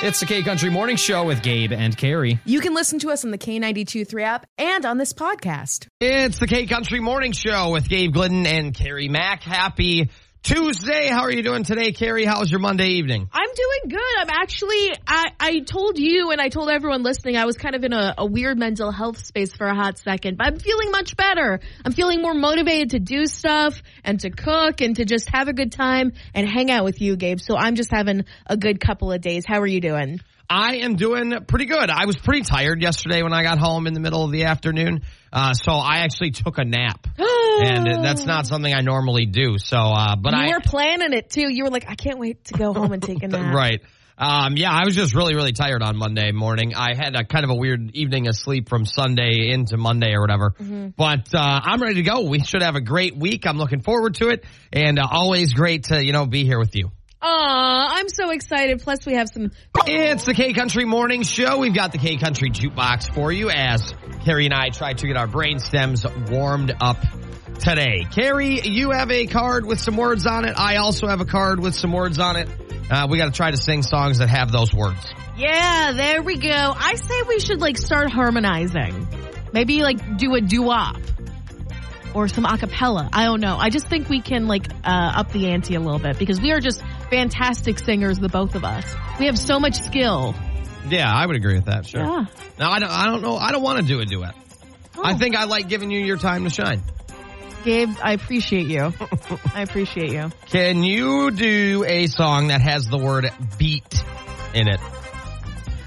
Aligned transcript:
It's 0.00 0.20
the 0.20 0.26
K 0.26 0.44
Country 0.44 0.70
Morning 0.70 0.94
Show 0.94 1.24
with 1.24 1.42
Gabe 1.42 1.72
and 1.72 1.96
Kerri. 1.96 2.38
You 2.44 2.60
can 2.60 2.72
listen 2.72 3.00
to 3.00 3.10
us 3.10 3.24
on 3.24 3.32
the 3.32 3.38
K92 3.38 4.06
3 4.06 4.22
app 4.22 4.46
and 4.56 4.86
on 4.86 4.96
this 4.96 5.12
podcast. 5.12 5.88
It's 6.00 6.38
the 6.38 6.46
K 6.46 6.66
Country 6.66 7.00
Morning 7.00 7.32
Show 7.32 7.70
with 7.70 7.88
Gabe 7.88 8.12
Glidden 8.12 8.46
and 8.46 8.72
Kerri 8.72 9.10
Mack. 9.10 9.42
Happy 9.42 10.08
Tuesday. 10.42 11.08
How 11.08 11.22
are 11.22 11.32
you 11.32 11.42
doing 11.42 11.64
today, 11.64 11.92
Kerri? 11.92 12.24
How's 12.24 12.50
your 12.50 12.60
Monday 12.60 12.90
evening? 12.92 13.28
I'm 13.32 13.48
doing 13.48 13.90
good. 13.90 14.18
I'm 14.20 14.30
actually, 14.30 14.92
I, 15.06 15.32
I 15.38 15.58
told 15.60 15.98
you 15.98 16.30
and 16.30 16.40
I 16.40 16.48
told 16.48 16.70
everyone 16.70 17.02
listening, 17.02 17.36
I 17.36 17.44
was 17.44 17.56
kind 17.56 17.74
of 17.74 17.84
in 17.84 17.92
a, 17.92 18.14
a 18.18 18.24
weird 18.24 18.58
mental 18.58 18.90
health 18.90 19.18
space 19.18 19.52
for 19.52 19.66
a 19.66 19.74
hot 19.74 19.98
second, 19.98 20.38
but 20.38 20.46
I'm 20.46 20.58
feeling 20.58 20.90
much 20.90 21.16
better. 21.16 21.60
I'm 21.84 21.92
feeling 21.92 22.22
more 22.22 22.34
motivated 22.34 22.90
to 22.90 22.98
do 22.98 23.26
stuff 23.26 23.82
and 24.04 24.20
to 24.20 24.30
cook 24.30 24.80
and 24.80 24.96
to 24.96 25.04
just 25.04 25.28
have 25.30 25.48
a 25.48 25.52
good 25.52 25.72
time 25.72 26.12
and 26.34 26.48
hang 26.48 26.70
out 26.70 26.84
with 26.84 27.00
you, 27.00 27.16
Gabe. 27.16 27.40
So 27.40 27.56
I'm 27.56 27.74
just 27.74 27.90
having 27.90 28.24
a 28.46 28.56
good 28.56 28.80
couple 28.80 29.12
of 29.12 29.20
days. 29.20 29.44
How 29.46 29.60
are 29.60 29.66
you 29.66 29.80
doing? 29.80 30.20
I 30.50 30.76
am 30.76 30.96
doing 30.96 31.32
pretty 31.46 31.66
good. 31.66 31.90
I 31.90 32.06
was 32.06 32.16
pretty 32.16 32.42
tired 32.42 32.80
yesterday 32.80 33.22
when 33.22 33.34
I 33.34 33.42
got 33.42 33.58
home 33.58 33.86
in 33.86 33.92
the 33.92 34.00
middle 34.00 34.24
of 34.24 34.32
the 34.32 34.44
afternoon. 34.44 35.02
Uh, 35.32 35.52
so 35.52 35.72
I 35.72 35.98
actually 35.98 36.30
took 36.30 36.56
a 36.58 36.64
nap. 36.64 37.06
and 37.18 38.02
that's 38.04 38.24
not 38.24 38.46
something 38.46 38.72
I 38.72 38.80
normally 38.80 39.26
do. 39.26 39.58
So, 39.58 39.76
uh, 39.76 40.16
but 40.16 40.32
you 40.32 40.38
I. 40.38 40.48
were 40.52 40.60
planning 40.60 41.12
it 41.12 41.30
too. 41.30 41.52
You 41.52 41.64
were 41.64 41.70
like, 41.70 41.88
I 41.88 41.94
can't 41.94 42.18
wait 42.18 42.44
to 42.46 42.54
go 42.54 42.72
home 42.72 42.92
and 42.92 43.02
take 43.02 43.22
a 43.22 43.28
nap. 43.28 43.54
Right. 43.54 43.80
Um, 44.20 44.56
yeah, 44.56 44.72
I 44.72 44.84
was 44.84 44.96
just 44.96 45.14
really, 45.14 45.36
really 45.36 45.52
tired 45.52 45.80
on 45.80 45.96
Monday 45.96 46.32
morning. 46.32 46.74
I 46.74 46.96
had 46.96 47.14
a 47.14 47.24
kind 47.24 47.44
of 47.44 47.50
a 47.50 47.54
weird 47.54 47.94
evening 47.94 48.26
of 48.26 48.34
sleep 48.34 48.68
from 48.68 48.84
Sunday 48.84 49.50
into 49.52 49.76
Monday 49.76 50.12
or 50.14 50.20
whatever. 50.20 50.54
But 50.96 51.32
uh, 51.32 51.60
I'm 51.62 51.80
ready 51.80 51.96
to 51.96 52.02
go. 52.02 52.22
We 52.28 52.40
should 52.40 52.62
have 52.62 52.74
a 52.74 52.80
great 52.80 53.16
week. 53.16 53.46
I'm 53.46 53.58
looking 53.58 53.80
forward 53.80 54.16
to 54.16 54.30
it, 54.30 54.44
and 54.72 54.98
uh, 54.98 55.06
always 55.08 55.52
great 55.52 55.84
to 55.84 56.04
you 56.04 56.12
know 56.12 56.26
be 56.26 56.44
here 56.44 56.58
with 56.58 56.74
you. 56.74 56.90
Aw, 57.20 57.88
I'm 57.98 58.08
so 58.08 58.30
excited. 58.30 58.80
Plus, 58.80 59.04
we 59.04 59.14
have 59.14 59.28
some. 59.28 59.50
It's 59.86 60.24
the 60.24 60.34
K 60.34 60.52
Country 60.52 60.84
Morning 60.84 61.24
Show. 61.24 61.58
We've 61.58 61.74
got 61.74 61.90
the 61.90 61.98
K 61.98 62.16
Country 62.16 62.50
Jukebox 62.50 63.12
for 63.12 63.32
you 63.32 63.50
as 63.50 63.92
Kerri 64.24 64.44
and 64.44 64.54
I 64.54 64.68
try 64.68 64.92
to 64.92 65.06
get 65.06 65.16
our 65.16 65.26
brain 65.26 65.58
stems 65.58 66.06
warmed 66.30 66.76
up 66.80 66.98
today. 67.58 68.06
Kerri, 68.10 68.64
you 68.64 68.92
have 68.92 69.10
a 69.10 69.26
card 69.26 69.66
with 69.66 69.80
some 69.80 69.96
words 69.96 70.26
on 70.26 70.44
it. 70.44 70.54
I 70.56 70.76
also 70.76 71.08
have 71.08 71.20
a 71.20 71.24
card 71.24 71.58
with 71.58 71.74
some 71.74 71.92
words 71.92 72.20
on 72.20 72.36
it. 72.36 72.48
Uh, 72.88 73.08
we 73.10 73.18
got 73.18 73.26
to 73.26 73.32
try 73.32 73.50
to 73.50 73.56
sing 73.56 73.82
songs 73.82 74.18
that 74.18 74.28
have 74.28 74.52
those 74.52 74.72
words. 74.72 75.04
Yeah, 75.36 75.92
there 75.96 76.22
we 76.22 76.36
go. 76.36 76.48
I 76.48 76.94
say 76.94 77.22
we 77.26 77.40
should 77.40 77.60
like 77.60 77.78
start 77.78 78.10
harmonizing. 78.10 79.08
Maybe 79.52 79.82
like 79.82 80.18
do 80.18 80.34
a 80.34 80.40
doo-wop 80.40 80.98
or 82.14 82.28
some 82.28 82.44
acapella. 82.44 83.08
I 83.12 83.24
don't 83.24 83.40
know. 83.40 83.56
I 83.56 83.70
just 83.70 83.88
think 83.88 84.08
we 84.08 84.20
can 84.20 84.46
like 84.46 84.68
uh, 84.84 85.12
up 85.16 85.32
the 85.32 85.48
ante 85.48 85.74
a 85.74 85.80
little 85.80 85.98
bit 85.98 86.18
because 86.18 86.40
we 86.40 86.52
are 86.52 86.60
just 86.60 86.82
fantastic 87.10 87.78
singers, 87.78 88.18
the 88.18 88.28
both 88.28 88.54
of 88.54 88.64
us. 88.64 88.94
We 89.18 89.26
have 89.26 89.38
so 89.38 89.58
much 89.58 89.74
skill. 89.74 90.34
Yeah, 90.88 91.12
I 91.12 91.26
would 91.26 91.36
agree 91.36 91.54
with 91.54 91.66
that. 91.66 91.86
Sure. 91.86 92.00
Yeah. 92.00 92.26
No, 92.58 92.68
I 92.68 92.78
don't. 92.78 92.90
I 92.90 93.06
don't 93.06 93.22
know. 93.22 93.36
I 93.36 93.52
don't 93.52 93.62
want 93.62 93.80
to 93.80 93.84
do 93.84 94.00
a 94.00 94.04
duet. 94.04 94.34
Oh. 94.96 95.02
I 95.04 95.14
think 95.14 95.36
I 95.36 95.44
like 95.44 95.68
giving 95.68 95.90
you 95.90 96.00
your 96.00 96.16
time 96.16 96.44
to 96.44 96.50
shine. 96.50 96.82
Gabe, 97.64 97.90
I 98.02 98.12
appreciate 98.12 98.66
you. 98.66 98.92
I 99.54 99.62
appreciate 99.62 100.12
you. 100.12 100.30
Can 100.46 100.82
you 100.84 101.30
do 101.30 101.84
a 101.86 102.06
song 102.06 102.48
that 102.48 102.60
has 102.60 102.86
the 102.86 102.98
word 102.98 103.30
beat 103.58 104.04
in 104.54 104.68
it? 104.68 104.80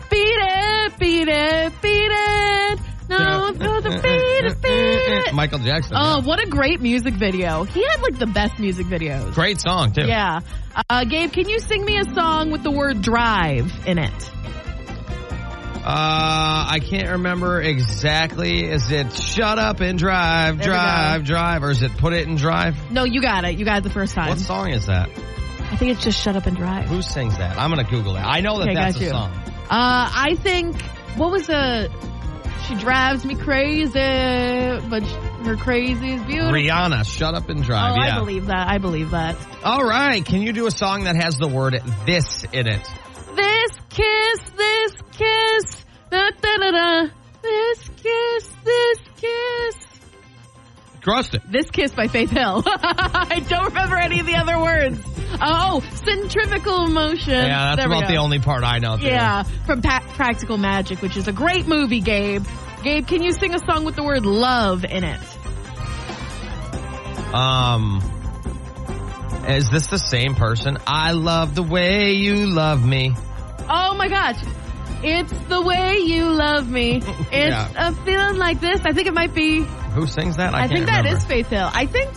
Beat 0.09 0.37
it, 0.37 0.99
beat 0.99 1.27
it, 1.27 1.73
beat 1.81 2.11
it. 2.11 2.79
No, 3.11 3.47
I'm 3.47 3.57
gonna 3.57 4.01
beat 4.01 4.45
it, 4.45 4.61
beat. 4.61 5.33
Michael 5.33 5.59
Jackson. 5.59 5.95
Oh, 5.95 6.17
yeah. 6.19 6.25
what 6.25 6.39
a 6.41 6.47
great 6.49 6.81
music 6.81 7.13
video. 7.13 7.63
He 7.63 7.83
had 7.85 8.01
like 8.01 8.17
the 8.17 8.27
best 8.27 8.59
music 8.59 8.87
videos. 8.87 9.33
Great 9.33 9.59
song 9.59 9.91
too. 9.93 10.05
Yeah. 10.07 10.41
Uh, 10.89 11.03
Gabe, 11.03 11.31
can 11.31 11.49
you 11.49 11.59
sing 11.59 11.83
me 11.83 11.97
a 11.99 12.05
song 12.13 12.51
with 12.51 12.63
the 12.63 12.71
word 12.71 13.01
drive 13.01 13.71
in 13.87 13.97
it? 13.97 14.31
Uh, 15.83 16.67
I 16.69 16.79
can't 16.79 17.09
remember 17.09 17.59
exactly. 17.59 18.65
Is 18.69 18.91
it 18.91 19.11
shut 19.13 19.57
up 19.57 19.79
and 19.79 19.97
drive, 19.97 20.59
There 20.59 20.67
drive, 20.67 21.23
drive, 21.23 21.63
or 21.63 21.71
is 21.71 21.81
it 21.81 21.91
put 21.97 22.13
it 22.13 22.27
in 22.27 22.35
drive? 22.35 22.91
No, 22.91 23.03
you 23.03 23.19
got 23.19 23.45
it. 23.45 23.57
You 23.57 23.65
got 23.65 23.79
it 23.79 23.83
the 23.83 23.89
first 23.89 24.13
time. 24.13 24.29
What 24.29 24.37
song 24.37 24.69
is 24.69 24.85
that? 24.85 25.09
I 25.59 25.75
think 25.77 25.91
it's 25.93 26.03
just 26.03 26.21
shut 26.21 26.35
up 26.35 26.45
and 26.45 26.55
drive. 26.55 26.87
Who 26.87 27.01
sings 27.01 27.35
that? 27.37 27.57
I'm 27.57 27.71
gonna 27.71 27.83
Google 27.89 28.15
it. 28.15 28.19
I 28.19 28.41
know 28.41 28.59
that 28.59 28.65
Okay, 28.69 28.75
that's 28.75 28.97
a 28.97 29.03
you. 29.05 29.09
song. 29.09 29.31
Uh, 29.71 30.09
I 30.13 30.35
think, 30.39 30.79
what 31.15 31.31
was 31.31 31.47
the, 31.47 31.89
she 32.67 32.75
drives 32.75 33.25
me 33.25 33.35
crazy, 33.35 33.91
but 34.89 35.03
her 35.45 35.55
crazy 35.57 36.13
is 36.13 36.21
beautiful. 36.23 36.53
Rihanna, 36.53 37.05
shut 37.05 37.33
up 37.35 37.49
and 37.49 37.61
Oh, 37.61 37.63
drive. 37.63 37.97
yeah. 37.97 38.15
I 38.15 38.19
believe 38.19 38.47
that. 38.47 38.67
I 38.69 38.77
believe 38.77 39.11
that. 39.11 39.35
All 39.63 39.83
right. 39.83 40.23
Can 40.25 40.41
you 40.41 40.53
do 40.53 40.67
a 40.67 40.71
song 40.71 41.03
that 41.05 41.15
has 41.15 41.37
the 41.37 41.47
word 41.47 41.81
this 42.05 42.43
in 42.51 42.67
it? 42.67 42.81
This 43.35 43.71
kiss, 43.89 44.39
this 44.57 44.91
kiss, 45.11 45.85
da 46.09 46.29
da 46.41 46.57
da 46.57 46.71
da. 46.71 47.09
This 47.41 47.89
kiss, 48.01 48.49
this 48.63 48.97
kiss. 49.17 49.75
Crushed 51.01 51.33
it. 51.35 51.41
This 51.51 51.69
Kiss 51.71 51.91
by 51.93 52.07
Faith 52.07 52.29
Hill. 52.29 52.63
I 52.67 53.43
don't 53.47 53.65
remember 53.65 53.95
any 53.97 54.19
of 54.19 54.25
the 54.25 54.35
other 54.35 54.59
words. 54.59 54.99
Oh, 55.41 55.81
centrifugal 56.05 56.87
motion. 56.87 57.33
Yeah, 57.33 57.75
that's 57.75 57.85
about 57.87 58.07
the 58.07 58.17
only 58.17 58.39
part 58.39 58.63
I 58.63 58.77
know. 58.79 58.97
too. 58.97 59.05
Yeah, 59.05 59.43
from 59.65 59.81
pa- 59.81 60.05
Practical 60.15 60.57
Magic, 60.57 61.01
which 61.01 61.17
is 61.17 61.27
a 61.27 61.31
great 61.31 61.67
movie, 61.67 62.01
Gabe. 62.01 62.45
Gabe, 62.83 63.07
can 63.07 63.23
you 63.23 63.31
sing 63.31 63.53
a 63.55 63.59
song 63.59 63.83
with 63.85 63.95
the 63.95 64.03
word 64.03 64.25
love 64.25 64.83
in 64.85 65.03
it? 65.03 65.19
Um, 67.33 68.01
is 69.47 69.69
this 69.69 69.87
the 69.87 69.97
same 69.97 70.35
person? 70.35 70.77
I 70.85 71.13
love 71.13 71.55
the 71.55 71.63
way 71.63 72.11
you 72.13 72.47
love 72.47 72.85
me. 72.85 73.13
Oh 73.69 73.95
my 73.95 74.07
gosh. 74.09 74.37
It's 75.03 75.31
the 75.47 75.61
way 75.61 75.99
you 75.99 76.25
love 76.29 76.69
me. 76.69 76.97
It's 77.31 77.31
Yeah. 77.31 77.71
a 77.89 77.91
feeling 77.93 78.37
like 78.37 78.59
this. 78.59 78.81
I 78.83 78.91
think 78.91 79.07
it 79.07 79.13
might 79.13 79.33
be, 79.33 79.65
Who 79.93 80.07
sings 80.07 80.37
that? 80.37 80.53
I, 80.53 80.63
I, 80.63 80.67
think 80.67 80.85
that 80.85 80.99
remember. 80.99 81.17
is 81.17 81.25
Faith 81.25 81.47
Hill. 81.47 81.69
I 81.71 81.85
think, 81.85 82.09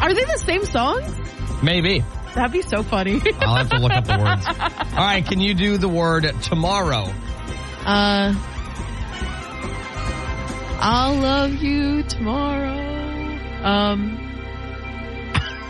are 0.00 0.12
they 0.12 0.24
the 0.24 0.42
same 0.44 0.64
songs? 0.64 1.14
Maybe. 1.62 2.04
That'd 2.34 2.52
be 2.52 2.62
so 2.62 2.82
funny. 2.82 3.20
I'll 3.40 3.56
have 3.56 3.70
to 3.70 3.78
look 3.78 3.92
up 3.92 4.04
the 4.04 4.18
words. 4.18 4.46
All 4.46 4.98
right, 4.98 5.24
can 5.24 5.40
you 5.40 5.54
do 5.54 5.78
the 5.78 5.88
word 5.88 6.30
tomorrow? 6.42 7.12
Uh, 7.84 8.34
I'll 10.78 11.14
love 11.14 11.54
you 11.54 12.02
tomorrow. 12.02 13.64
Um, 13.64 14.18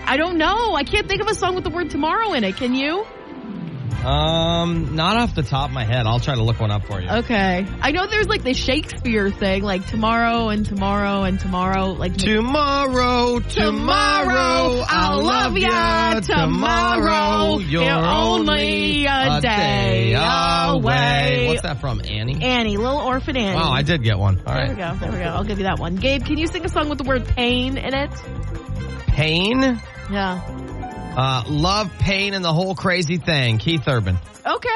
I 0.05 0.17
don't 0.17 0.39
know. 0.39 0.75
I 0.75 0.83
can't 0.85 1.09
think 1.09 1.21
of 1.21 1.29
a 1.29 1.35
song 1.35 1.55
with 1.55 1.65
the 1.65 1.71
word 1.71 1.91
tomorrow 1.91 2.33
in 2.33 2.43
it. 2.43 2.57
Can 2.57 2.75
you? 2.75 3.07
Um, 4.07 4.95
not 4.95 5.17
off 5.17 5.35
the 5.35 5.43
top 5.43 5.71
of 5.71 5.75
my 5.75 5.85
head. 5.85 6.07
I'll 6.07 6.21
try 6.21 6.37
to 6.37 6.43
look 6.43 6.61
one 6.61 6.71
up 6.71 6.87
for 6.87 7.01
you. 7.01 7.09
Okay. 7.09 7.67
I 7.81 7.91
know 7.91 8.07
there's 8.07 8.29
like 8.29 8.45
the 8.45 8.55
Shakespeare 8.55 9.31
thing, 9.31 9.65
like 9.65 9.85
tomorrow 9.87 10.49
and 10.49 10.65
tomorrow 10.65 11.25
and 11.25 11.41
tomorrow, 11.41 11.87
like 11.87 12.17
Tomorrow, 12.17 13.41
tomorrow, 13.41 14.85
I'll 14.89 15.25
love 15.25 15.59
ya. 15.59 16.21
Tomorrow, 16.21 17.59
you're 17.59 17.83
only 17.83 19.07
a 19.07 19.41
day 19.41 20.15
away. 20.15 21.47
What's 21.49 21.63
that 21.63 21.81
from, 21.81 22.01
Annie? 22.05 22.43
Annie, 22.43 22.77
little 22.77 23.01
orphan 23.01 23.37
Annie. 23.37 23.57
Wow, 23.57 23.73
I 23.73 23.83
did 23.83 24.05
get 24.05 24.19
one. 24.19 24.41
All 24.47 24.55
There 24.55 24.69
we 24.69 24.75
go. 24.75 24.95
There 25.01 25.11
we 25.13 25.19
go. 25.19 25.25
I'll 25.25 25.45
give 25.45 25.59
you 25.59 25.65
that 25.65 25.81
one. 25.81 25.97
Gabe, 25.97 26.25
can 26.25 26.39
you 26.39 26.47
sing 26.47 26.65
a 26.65 26.69
song 26.69 26.89
with 26.89 26.99
the 26.99 27.05
word 27.05 27.27
pain 27.27 27.77
in 27.77 27.93
it? 27.95 28.11
Pain, 29.09 29.81
Yeah. 30.11 30.41
Uh, 31.17 31.45
love, 31.49 31.91
pain, 31.99 32.35
and 32.35 32.45
the 32.45 32.53
whole 32.53 32.75
crazy 32.75 33.17
thing. 33.19 33.59
Keith 33.59 33.87
Urban. 33.89 34.19
Okay. 34.45 34.71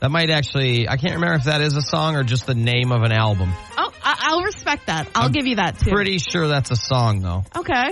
That 0.00 0.10
might 0.10 0.30
actually, 0.30 0.88
I 0.88 0.96
can't 0.96 1.14
remember 1.14 1.34
if 1.34 1.44
that 1.44 1.60
is 1.60 1.76
a 1.76 1.82
song 1.82 2.16
or 2.16 2.22
just 2.22 2.46
the 2.46 2.54
name 2.54 2.90
of 2.92 3.02
an 3.02 3.12
album. 3.12 3.52
Oh, 3.76 3.92
I- 4.02 4.16
I'll 4.30 4.42
respect 4.42 4.86
that. 4.86 5.08
I'll 5.14 5.26
I'm 5.26 5.32
give 5.32 5.46
you 5.46 5.56
that 5.56 5.78
too. 5.78 5.90
Pretty 5.90 6.18
sure 6.18 6.48
that's 6.48 6.70
a 6.70 6.76
song 6.76 7.20
though. 7.20 7.44
Okay. 7.56 7.90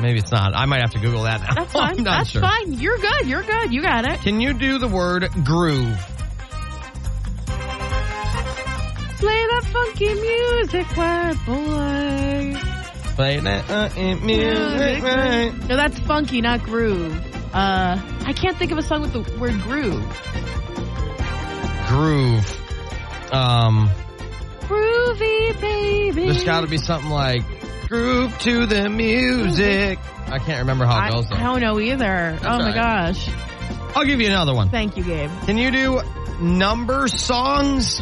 Maybe 0.00 0.18
it's 0.18 0.32
not. 0.32 0.54
I 0.56 0.64
might 0.66 0.80
have 0.80 0.92
to 0.92 0.98
Google 1.00 1.22
that 1.24 1.40
now. 1.42 1.54
That's 1.54 1.72
fine. 1.72 1.90
I'm 1.98 2.04
not 2.04 2.18
That's 2.18 2.30
sure. 2.30 2.40
fine. 2.42 2.72
You're 2.74 2.98
good. 2.98 3.26
You're 3.26 3.42
good. 3.42 3.72
You 3.72 3.82
got 3.82 4.06
it. 4.06 4.20
Can 4.20 4.40
you 4.40 4.52
do 4.54 4.78
the 4.78 4.88
word 4.88 5.28
groove? 5.44 5.98
Play 9.18 9.46
that 9.46 9.64
funky 9.72 10.14
music, 10.14 10.96
white 10.96 11.36
boy. 11.46 12.71
Play 13.14 13.40
that 13.40 13.70
uh, 13.70 13.90
music. 14.24 15.02
right. 15.02 15.52
No, 15.68 15.76
that's 15.76 15.98
funky, 16.00 16.40
not 16.40 16.62
groove. 16.62 17.14
Uh, 17.54 18.00
I 18.24 18.32
can't 18.32 18.56
think 18.56 18.72
of 18.72 18.78
a 18.78 18.82
song 18.82 19.02
with 19.02 19.12
the 19.12 19.20
word 19.38 19.60
groove. 19.62 20.02
Groove. 21.88 23.32
Um, 23.32 23.90
Groovy, 24.62 25.60
baby. 25.60 26.24
there's 26.26 26.44
got 26.44 26.62
to 26.62 26.66
be 26.66 26.78
something 26.78 27.10
like 27.10 27.42
groove 27.88 28.38
to 28.40 28.64
the 28.66 28.88
music. 28.88 29.98
I 30.28 30.38
can't 30.38 30.60
remember 30.60 30.86
how 30.86 30.96
I, 30.96 31.08
it 31.08 31.12
goes 31.12 31.28
though. 31.28 31.36
I 31.36 31.42
don't 31.42 31.60
know 31.60 31.78
either. 31.78 32.38
oh 32.42 32.48
all 32.48 32.58
my 32.58 32.66
right. 32.66 32.74
gosh. 32.74 33.28
I'll 33.94 34.06
give 34.06 34.20
you 34.22 34.28
another 34.28 34.54
one. 34.54 34.70
Thank 34.70 34.96
you, 34.96 35.04
Gabe. 35.04 35.30
Can 35.44 35.58
you 35.58 35.70
do 35.70 36.00
number 36.40 37.08
songs? 37.08 38.00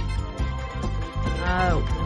Oh. 1.42 1.99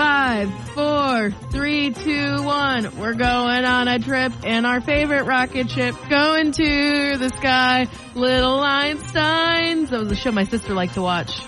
Five, 0.00 0.50
four, 0.70 1.30
three, 1.50 1.90
two, 1.92 2.42
one. 2.42 2.98
We're 2.98 3.12
going 3.12 3.66
on 3.66 3.86
a 3.86 3.98
trip 3.98 4.32
in 4.46 4.64
our 4.64 4.80
favorite 4.80 5.24
rocket 5.24 5.70
ship, 5.70 5.94
going 6.08 6.52
to 6.52 7.18
the 7.18 7.28
sky. 7.28 7.86
Little 8.14 8.60
Einsteins. 8.60 9.90
That 9.90 10.00
was 10.00 10.10
a 10.10 10.16
show 10.16 10.32
my 10.32 10.44
sister 10.44 10.72
liked 10.72 10.94
to 10.94 11.02
watch. 11.02 11.38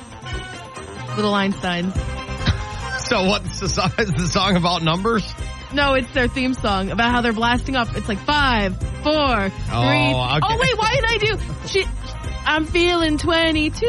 Little 1.16 1.32
Einsteins. 1.32 1.96
So 3.08 3.24
what's 3.24 3.58
the 3.60 3.70
song? 3.70 3.90
Is 3.98 4.10
the 4.10 4.28
song 4.28 4.56
about 4.56 4.82
numbers? 4.82 5.32
No, 5.72 5.94
it's 5.94 6.12
their 6.12 6.28
theme 6.28 6.52
song 6.52 6.90
about 6.90 7.10
how 7.10 7.22
they're 7.22 7.32
blasting 7.32 7.76
off. 7.76 7.96
It's 7.96 8.06
like 8.06 8.18
five, 8.18 8.76
four, 9.02 9.14
oh, 9.14 9.48
three. 9.48 10.12
Oh, 10.12 10.36
okay. 10.36 10.40
Oh 10.42 10.58
wait, 10.60 10.76
why 10.76 10.94
did 10.94 11.04
I 11.06 11.16
do? 11.16 11.38
She, 11.68 11.84
I'm 12.44 12.64
feeling 12.66 13.18
22 13.18 13.86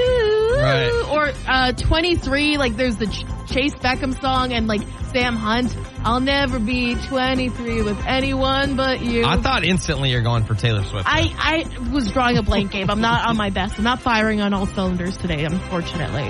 Right. 0.58 0.92
or 1.12 1.32
uh 1.48 1.72
23. 1.74 2.58
Like 2.58 2.76
there's 2.76 2.96
the 2.98 3.08
Ch- 3.08 3.26
Chayce 3.52 3.74
Beckham 3.76 4.20
song 4.20 4.54
and 4.54 4.68
like 4.68 4.82
Sam 5.12 5.36
Hunt. 5.36 5.76
I'll 6.04 6.20
never 6.20 6.60
be 6.60 6.96
23 6.96 7.82
with 7.84 7.98
anyone 8.06 8.76
but 8.76 9.02
you. 9.02 9.26
I 9.26 9.38
thought 9.42 9.64
instantly 9.64 10.12
you're 10.12 10.22
going 10.22 10.44
for 10.46 10.54
Taylor 10.56 10.84
Swift. 10.84 11.06
I, 11.08 11.34
I 11.38 11.90
was 11.92 12.12
drawing 12.12 12.38
a 12.38 12.44
blank 12.44 12.72
game. 12.72 12.90
I'm 12.90 13.02
not 13.02 13.28
on 13.28 13.38
my 13.38 13.50
best. 13.50 13.78
I'm 13.78 13.84
not 13.84 14.02
firing 14.02 14.42
on 14.42 14.54
all 14.54 14.66
cylinders 14.68 15.16
today, 15.18 15.44
unfortunately. 15.46 16.30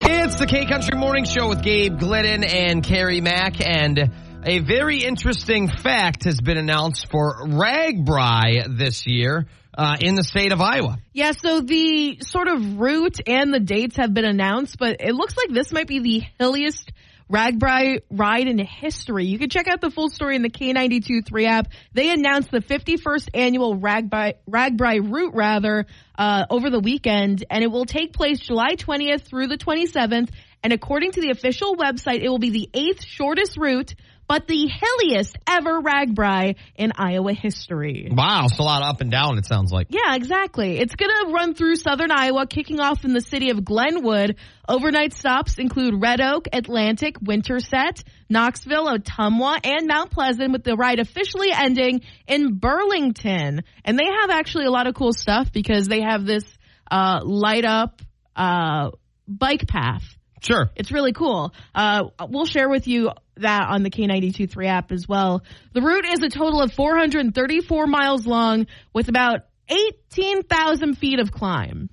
It's 0.00 0.38
the 0.38 0.46
K 0.46 0.66
Country 0.66 0.96
Morning 0.98 1.24
Show 1.24 1.48
with 1.48 1.62
Gabe 1.62 1.98
Glidden 1.98 2.44
and 2.44 2.82
Kerri 2.84 3.20
Mack, 3.22 3.60
and 3.64 4.10
a 4.44 4.58
very 4.60 5.02
interesting 5.04 5.68
fact 5.68 6.24
has 6.24 6.40
been 6.40 6.58
announced 6.58 7.08
for 7.10 7.44
RAGBRAI 7.46 8.76
this 8.78 9.06
year 9.06 9.46
uh, 9.76 9.96
in 10.00 10.14
the 10.14 10.24
state 10.24 10.52
of 10.52 10.60
Iowa. 10.60 10.98
Yeah, 11.12 11.32
so 11.32 11.60
the 11.60 12.18
sort 12.20 12.48
of 12.48 12.78
route 12.78 13.20
and 13.26 13.52
the 13.52 13.60
dates 13.60 13.96
have 13.96 14.12
been 14.12 14.24
announced, 14.24 14.76
but 14.78 14.96
it 15.00 15.14
looks 15.14 15.36
like 15.36 15.48
this 15.50 15.72
might 15.72 15.86
be 15.86 16.00
the 16.00 16.22
hilliest 16.38 16.92
RAGBRAI 17.32 18.00
ride 18.10 18.46
in 18.46 18.58
history. 18.58 19.24
You 19.24 19.38
can 19.38 19.48
check 19.48 19.66
out 19.66 19.80
the 19.80 19.90
full 19.90 20.10
story 20.10 20.36
in 20.36 20.42
the 20.42 20.50
K92 20.50 21.26
3 21.26 21.46
app. 21.46 21.68
They 21.94 22.10
announced 22.10 22.50
the 22.50 22.60
51st 22.60 23.30
annual 23.32 23.78
RAGBRAI, 23.78 24.34
RAGBRAI 24.48 25.10
route 25.10 25.34
rather, 25.34 25.86
uh, 26.18 26.44
over 26.50 26.68
the 26.68 26.80
weekend, 26.80 27.44
and 27.48 27.64
it 27.64 27.68
will 27.68 27.86
take 27.86 28.12
place 28.12 28.38
July 28.38 28.74
20th 28.76 29.22
through 29.22 29.46
the 29.46 29.56
27th. 29.56 30.28
And 30.62 30.72
according 30.72 31.12
to 31.12 31.20
the 31.22 31.30
official 31.30 31.74
website, 31.74 32.20
it 32.22 32.28
will 32.28 32.38
be 32.38 32.50
the 32.50 32.70
eighth 32.74 33.02
shortest 33.02 33.56
route, 33.56 33.94
but 34.32 34.46
the 34.46 34.66
hilliest 34.66 35.36
ever 35.46 35.82
RAGBRAI 35.82 36.56
in 36.76 36.92
Iowa 36.96 37.34
history. 37.34 38.08
Wow, 38.10 38.46
it's 38.46 38.58
a 38.58 38.62
lot 38.62 38.82
up 38.82 39.02
and 39.02 39.10
down. 39.10 39.36
It 39.36 39.44
sounds 39.44 39.70
like. 39.70 39.88
Yeah, 39.90 40.14
exactly. 40.14 40.78
It's 40.78 40.94
going 40.94 41.10
to 41.10 41.32
run 41.34 41.52
through 41.52 41.76
southern 41.76 42.10
Iowa, 42.10 42.46
kicking 42.46 42.80
off 42.80 43.04
in 43.04 43.12
the 43.12 43.20
city 43.20 43.50
of 43.50 43.62
Glenwood. 43.62 44.36
Overnight 44.66 45.12
stops 45.12 45.58
include 45.58 46.00
Red 46.00 46.22
Oak, 46.22 46.48
Atlantic, 46.50 47.16
Winterset, 47.20 48.04
Knoxville, 48.30 48.86
Ottumwa, 48.86 49.58
and 49.64 49.86
Mount 49.86 50.10
Pleasant, 50.10 50.50
with 50.50 50.64
the 50.64 50.76
ride 50.76 50.98
officially 50.98 51.50
ending 51.52 52.00
in 52.26 52.54
Burlington. 52.54 53.64
And 53.84 53.98
they 53.98 54.06
have 54.06 54.30
actually 54.30 54.64
a 54.64 54.70
lot 54.70 54.86
of 54.86 54.94
cool 54.94 55.12
stuff 55.12 55.52
because 55.52 55.88
they 55.88 56.00
have 56.00 56.24
this 56.24 56.44
uh, 56.90 57.20
light 57.22 57.66
up 57.66 58.00
uh, 58.34 58.92
bike 59.28 59.68
path. 59.68 60.04
Sure. 60.42 60.70
It's 60.74 60.90
really 60.90 61.12
cool. 61.12 61.54
Uh, 61.74 62.04
we'll 62.28 62.46
share 62.46 62.68
with 62.68 62.86
you 62.88 63.10
that 63.36 63.68
on 63.68 63.82
the 63.82 63.90
K92.3 63.90 64.66
app 64.66 64.92
as 64.92 65.08
well. 65.08 65.42
The 65.72 65.80
route 65.80 66.04
is 66.04 66.22
a 66.22 66.28
total 66.28 66.60
of 66.60 66.72
434 66.72 67.86
miles 67.86 68.26
long 68.26 68.66
with 68.92 69.08
about 69.08 69.46
18,000 69.68 70.98
feet 70.98 71.20
of 71.20 71.30
climb. 71.30 71.88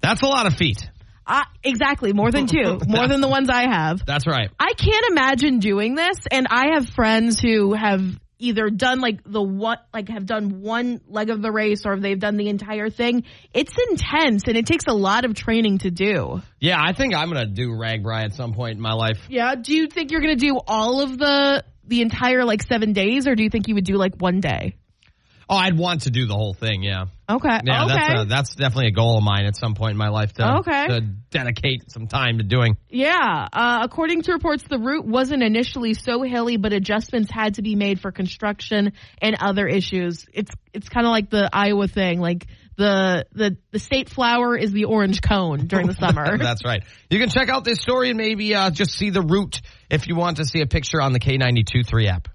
That's 0.00 0.22
a 0.22 0.26
lot 0.26 0.46
of 0.46 0.54
feet. 0.54 0.88
Uh, 1.26 1.44
exactly, 1.62 2.12
more 2.12 2.30
than 2.30 2.46
two, 2.46 2.80
more 2.88 3.06
than 3.06 3.20
the 3.20 3.28
ones 3.28 3.48
I 3.50 3.68
have. 3.70 4.04
That's 4.04 4.26
right. 4.26 4.50
I 4.58 4.72
can't 4.72 5.04
imagine 5.10 5.58
doing 5.58 5.94
this, 5.94 6.16
and 6.30 6.48
I 6.50 6.74
have 6.74 6.88
friends 6.88 7.38
who 7.38 7.72
have 7.72 8.00
either 8.40 8.70
done 8.70 9.00
like 9.00 9.20
the 9.24 9.42
what, 9.42 9.86
like 9.92 10.08
have 10.08 10.26
done 10.26 10.62
one 10.62 11.00
leg 11.06 11.30
of 11.30 11.42
the 11.42 11.52
race, 11.52 11.86
or 11.86 11.98
they've 11.98 12.18
done 12.18 12.36
the 12.36 12.48
entire 12.48 12.90
thing. 12.90 13.24
It's 13.54 13.74
intense, 13.90 14.44
and 14.46 14.56
it 14.56 14.66
takes 14.66 14.86
a 14.86 14.92
lot 14.92 15.24
of 15.24 15.34
training 15.34 15.78
to 15.78 15.90
do. 15.90 16.42
Yeah, 16.58 16.76
I 16.80 16.92
think 16.92 17.14
I'm 17.14 17.30
going 17.30 17.46
to 17.46 17.52
do 17.52 17.68
RAGBRAI 17.68 18.24
at 18.24 18.34
some 18.34 18.54
point 18.54 18.76
in 18.76 18.80
my 18.80 18.92
life. 18.92 19.18
Yeah. 19.28 19.54
Do 19.54 19.74
you 19.74 19.86
think 19.86 20.10
you're 20.10 20.20
going 20.20 20.36
to 20.36 20.46
do 20.46 20.58
all 20.66 21.02
of 21.02 21.16
the 21.16 21.64
the 21.86 22.02
entire 22.02 22.44
like 22.44 22.62
seven 22.62 22.92
days, 22.92 23.26
or 23.26 23.34
do 23.34 23.42
you 23.42 23.50
think 23.50 23.68
you 23.68 23.74
would 23.74 23.84
do 23.84 23.96
like 23.96 24.14
one 24.16 24.40
day? 24.40 24.76
Oh, 25.52 25.56
I'd 25.56 25.76
want 25.76 26.02
to 26.02 26.10
do 26.10 26.26
the 26.26 26.34
whole 26.34 26.54
thing. 26.54 26.84
Yeah. 26.84 27.06
Okay. 27.28 27.58
Yeah, 27.64 27.84
okay. 27.86 27.94
that's 27.94 28.20
a, 28.20 28.24
that's 28.26 28.54
definitely 28.54 28.86
a 28.86 28.92
goal 28.92 29.18
of 29.18 29.24
mine 29.24 29.46
at 29.46 29.56
some 29.56 29.74
point 29.74 29.90
in 29.92 29.96
my 29.96 30.08
life 30.08 30.32
to, 30.34 30.58
Okay. 30.58 30.86
to 30.86 31.00
dedicate 31.30 31.90
some 31.90 32.06
time 32.06 32.38
to 32.38 32.44
doing. 32.44 32.76
Yeah. 32.88 33.48
Uh, 33.52 33.80
according 33.82 34.22
to 34.22 34.32
reports, 34.32 34.62
the 34.62 34.78
route 34.78 35.04
wasn't 35.04 35.42
initially 35.42 35.94
so 35.94 36.22
hilly, 36.22 36.56
but 36.56 36.72
adjustments 36.72 37.32
had 37.32 37.56
to 37.56 37.62
be 37.62 37.74
made 37.74 38.00
for 38.00 38.12
construction 38.12 38.92
and 39.20 39.36
other 39.40 39.66
issues. 39.66 40.24
It's 40.32 40.52
it's 40.72 40.88
kind 40.88 41.04
of 41.04 41.10
like 41.10 41.30
the 41.30 41.50
Iowa 41.52 41.88
thing, 41.88 42.20
like 42.20 42.46
the 42.76 43.26
the 43.32 43.56
the 43.72 43.80
state 43.80 44.08
flower 44.08 44.56
is 44.56 44.70
the 44.70 44.84
orange 44.84 45.20
cone 45.20 45.66
during 45.66 45.88
the 45.88 45.94
summer. 45.94 46.38
That's 46.38 46.64
right. 46.64 46.84
You 47.10 47.18
can 47.18 47.28
check 47.28 47.48
out 47.48 47.64
this 47.64 47.80
story 47.80 48.10
and 48.10 48.18
maybe 48.18 48.54
uh, 48.54 48.70
just 48.70 48.92
see 48.92 49.10
the 49.10 49.22
route 49.22 49.60
if 49.90 50.06
you 50.06 50.14
want 50.14 50.36
to 50.36 50.44
see 50.44 50.60
a 50.60 50.66
picture 50.66 51.00
on 51.00 51.12
the 51.12 51.18
K92.3 51.20 52.06
app. 52.06 52.28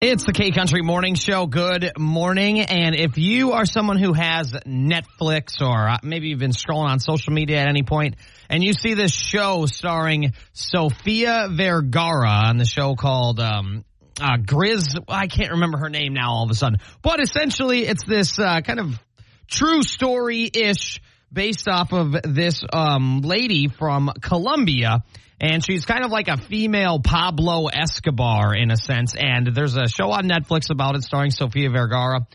It's 0.00 0.24
the 0.24 0.32
K 0.32 0.52
Country 0.52 0.82
Morning 0.82 1.16
Show. 1.16 1.46
Good 1.46 1.90
morning. 1.98 2.60
And 2.60 2.94
if 2.94 3.18
you 3.18 3.50
are 3.54 3.66
someone 3.66 3.98
who 3.98 4.12
has 4.12 4.52
Netflix 4.52 5.60
or 5.60 5.88
uh, 5.88 5.98
maybe 6.04 6.28
you've 6.28 6.38
been 6.38 6.52
scrolling 6.52 6.88
on 6.88 7.00
social 7.00 7.32
media 7.32 7.58
at 7.58 7.66
any 7.66 7.82
point 7.82 8.14
and 8.48 8.62
you 8.62 8.74
see 8.74 8.94
this 8.94 9.12
show 9.12 9.66
starring 9.66 10.34
Sofia 10.52 11.48
Vergara 11.50 12.30
on 12.30 12.58
the 12.58 12.64
show 12.64 12.94
called, 12.94 13.40
um, 13.40 13.84
uh, 14.20 14.36
Grizz, 14.36 15.02
I 15.08 15.26
can't 15.26 15.50
remember 15.50 15.78
her 15.78 15.90
name 15.90 16.14
now 16.14 16.30
all 16.30 16.44
of 16.44 16.50
a 16.52 16.54
sudden, 16.54 16.78
but 17.02 17.18
essentially 17.18 17.84
it's 17.84 18.04
this, 18.04 18.38
uh, 18.38 18.60
kind 18.60 18.78
of 18.78 19.02
true 19.48 19.82
story 19.82 20.48
ish 20.54 21.00
based 21.32 21.68
off 21.68 21.92
of 21.92 22.16
this, 22.24 22.62
um, 22.72 23.20
lady 23.22 23.68
from 23.68 24.10
Colombia 24.20 25.02
and 25.40 25.64
she's 25.64 25.84
kind 25.84 26.04
of 26.04 26.10
like 26.10 26.28
a 26.28 26.36
female 26.36 26.98
Pablo 26.98 27.66
Escobar 27.66 28.54
in 28.54 28.70
a 28.70 28.76
sense. 28.76 29.14
And 29.16 29.46
there's 29.46 29.76
a 29.76 29.86
show 29.86 30.10
on 30.10 30.24
Netflix 30.24 30.70
about 30.70 30.96
it 30.96 31.04
starring 31.04 31.30
Sofia 31.30 31.70
Vergara. 31.70 32.26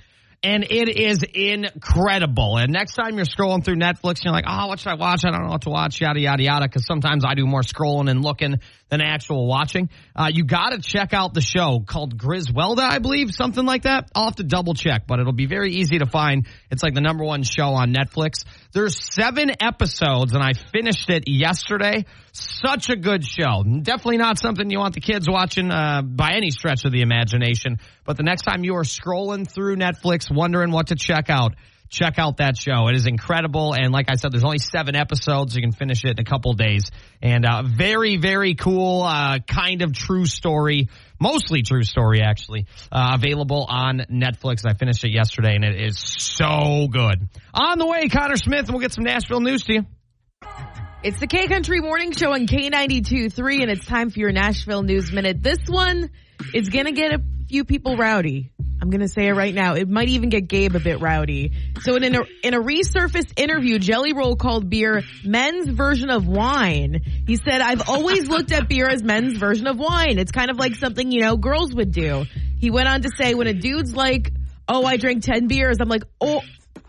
And 0.42 0.66
it 0.70 0.90
is 0.90 1.24
incredible. 1.24 2.58
And 2.58 2.72
next 2.72 2.96
time 2.96 3.16
you're 3.16 3.26
scrolling 3.26 3.64
through 3.64 3.78
Netflix, 3.78 4.24
you're 4.24 4.34
like, 4.34 4.46
oh, 4.48 4.68
what 4.68 4.80
should 4.80 4.92
I 4.92 4.96
watch? 4.96 5.24
I 5.26 5.32
don't 5.32 5.44
know 5.44 5.52
what 5.52 5.62
to 5.64 5.70
watch, 5.70 6.02
yada, 6.02 6.20
yada, 6.20 6.44
yada. 6.44 6.68
Cause 6.68 6.86
sometimes 6.86 7.24
I 7.26 7.34
do 7.34 7.46
more 7.46 7.62
scrolling 7.62 8.10
and 8.10 8.24
looking 8.24 8.60
than 8.94 9.02
actual 9.02 9.48
watching. 9.48 9.90
Uh, 10.16 10.30
you 10.32 10.44
gotta 10.44 10.80
check 10.80 11.14
out 11.14 11.34
the 11.34 11.42
show 11.42 11.84
called 11.86 12.16
Griselda, 12.16 12.84
I 12.84 13.00
believe, 13.00 13.32
something 13.32 13.66
like 13.66 13.84
that. 13.84 14.12
I'll 14.14 14.26
have 14.26 14.36
to 14.36 14.44
double 14.44 14.76
check, 14.76 15.08
but 15.08 15.20
it'll 15.20 15.34
be 15.34 15.48
very 15.48 15.74
easy 15.74 15.98
to 15.98 16.06
find. 16.06 16.46
It's 16.70 16.84
like 16.84 16.94
the 16.94 17.02
number 17.02 17.24
one 17.24 17.42
show 17.42 17.70
on 17.70 17.92
Netflix. 17.92 18.46
There's 18.72 18.96
seven 19.16 19.52
episodes 19.60 20.34
and 20.34 20.44
I 20.44 20.54
finished 20.54 21.10
it 21.10 21.24
yesterday. 21.26 22.06
Such 22.34 22.92
a 22.92 22.96
good 22.96 23.26
show. 23.26 23.64
Definitely 23.64 24.18
not 24.18 24.38
something 24.38 24.70
you 24.70 24.78
want 24.78 24.94
the 24.94 25.02
kids 25.02 25.28
watching, 25.28 25.72
uh, 25.72 26.04
by 26.04 26.34
any 26.36 26.52
stretch 26.52 26.86
of 26.86 26.92
the 26.92 27.02
imagination. 27.02 27.80
But 28.06 28.18
the 28.18 28.24
next 28.24 28.44
time 28.44 28.64
you 28.64 28.76
are 28.76 28.84
scrolling 28.84 29.50
through 29.50 29.78
Netflix 29.78 30.32
wondering 30.32 30.72
what 30.72 30.88
to 30.88 30.96
check 30.96 31.32
out, 31.32 31.56
check 31.94 32.18
out 32.18 32.38
that 32.38 32.58
show. 32.58 32.88
It 32.88 32.96
is 32.96 33.06
incredible. 33.06 33.74
And 33.74 33.94
like 33.94 34.08
I 34.10 34.16
said, 34.16 34.32
there's 34.32 34.44
only 34.44 34.58
seven 34.58 34.96
episodes. 34.96 35.56
You 35.56 35.62
can 35.62 35.72
finish 35.72 36.04
it 36.04 36.12
in 36.12 36.20
a 36.20 36.24
couple 36.24 36.54
days. 36.54 36.90
And 37.22 37.46
uh, 37.46 37.64
very, 37.64 38.18
very 38.18 38.56
cool, 38.56 39.04
uh, 39.04 39.40
kind 39.40 39.84
of 39.84 39.94
true 39.94 40.26
story, 40.26 40.90
mostly 41.20 41.62
true 41.62 41.84
story 41.84 42.22
actually, 42.22 42.66
uh, 42.92 43.12
available 43.16 43.66
on 43.70 44.06
Netflix. 44.12 44.66
I 44.66 44.74
finished 44.74 45.04
it 45.06 45.12
yesterday 45.12 45.56
and 45.56 45.64
it 45.64 45.80
is 45.80 46.00
so 46.00 46.88
good. 46.92 47.30
On 47.54 47.78
the 47.78 47.86
way, 47.86 48.10
Connor 48.10 48.38
Smith, 48.38 48.66
and 48.66 48.70
we'll 48.70 48.82
get 48.82 48.94
some 48.94 49.04
Nashville 49.04 49.42
news 49.42 49.64
to 49.66 49.74
you. 49.74 49.86
It's 51.04 51.20
the 51.20 51.28
K 51.28 51.48
Country 51.48 51.82
Morning 51.82 52.14
Show 52.14 52.32
on 52.32 52.48
K92 52.48 53.34
3, 53.34 53.62
and 53.62 53.70
it's 53.70 53.86
time 53.86 54.10
for 54.10 54.20
your 54.20 54.32
Nashville 54.32 54.84
News 54.84 55.12
Minute. 55.12 55.44
This 55.44 55.60
one 55.68 56.10
is 56.54 56.70
gonna 56.70 56.94
get 56.94 57.14
a 57.14 57.20
few 57.54 57.64
people 57.64 57.96
rowdy. 57.96 58.52
I'm 58.82 58.90
gonna 58.90 59.08
say 59.08 59.28
it 59.28 59.34
right 59.34 59.54
now. 59.54 59.76
It 59.76 59.88
might 59.88 60.10
even 60.10 60.30
get 60.30 60.48
Gabe 60.48 60.76
a 60.76 60.80
bit 60.80 61.00
rowdy. 61.00 61.52
So 61.82 61.96
in 61.96 62.16
a, 62.16 62.22
in 62.42 62.56
a 62.56 62.60
resurfaced 62.60 63.40
interview, 63.40 63.78
Jelly 63.78 64.12
Roll 64.12 64.36
called 64.36 64.72
beer 64.72 65.04
men's 65.24 65.70
version 65.70 66.10
of 66.10 66.28
wine. 66.28 67.02
He 67.28 67.36
said, 67.36 67.62
I've 67.62 67.88
always 67.88 68.28
looked 68.28 68.52
at 68.52 68.68
beer 68.68 68.90
as 68.90 69.04
men's 69.04 69.38
version 69.38 69.68
of 69.68 69.78
wine. 69.78 70.18
It's 70.18 70.32
kind 70.32 70.50
of 70.50 70.58
like 70.58 70.74
something, 70.74 71.12
you 71.12 71.22
know, 71.22 71.38
girls 71.38 71.76
would 71.76 71.92
do. 71.92 72.26
He 72.58 72.72
went 72.72 72.88
on 72.88 73.04
to 73.04 73.10
say, 73.16 73.36
when 73.36 73.46
a 73.46 73.54
dude's 73.54 73.96
like, 73.96 74.34
oh, 74.68 74.84
I 74.84 74.98
drank 74.98 75.24
10 75.24 75.48
beers, 75.48 75.78
I'm 75.80 75.90
like, 75.90 76.06
oh, 76.20 76.42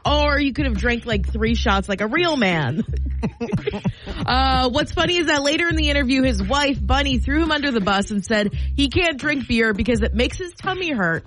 or 0.07 0.39
you 0.39 0.53
could 0.53 0.67
have 0.67 0.77
drank 0.77 1.07
like 1.07 1.31
three 1.31 1.55
shots 1.55 1.89
like 1.89 2.01
a 2.01 2.07
real 2.07 2.37
man. 2.37 2.85
uh, 4.27 4.69
what's 4.71 4.93
funny 4.93 5.17
is 5.17 5.27
that 5.27 5.43
later 5.43 5.69
in 5.69 5.77
the 5.77 5.89
interview, 5.89 6.23
his 6.23 6.43
wife, 6.43 6.79
Bunny, 6.85 7.19
threw 7.19 7.43
him 7.43 7.51
under 7.51 7.71
the 7.71 7.81
bus 7.81 8.11
and 8.11 8.25
said 8.25 8.53
he 8.77 8.89
can't 8.89 9.19
drink 9.19 9.49
beer 9.49 9.73
because 9.73 10.01
it 10.01 10.15
makes 10.15 10.39
his 10.39 10.53
tummy 10.55 10.91
hurt. 10.91 11.25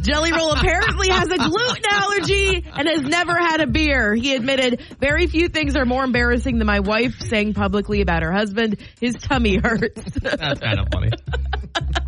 Jelly 0.00 0.32
Roll 0.32 0.52
apparently 0.52 1.08
has 1.08 1.30
a 1.30 1.38
gluten 1.38 1.84
allergy 1.90 2.66
and 2.76 2.88
has 2.88 3.02
never 3.02 3.34
had 3.34 3.60
a 3.60 3.66
beer. 3.66 4.14
He 4.14 4.34
admitted 4.34 4.82
very 5.00 5.26
few 5.26 5.48
things 5.48 5.76
are 5.76 5.86
more 5.86 6.04
embarrassing 6.04 6.58
than 6.58 6.66
my 6.66 6.80
wife 6.80 7.20
saying 7.20 7.54
publicly 7.54 8.00
about 8.02 8.22
her 8.22 8.32
husband 8.32 8.78
his 9.00 9.14
tummy 9.14 9.56
hurts. 9.56 10.02
That's 10.20 10.60
kind 10.60 10.80
of 10.80 10.88
funny. 10.92 11.10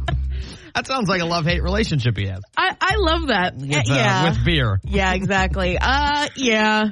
that 0.77 0.87
sounds 0.87 1.09
like 1.09 1.23
a 1.23 1.25
love 1.25 1.47
hate 1.47 1.63
relationship 1.63 2.19
he 2.19 2.27
has. 2.27 2.43
I, 2.55 2.77
I 2.79 2.97
love 2.97 3.29
that. 3.29 3.57
With, 3.57 3.73
uh, 3.73 3.83
yeah. 3.87 4.29
with 4.29 4.45
beer. 4.45 4.79
Yeah, 4.85 5.15
exactly. 5.15 5.79
Uh, 5.87 6.29
yeah. 6.37 6.91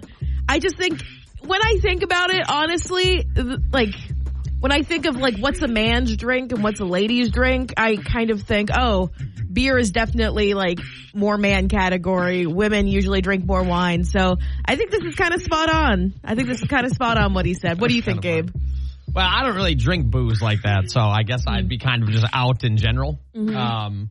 I 0.49 0.61
just 0.61 0.77
think 0.77 1.03
when 1.41 1.61
I 1.63 1.79
think 1.81 2.03
about 2.03 2.31
it, 2.31 2.49
honestly, 2.49 3.27
like 3.73 3.95
when 4.61 4.73
I 4.73 4.83
think 4.83 5.07
of 5.07 5.17
like 5.17 5.37
what's 5.37 5.61
a 5.63 5.69
man's 5.69 6.17
drink 6.17 6.53
and 6.53 6.63
what's 6.63 6.81
a 6.81 6.85
lady's 6.85 7.31
drink, 7.31 7.75
I 7.77 7.97
kind 7.97 8.31
of 8.31 8.43
think, 8.43 8.71
oh, 8.75 9.11
beer 9.53 9.77
is 9.77 9.91
definitely 9.91 10.55
like 10.55 10.79
more 11.13 11.37
man 11.37 11.69
category. 11.69 12.47
Women 12.47 12.87
usually 12.87 13.21
drink 13.21 13.45
more 13.45 13.63
wine. 13.63 14.05
So 14.05 14.37
I 14.65 14.77
think 14.77 14.91
this 14.91 15.03
is 15.03 15.17
kind 15.17 15.35
of 15.35 15.43
spot 15.43 15.69
on. 15.69 16.15
I 16.25 16.35
think 16.35 16.49
this 16.49 16.63
is 16.63 16.69
kind 16.69 16.87
of 16.87 16.93
spot 16.93 17.19
on 17.19 17.35
what 17.35 17.47
he 17.47 17.55
said. 17.55 17.81
What 17.81 17.91
do 17.91 17.97
you 17.97 18.03
think, 18.03 18.23
Gabe? 18.23 18.51
Well, 19.15 19.27
I 19.29 19.45
don't 19.45 19.55
really 19.55 19.77
drink 19.77 20.07
booze 20.07 20.43
like 20.43 20.63
that, 20.63 20.91
so 20.91 21.01
I 21.01 21.23
guess 21.23 21.45
I'd 21.47 21.69
be 21.69 21.79
kind 21.79 22.03
of 22.03 22.11
just 22.11 22.27
out 22.33 22.65
in 22.65 22.77
general. 22.77 23.21
Mm-hmm. 23.35 23.57
Um, 23.57 24.11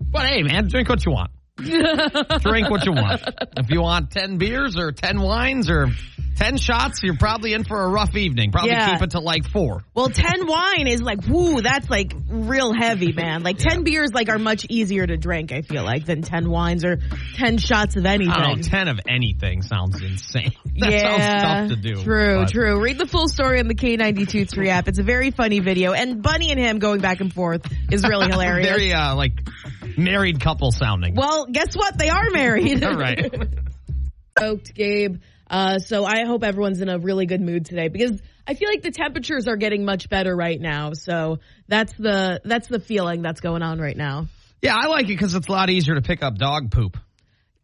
but 0.00 0.26
hey, 0.26 0.42
man, 0.42 0.68
drink 0.68 0.88
what 0.88 1.04
you 1.06 1.12
want. 1.12 1.30
drink 1.56 2.70
what 2.70 2.84
you 2.86 2.92
want. 2.92 3.22
If 3.58 3.70
you 3.70 3.82
want 3.82 4.10
10 4.10 4.38
beers 4.38 4.76
or 4.78 4.90
10 4.92 5.20
wines 5.20 5.68
or 5.70 5.88
10 6.36 6.56
shots, 6.56 7.02
you're 7.02 7.16
probably 7.18 7.52
in 7.52 7.62
for 7.64 7.78
a 7.82 7.88
rough 7.88 8.16
evening. 8.16 8.52
Probably 8.52 8.70
Yeah. 8.70 8.92
keep 8.94 9.02
it 9.02 9.10
to 9.10 9.20
like 9.20 9.46
four. 9.48 9.84
Well, 9.94 10.08
10 10.08 10.46
wine 10.46 10.86
is 10.86 11.02
like, 11.02 11.26
woo, 11.28 11.60
that's 11.60 11.90
like 11.90 12.14
real 12.28 12.72
heavy, 12.72 13.12
man. 13.12 13.42
Like 13.42 13.58
10 13.58 13.84
beers 13.84 14.12
like 14.14 14.30
are 14.30 14.38
much 14.38 14.64
easier 14.70 15.06
to 15.06 15.18
drink, 15.18 15.52
I 15.52 15.60
feel 15.60 15.84
like, 15.84 16.06
than 16.06 16.22
10 16.22 16.48
wines 16.48 16.84
or 16.86 16.98
10 17.34 17.58
shots 17.58 17.96
of 17.96 18.06
anything. 18.06 18.32
I 18.32 18.46
don't 18.46 18.56
know, 18.62 18.62
10 18.62 18.88
of 18.88 19.00
anything 19.06 19.60
sounds 19.60 20.00
insane. 20.02 20.52
that 20.78 20.90
yeah, 20.90 20.98
sounds 21.18 21.42
tough 21.42 21.68
to 21.68 21.76
do. 21.94 22.02
True, 22.02 22.40
but- 22.40 22.48
true. 22.50 22.82
Read 22.82 22.96
the 22.96 23.06
full 23.06 23.28
story 23.28 23.60
on 23.60 23.68
the 23.68 23.74
K92.3 23.74 24.68
app. 24.68 24.88
It's 24.88 24.98
a 24.98 25.02
very 25.04 25.30
funny 25.30 25.60
video. 25.60 25.92
And 25.92 26.22
Bunny 26.22 26.50
and 26.50 26.58
him 26.58 26.78
going 26.78 27.00
back 27.02 27.20
and 27.20 27.32
forth 27.32 27.70
is 27.90 28.02
really 28.08 28.28
hilarious. 28.30 28.66
Very, 28.68 28.92
uh, 28.94 29.14
like, 29.16 29.32
married 29.98 30.40
couple 30.40 30.72
sounding. 30.72 31.14
well, 31.14 31.41
guess 31.46 31.74
what? 31.74 31.98
They 31.98 32.08
are 32.08 32.30
married. 32.30 32.84
All 32.84 32.96
right. 32.96 33.32
Stoked, 34.38 34.74
Gabe. 34.74 35.20
Uh, 35.48 35.78
so 35.78 36.04
I 36.04 36.24
hope 36.24 36.42
everyone's 36.42 36.80
in 36.80 36.88
a 36.88 36.98
really 36.98 37.26
good 37.26 37.40
mood 37.40 37.66
today 37.66 37.88
because 37.88 38.20
I 38.46 38.54
feel 38.54 38.68
like 38.70 38.82
the 38.82 38.90
temperatures 38.90 39.46
are 39.46 39.56
getting 39.56 39.84
much 39.84 40.08
better 40.08 40.34
right 40.34 40.58
now. 40.58 40.92
So 40.94 41.38
that's 41.68 41.92
the 41.98 42.40
that's 42.44 42.68
the 42.68 42.80
feeling 42.80 43.22
that's 43.22 43.40
going 43.40 43.62
on 43.62 43.78
right 43.78 43.96
now. 43.96 44.28
Yeah, 44.62 44.76
I 44.80 44.86
like 44.86 45.04
it 45.04 45.08
because 45.08 45.34
it's 45.34 45.48
a 45.48 45.52
lot 45.52 45.68
easier 45.68 45.94
to 45.94 46.02
pick 46.02 46.22
up 46.22 46.36
dog 46.36 46.70
poop. 46.70 46.96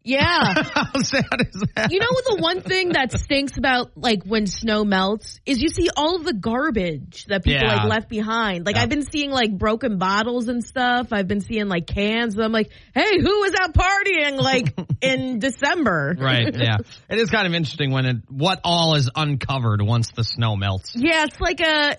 Yeah. 0.09 0.55
How 0.62 1.00
sad 1.03 1.25
is 1.53 1.62
that? 1.75 1.93
You 1.93 1.99
know 2.00 2.07
what 2.11 2.25
the 2.25 2.37
one 2.41 2.61
thing 2.62 2.91
that 2.91 3.12
stinks 3.12 3.59
about 3.59 3.91
like 3.97 4.25
when 4.25 4.47
snow 4.47 4.85
melts 4.85 5.38
is 5.45 5.61
you 5.61 5.69
see 5.69 5.88
all 5.97 6.17
of 6.17 6.25
the 6.25 6.33
garbage 6.33 7.27
that 7.27 7.45
people 7.45 7.61
Yeah. 7.62 7.75
like 7.77 7.88
left 7.88 8.09
behind. 8.09 8.65
Like 8.65 8.77
Yeah. 8.77 8.83
I've 8.83 8.88
been 8.88 9.03
seeing 9.11 9.31
like 9.31 9.57
broken 9.57 9.99
bottles 9.99 10.49
and 10.49 10.65
stuff. 10.65 11.09
I've 11.12 11.29
been 11.29 11.41
seeing 11.43 11.69
like 11.69 11.87
cans. 11.87 12.35
And 12.37 12.45
I'm 12.45 12.53
like, 12.53 12.71
hey, 12.95 13.21
who 13.21 13.41
was 13.41 13.55
out 13.61 13.75
partying 13.75 14.38
like 14.41 14.75
in 15.03 15.38
December? 15.38 16.15
Right. 16.19 16.55
Yeah. 16.59 16.79
It 17.09 17.19
is 17.19 17.31
kind 17.31 17.47
of 17.47 17.55
interesting 17.55 17.91
when 17.93 18.07
it, 18.07 18.17
what 18.29 18.61
all 18.65 18.95
is 18.95 19.09
uncovered 19.15 19.81
once 19.83 20.11
the 20.12 20.25
snow 20.25 20.57
melts. 20.57 20.93
Yeah, 20.97 21.25
it's 21.25 21.41
like 21.41 21.61
a. 21.61 21.97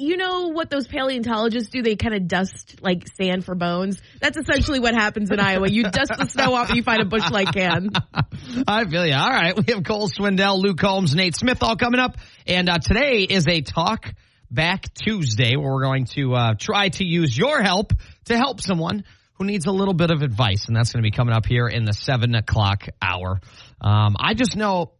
You 0.00 0.16
know 0.16 0.48
what 0.48 0.70
those 0.70 0.86
paleontologists 0.86 1.68
do? 1.68 1.82
They 1.82 1.94
kind 1.94 2.14
of 2.14 2.26
dust 2.26 2.76
like 2.80 3.06
sand 3.20 3.44
for 3.44 3.54
bones. 3.54 4.00
That's 4.18 4.38
essentially 4.38 4.80
what 4.80 4.94
happens 4.94 5.30
in 5.30 5.38
Iowa. 5.38 5.68
You 5.68 5.82
dust 5.82 6.12
the 6.18 6.24
snow 6.24 6.54
off 6.54 6.68
and 6.68 6.78
you 6.78 6.82
find 6.82 7.02
a 7.02 7.04
Busch 7.04 7.30
Light 7.30 7.52
can. 7.52 7.90
I 8.66 8.86
feel 8.86 9.06
you. 9.06 9.12
All 9.12 9.28
right. 9.28 9.54
We 9.54 9.74
have 9.74 9.84
Cole 9.84 10.08
Swindell, 10.08 10.58
Luke 10.58 10.80
Holmes, 10.80 11.14
Nate 11.14 11.36
Smith 11.36 11.62
all 11.62 11.76
coming 11.76 12.00
up. 12.00 12.16
And 12.46 12.70
uh, 12.70 12.78
today 12.78 13.24
is 13.24 13.46
a 13.46 13.60
Talk 13.60 14.14
Back 14.50 14.94
Tuesday 14.94 15.56
where 15.56 15.70
we're 15.70 15.84
going 15.84 16.06
to 16.14 16.34
uh, 16.34 16.54
try 16.58 16.88
to 16.88 17.04
use 17.04 17.36
your 17.36 17.62
help 17.62 17.92
to 18.24 18.38
help 18.38 18.62
someone 18.62 19.04
who 19.34 19.44
needs 19.44 19.66
a 19.66 19.70
little 19.70 19.92
bit 19.92 20.10
of 20.10 20.22
advice. 20.22 20.64
And 20.66 20.74
that's 20.74 20.94
going 20.94 21.02
to 21.04 21.06
be 21.06 21.14
coming 21.14 21.34
up 21.34 21.44
here 21.44 21.66
in 21.66 21.84
the 21.84 21.92
seven 21.92 22.34
o'clock 22.34 22.86
hour. 23.02 23.38
Um, 23.82 24.16
I 24.18 24.32
just 24.32 24.56
know 24.56 24.92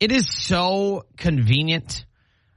it 0.00 0.10
is 0.10 0.26
so 0.26 1.04
convenient 1.18 2.06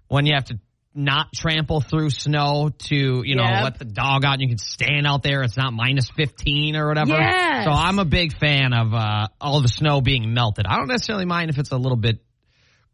when 0.08 0.26
you 0.26 0.36
have 0.36 0.46
to 0.46 0.60
not 0.94 1.32
trample 1.34 1.80
through 1.82 2.10
snow 2.10 2.70
to, 2.90 3.24
you 3.26 3.36
know, 3.36 3.44
Yep. 3.44 3.64
let 3.64 3.80
the 3.80 3.86
dog 3.86 4.26
out 4.26 4.34
and 4.34 4.42
you 4.42 4.50
can 4.50 4.58
stand 4.58 5.08
out 5.08 5.24
there. 5.24 5.42
It's 5.44 5.56
not 5.58 5.72
minus 5.74 6.10
15 6.10 6.76
or 6.76 6.88
whatever. 6.88 7.12
Yes. 7.12 7.66
So 7.66 7.72
I'm 7.72 8.00
a 8.00 8.06
big 8.06 8.38
fan 8.38 8.74
of, 8.74 8.94
uh, 8.94 9.28
all 9.40 9.62
the 9.62 9.70
snow 9.70 10.02
being 10.02 10.34
melted. 10.34 10.66
I 10.68 10.76
don't 10.78 10.88
necessarily 10.88 11.26
mind 11.26 11.50
if 11.50 11.58
it's 11.58 11.72
a 11.72 11.78
little 11.78 11.98
bit 11.98 12.20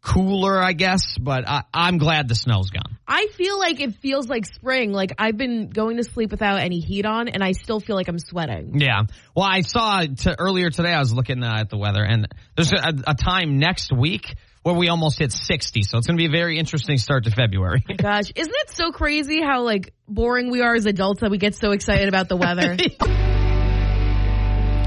cooler, 0.00 0.62
I 0.62 0.74
guess, 0.74 1.18
but 1.18 1.48
I, 1.48 1.64
I'm 1.74 1.98
glad 1.98 2.28
the 2.28 2.36
snow's 2.36 2.70
gone. 2.70 2.96
I 3.06 3.26
feel 3.36 3.58
like 3.58 3.80
it 3.80 3.96
feels 3.96 4.28
like 4.28 4.44
spring. 4.46 4.92
Like 4.92 5.12
I've 5.18 5.36
been 5.36 5.70
going 5.70 5.96
to 5.96 6.04
sleep 6.04 6.30
without 6.30 6.60
any 6.60 6.78
heat 6.78 7.04
on 7.04 7.26
and 7.28 7.42
I 7.42 7.52
still 7.52 7.80
feel 7.80 7.96
like 7.96 8.06
I'm 8.08 8.18
sweating. 8.20 8.78
Yeah. 8.80 9.02
Well, 9.34 9.46
I 9.46 9.62
saw 9.62 10.02
to, 10.02 10.36
earlier 10.38 10.70
today, 10.70 10.92
I 10.92 11.00
was 11.00 11.12
looking 11.12 11.42
uh, 11.42 11.56
at 11.58 11.68
the 11.68 11.78
weather 11.78 12.04
and 12.04 12.28
there's 12.54 12.72
a, 12.72 12.92
a 13.08 13.14
time 13.14 13.58
next 13.58 13.90
week 13.92 14.36
where 14.68 14.76
we 14.76 14.88
almost 14.88 15.18
hit 15.18 15.32
60. 15.32 15.82
So 15.82 15.96
it's 15.96 16.06
going 16.06 16.18
to 16.18 16.20
be 16.20 16.26
a 16.26 16.30
very 16.30 16.58
interesting 16.58 16.98
start 16.98 17.24
to 17.24 17.30
February. 17.30 17.80
Gosh, 17.96 18.30
isn't 18.34 18.54
it 18.54 18.70
so 18.70 18.92
crazy 18.92 19.40
how 19.40 19.62
like 19.62 19.94
boring 20.06 20.50
we 20.50 20.60
are 20.60 20.74
as 20.74 20.84
adults 20.84 21.22
that 21.22 21.30
we 21.30 21.38
get 21.38 21.54
so 21.54 21.70
excited 21.70 22.08
about 22.08 22.28
the 22.28 22.36
weather? 22.36 22.76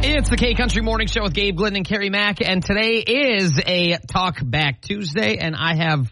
It's 0.04 0.32
the 0.32 0.36
K 0.36 0.56
Country 0.56 0.82
Morning 0.82 1.06
Show 1.06 1.22
with 1.22 1.36
Gabe 1.36 1.56
Glidden 1.56 1.78
and 1.78 1.88
Kerri 1.88 2.10
Mack, 2.10 2.42
and 2.42 2.66
today 2.66 3.04
is 3.06 3.62
a 3.64 4.00
Talk 4.08 4.40
Back 4.44 4.82
Tuesday, 4.82 5.38
and 5.38 5.56
I 5.56 5.76
have 5.76 6.12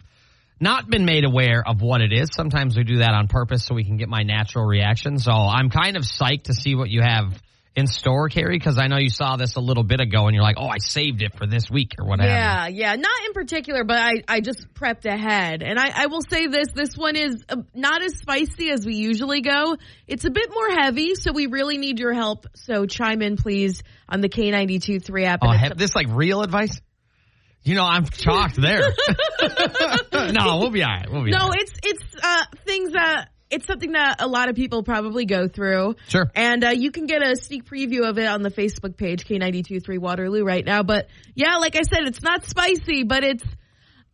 not 0.60 0.88
been 0.88 1.04
made 1.04 1.24
aware 1.24 1.60
of 1.66 1.82
what 1.82 2.00
it 2.00 2.12
is. 2.12 2.28
Sometimes 2.32 2.76
we 2.76 2.84
do 2.84 2.98
that 2.98 3.10
on 3.10 3.26
purpose 3.26 3.64
so 3.64 3.74
we 3.74 3.82
can 3.82 3.96
get 3.96 4.08
my 4.08 4.22
natural 4.22 4.64
reaction. 4.64 5.18
So 5.18 5.32
I'm 5.32 5.70
kind 5.70 5.96
of 5.96 6.04
psyched 6.04 6.44
to 6.44 6.54
see 6.54 6.76
what 6.76 6.88
you 6.88 7.02
have 7.02 7.42
in 7.76 7.86
store, 7.86 8.28
Kerri, 8.28 8.58
because 8.58 8.78
I 8.78 8.88
know 8.88 8.96
you 8.96 9.10
saw 9.10 9.36
this 9.36 9.54
a 9.54 9.60
little 9.60 9.84
bit 9.84 10.00
ago, 10.00 10.26
and 10.26 10.34
you're 10.34 10.42
like, 10.42 10.56
"Oh, 10.58 10.66
I 10.66 10.78
saved 10.78 11.22
it 11.22 11.36
for 11.36 11.46
this 11.46 11.70
week 11.70 11.94
or 11.98 12.04
whatever." 12.04 12.28
Yeah, 12.28 12.66
yeah, 12.66 12.96
not 12.96 13.26
in 13.26 13.32
particular, 13.32 13.84
but 13.84 13.96
I, 13.96 14.12
I 14.26 14.40
just 14.40 14.66
prepped 14.74 15.06
ahead. 15.06 15.62
And 15.62 15.78
I, 15.78 15.92
I 15.94 16.06
will 16.06 16.22
say 16.22 16.48
this, 16.48 16.68
this 16.74 16.96
one 16.96 17.16
is 17.16 17.44
uh, 17.48 17.56
not 17.74 18.02
as 18.02 18.16
spicy 18.16 18.70
as 18.70 18.84
we 18.84 18.96
usually 18.96 19.40
go. 19.40 19.76
It's 20.08 20.24
a 20.24 20.30
bit 20.30 20.50
more 20.52 20.68
heavy, 20.68 21.14
so 21.14 21.32
we 21.32 21.46
really 21.46 21.78
need 21.78 22.00
your 22.00 22.12
help. 22.12 22.46
So 22.56 22.86
chime 22.86 23.22
in, 23.22 23.36
please, 23.36 23.82
on 24.08 24.20
the 24.20 24.28
K92.3 24.28 25.24
app. 25.24 25.40
Oh, 25.42 25.50
have 25.50 25.78
this 25.78 25.94
like 25.94 26.08
real 26.10 26.42
advice? 26.42 26.80
You 27.62 27.74
know, 27.74 27.84
I'm 27.84 28.06
shocked 28.10 28.60
there. 28.60 28.80
no, 30.12 30.58
we'll 30.58 30.70
be 30.70 30.82
all 30.82 30.88
right. 30.88 31.06
We'll 31.10 31.24
be 31.24 31.34
all 31.34 31.46
no, 31.46 31.48
right. 31.50 31.60
it's, 31.60 31.72
it's, 31.82 32.16
uh, 32.22 32.44
things 32.64 32.92
that, 32.92 33.28
it's 33.50 33.66
something 33.66 33.92
that 33.92 34.16
a 34.20 34.28
lot 34.28 34.48
of 34.48 34.56
people 34.56 34.82
probably 34.82 35.26
go 35.26 35.48
through. 35.48 35.96
Sure. 36.08 36.30
And 36.34 36.64
uh, 36.64 36.68
you 36.70 36.90
can 36.90 37.06
get 37.06 37.22
a 37.22 37.36
sneak 37.36 37.64
preview 37.64 38.08
of 38.08 38.18
it 38.18 38.26
on 38.26 38.42
the 38.42 38.50
Facebook 38.50 38.96
page, 38.96 39.26
K923 39.26 39.98
Waterloo 39.98 40.44
right 40.44 40.64
now. 40.64 40.82
But 40.82 41.08
yeah, 41.34 41.56
like 41.56 41.76
I 41.76 41.82
said, 41.82 42.04
it's 42.06 42.22
not 42.22 42.44
spicy, 42.44 43.02
but 43.02 43.24
it's, 43.24 43.44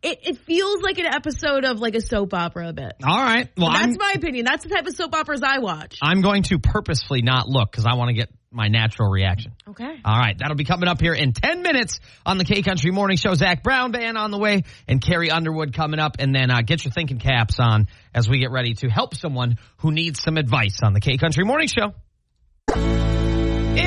it, 0.03 0.19
it 0.23 0.37
feels 0.39 0.81
like 0.81 0.99
an 0.99 1.07
episode 1.07 1.65
of 1.65 1.79
like 1.79 1.95
a 1.95 2.01
soap 2.01 2.33
opera 2.33 2.69
a 2.69 2.73
bit. 2.73 2.93
All 3.03 3.17
right. 3.17 3.49
Well, 3.57 3.69
I'm, 3.69 3.91
That's 3.91 3.97
my 3.99 4.13
opinion. 4.15 4.45
That's 4.45 4.63
the 4.63 4.69
type 4.69 4.85
of 4.85 4.95
soap 4.95 5.13
operas 5.15 5.41
I 5.43 5.59
watch. 5.59 5.97
I'm 6.01 6.21
going 6.21 6.43
to 6.43 6.59
purposefully 6.59 7.21
not 7.21 7.47
look 7.47 7.71
because 7.71 7.85
I 7.85 7.95
want 7.95 8.09
to 8.09 8.13
get 8.13 8.29
my 8.51 8.67
natural 8.67 9.09
reaction. 9.09 9.53
Okay. 9.67 9.99
All 10.05 10.17
right, 10.17 10.37
that'll 10.37 10.55
be 10.55 10.63
coming 10.63 10.87
up 10.87 11.01
here 11.01 11.13
in 11.13 11.33
10 11.33 11.61
minutes 11.61 11.99
on 12.25 12.37
the 12.37 12.45
K 12.45 12.61
Country 12.61 12.91
Morning 12.91 13.17
Show. 13.17 13.33
Zac 13.33 13.61
Brown 13.61 13.91
band 13.91 14.17
on 14.17 14.31
the 14.31 14.37
way 14.37 14.63
and 14.87 15.01
Carrie 15.01 15.29
Underwood 15.29 15.73
coming 15.73 15.99
up. 15.99 16.17
And 16.19 16.33
then 16.33 16.49
uh, 16.49 16.61
get 16.61 16.85
your 16.85 16.91
thinking 16.91 17.19
caps 17.19 17.59
on 17.59 17.87
as 18.13 18.29
we 18.29 18.39
get 18.39 18.51
ready 18.51 18.73
to 18.75 18.89
help 18.89 19.15
someone 19.15 19.57
who 19.77 19.91
needs 19.91 20.21
some 20.21 20.37
advice 20.37 20.79
on 20.81 20.93
the 20.93 21.01
K 21.01 21.17
Country 21.17 21.43
Morning 21.43 21.67
Show. 21.67 21.93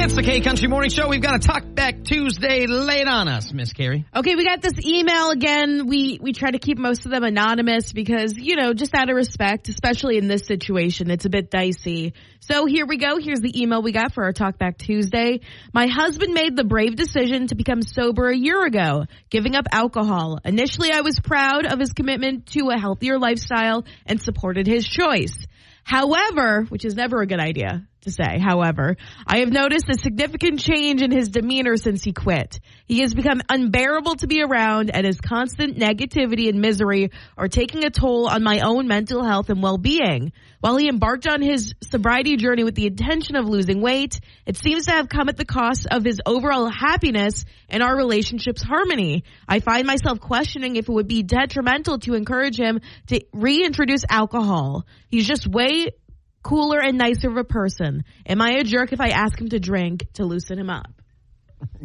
It's 0.03 0.15
the 0.15 0.23
K 0.23 0.41
Country 0.41 0.67
Morning 0.67 0.89
Show. 0.89 1.09
We've 1.09 1.21
got 1.21 1.37
a 1.37 1.47
Talk 1.47 1.63
Back 1.75 2.05
Tuesday 2.05 2.67
laid 2.67 3.07
on 3.07 3.29
us, 3.29 3.53
Miss 3.53 3.75
Kerri. 3.75 4.07
Okay, 4.17 4.35
we 4.35 4.47
got 4.47 4.63
this 4.63 4.83
email 4.83 5.29
again. 5.29 5.87
We 5.87 6.19
we 6.19 6.33
try 6.33 6.51
to 6.51 6.59
keep 6.59 6.79
most 6.79 7.05
of 7.05 7.13
them 7.13 7.23
anonymous 7.23 7.93
because, 7.93 8.35
you 8.35 8.57
know, 8.57 8.73
just 8.73 8.95
out 8.95 9.11
of 9.11 9.15
respect, 9.15 9.69
especially 9.69 10.17
in 10.17 10.27
this 10.27 10.47
situation, 10.47 11.11
it's 11.11 11.27
a 11.27 11.29
bit 11.29 11.51
dicey. 11.51 12.15
So 12.41 12.65
here 12.65 12.87
we 12.87 12.97
go. 12.97 13.19
Here's 13.19 13.43
the 13.43 13.61
email 13.61 13.83
we 13.83 13.93
got 13.93 14.15
for 14.15 14.25
our 14.25 14.33
Talk 14.33 14.57
Back 14.57 14.79
Tuesday. 14.79 15.41
My 15.75 15.87
husband 15.87 16.33
made 16.33 16.57
the 16.57 16.65
brave 16.65 16.97
decision 16.97 17.49
to 17.49 17.55
become 17.55 17.83
sober 17.83 18.31
a 18.31 18.37
year 18.37 18.65
ago, 18.65 19.05
giving 19.29 19.55
up 19.55 19.67
alcohol. 19.71 20.39
Initially, 20.47 20.93
I 20.93 21.03
was 21.03 21.21
proud 21.21 21.67
of 21.67 21.79
his 21.79 21.93
commitment 21.93 22.47
to 22.53 22.71
a 22.71 22.79
healthier 22.79 23.19
lifestyle 23.19 23.85
and 24.07 24.19
supported 24.19 24.67
his 24.67 24.89
choice. 24.89 25.37
However, 25.85 26.65
which 26.71 26.85
is 26.85 26.95
never 26.95 27.21
a 27.21 27.27
good 27.27 27.41
idea, 27.41 27.87
to 28.03 28.11
say, 28.11 28.39
however. 28.39 28.97
I 29.27 29.39
have 29.39 29.51
noticed 29.51 29.89
a 29.89 29.99
significant 29.99 30.61
change 30.61 31.03
in 31.03 31.11
his 31.11 31.29
demeanor 31.29 31.77
since 31.77 32.03
he 32.03 32.13
quit. 32.13 32.61
He 32.87 33.01
has 33.01 33.15
become 33.15 33.43
unbearable 33.49 34.17
to 34.17 34.27
be 34.27 34.43
around 34.43 34.91
and 34.91 35.07
his 35.07 35.21
constant 35.21 35.77
negativity 35.77 36.49
and 36.49 36.61
misery 36.61 37.11
are 37.37 37.49
taking 37.49 37.85
a 37.85 37.91
toll 37.91 38.29
on 38.29 38.43
my 38.43 38.61
own 38.61 38.89
mental 38.89 39.25
health 39.25 39.51
and 39.51 39.63
well-being. 39.63 40.33
While 40.61 40.77
he 40.77 40.89
embarked 40.89 41.27
on 41.27 41.41
his 41.41 41.75
sobriety 41.83 42.37
journey 42.37 42.65
with 42.65 42.75
the 42.75 42.87
intention 42.87 43.37
of 43.37 43.47
losing 43.47 43.81
weight, 43.81 44.21
it 44.45 44.59
seems 44.59 44.87
to 44.87 44.93
have 44.93 45.09
come 45.09 45.31
at 45.31 45.39
the 45.39 45.47
cost 45.47 45.87
of 45.91 46.05
his 46.05 46.21
overall 46.27 46.69
happiness 46.69 47.47
and 47.71 47.83
our 47.83 47.97
relationship's 47.97 48.63
harmony. 48.63 49.25
I 49.49 49.61
find 49.61 49.87
myself 49.87 50.21
questioning 50.21 50.77
if 50.77 50.89
it 50.89 50.93
would 50.93 51.09
be 51.09 51.23
detrimental 51.23 51.99
to 52.01 52.15
encourage 52.15 52.59
him 52.59 52.81
to 53.07 53.25
reintroduce 53.33 54.05
alcohol. 54.09 54.85
He's 55.09 55.27
just 55.27 55.47
way 55.47 55.91
cooler 56.43 56.81
and 56.81 56.97
nicer 56.99 57.29
of 57.29 57.37
a 57.37 57.45
person. 57.45 58.05
Am 58.27 58.41
I 58.41 58.53
a 58.59 58.65
jerk 58.65 58.93
if 58.93 59.01
I 59.01 59.09
ask 59.09 59.39
him 59.41 59.49
to 59.51 59.61
drink 59.61 60.07
to 60.15 60.25
loosen 60.25 60.59
him 60.59 60.71
up? 60.71 60.89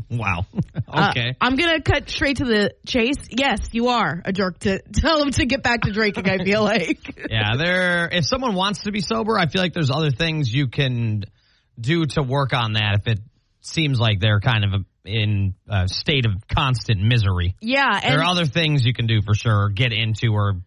Wow. 0.10 0.46
Uh, 0.88 1.08
okay. 1.10 1.36
I'm 1.42 1.56
gonna 1.56 1.82
cut 1.82 2.10
straight 2.10 2.38
to 2.38 2.46
the 2.46 2.74
chase. 2.86 3.18
Yes, 3.30 3.70
you 3.72 3.88
are 3.88 4.22
a 4.24 4.32
jerk 4.32 4.60
to 4.60 4.80
tell 4.94 5.22
him 5.22 5.32
to 5.32 5.46
get 5.46 5.64
back 5.64 5.82
to 5.82 5.92
drinking. 5.92 6.30
I 6.30 6.38
feel 6.44 6.64
like. 6.64 7.28
yeah, 7.30 7.56
there. 7.58 8.08
If 8.12 8.26
someone 8.26 8.54
wants 8.54 8.84
to 8.84 8.92
be 8.92 9.02
sober, 9.02 9.38
I 9.38 9.48
feel 9.48 9.62
like 9.62 9.74
there's 9.74 9.90
other 9.92 10.12
things 10.12 10.54
you 10.54 10.68
can 10.68 11.24
do 11.80 12.06
to 12.06 12.22
work 12.24 12.54
on 12.54 12.74
that. 12.74 13.00
If 13.02 13.08
it 13.08 13.20
seems 13.62 14.00
like 14.00 14.20
they're 14.20 14.40
kind 14.40 14.64
of 14.64 14.86
in 15.06 15.56
a 15.68 15.88
state 15.88 16.26
of 16.28 16.48
constant 16.48 17.02
misery, 17.02 17.56
Yeah, 17.62 18.00
and 18.02 18.14
there 18.14 18.20
are 18.22 18.30
other 18.30 18.46
things 18.46 18.86
you 18.86 18.94
can 18.94 19.08
do 19.08 19.22
for 19.24 19.34
sure. 19.34 19.70
Get 19.70 19.92
into 19.92 20.32
or 20.34 20.62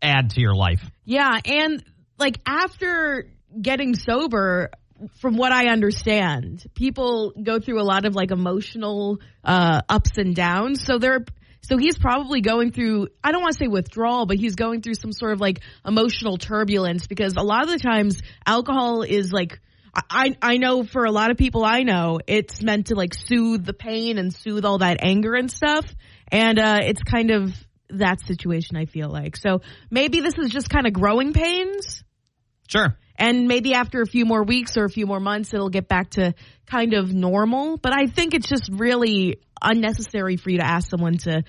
add 0.00 0.30
to 0.30 0.40
your 0.40 0.54
life. 0.54 0.82
yeah, 1.04 1.38
and 1.44 1.84
like 2.18 2.38
after 2.46 3.30
getting 3.60 3.94
sober, 3.94 4.70
from 5.20 5.36
what 5.36 5.52
I 5.52 5.68
understand, 5.68 6.66
people 6.74 7.32
go 7.40 7.60
through 7.60 7.80
a 7.80 7.84
lot 7.84 8.04
of 8.04 8.14
like 8.14 8.30
emotional 8.30 9.20
uh, 9.44 9.82
ups 9.88 10.18
and 10.18 10.34
downs. 10.34 10.84
So 10.84 10.98
they're 10.98 11.24
so 11.60 11.76
he's 11.76 11.98
probably 11.98 12.40
going 12.40 12.72
through 12.72 13.08
I 13.22 13.32
don't 13.32 13.42
want 13.42 13.54
to 13.54 13.64
say 13.64 13.68
withdrawal, 13.68 14.26
but 14.26 14.36
he's 14.36 14.54
going 14.54 14.82
through 14.82 14.94
some 14.94 15.12
sort 15.12 15.32
of 15.32 15.40
like 15.40 15.60
emotional 15.86 16.38
turbulence 16.38 17.06
because 17.06 17.34
a 17.36 17.42
lot 17.42 17.62
of 17.62 17.68
the 17.68 17.78
times 17.78 18.22
alcohol 18.46 19.02
is 19.02 19.32
like 19.32 19.60
I 19.94 20.36
I 20.42 20.58
know 20.58 20.84
for 20.84 21.04
a 21.04 21.10
lot 21.10 21.30
of 21.30 21.36
people 21.36 21.64
I 21.64 21.80
know 21.82 22.20
it's 22.26 22.62
meant 22.62 22.88
to 22.88 22.94
like 22.94 23.14
soothe 23.14 23.64
the 23.64 23.72
pain 23.72 24.18
and 24.18 24.32
soothe 24.32 24.64
all 24.64 24.78
that 24.78 24.98
anger 25.00 25.34
and 25.34 25.50
stuff, 25.50 25.84
and 26.30 26.58
uh, 26.58 26.80
it's 26.82 27.02
kind 27.02 27.30
of 27.30 27.52
that 27.90 28.20
situation 28.20 28.76
I 28.76 28.84
feel 28.84 29.08
like. 29.08 29.36
So 29.36 29.62
maybe 29.90 30.20
this 30.20 30.34
is 30.38 30.50
just 30.50 30.68
kind 30.68 30.86
of 30.86 30.92
growing 30.92 31.32
pains. 31.32 32.04
Sure. 32.68 32.96
And 33.16 33.48
maybe 33.48 33.74
after 33.74 34.00
a 34.00 34.06
few 34.06 34.24
more 34.24 34.44
weeks 34.44 34.76
or 34.76 34.84
a 34.84 34.88
few 34.88 35.04
more 35.06 35.18
months, 35.18 35.52
it'll 35.52 35.70
get 35.70 35.88
back 35.88 36.10
to 36.10 36.34
kind 36.66 36.94
of 36.94 37.12
normal. 37.12 37.76
But 37.76 37.92
I 37.92 38.06
think 38.06 38.34
it's 38.34 38.48
just 38.48 38.70
really 38.72 39.40
unnecessary 39.60 40.36
for 40.36 40.50
you 40.50 40.58
to 40.58 40.64
ask 40.64 40.88
someone 40.88 41.18
to 41.18 41.42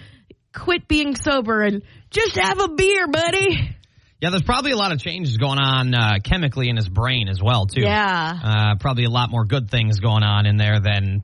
quit 0.51 0.87
being 0.87 1.15
sober 1.15 1.61
and 1.61 1.83
just 2.09 2.37
have 2.37 2.59
a 2.59 2.69
beer, 2.69 3.07
buddy. 3.07 3.75
Yeah, 4.19 4.31
there's 4.31 4.43
probably 4.43 4.71
a 4.71 4.75
lot 4.77 4.91
of 4.91 4.99
changes 4.99 5.37
going 5.37 5.59
on 5.59 5.93
uh, 5.93 6.15
chemically 6.23 6.69
in 6.69 6.75
his 6.75 6.89
brain 6.89 7.29
as 7.29 7.41
well, 7.41 7.67
too. 7.67 7.81
Yeah. 7.81 8.33
Uh, 8.43 8.75
probably 8.79 9.05
a 9.05 9.09
lot 9.09 9.29
more 9.29 9.45
good 9.45 9.69
things 9.69 9.99
going 9.99 10.23
on 10.23 10.45
in 10.45 10.57
there 10.57 10.79
than 10.81 11.23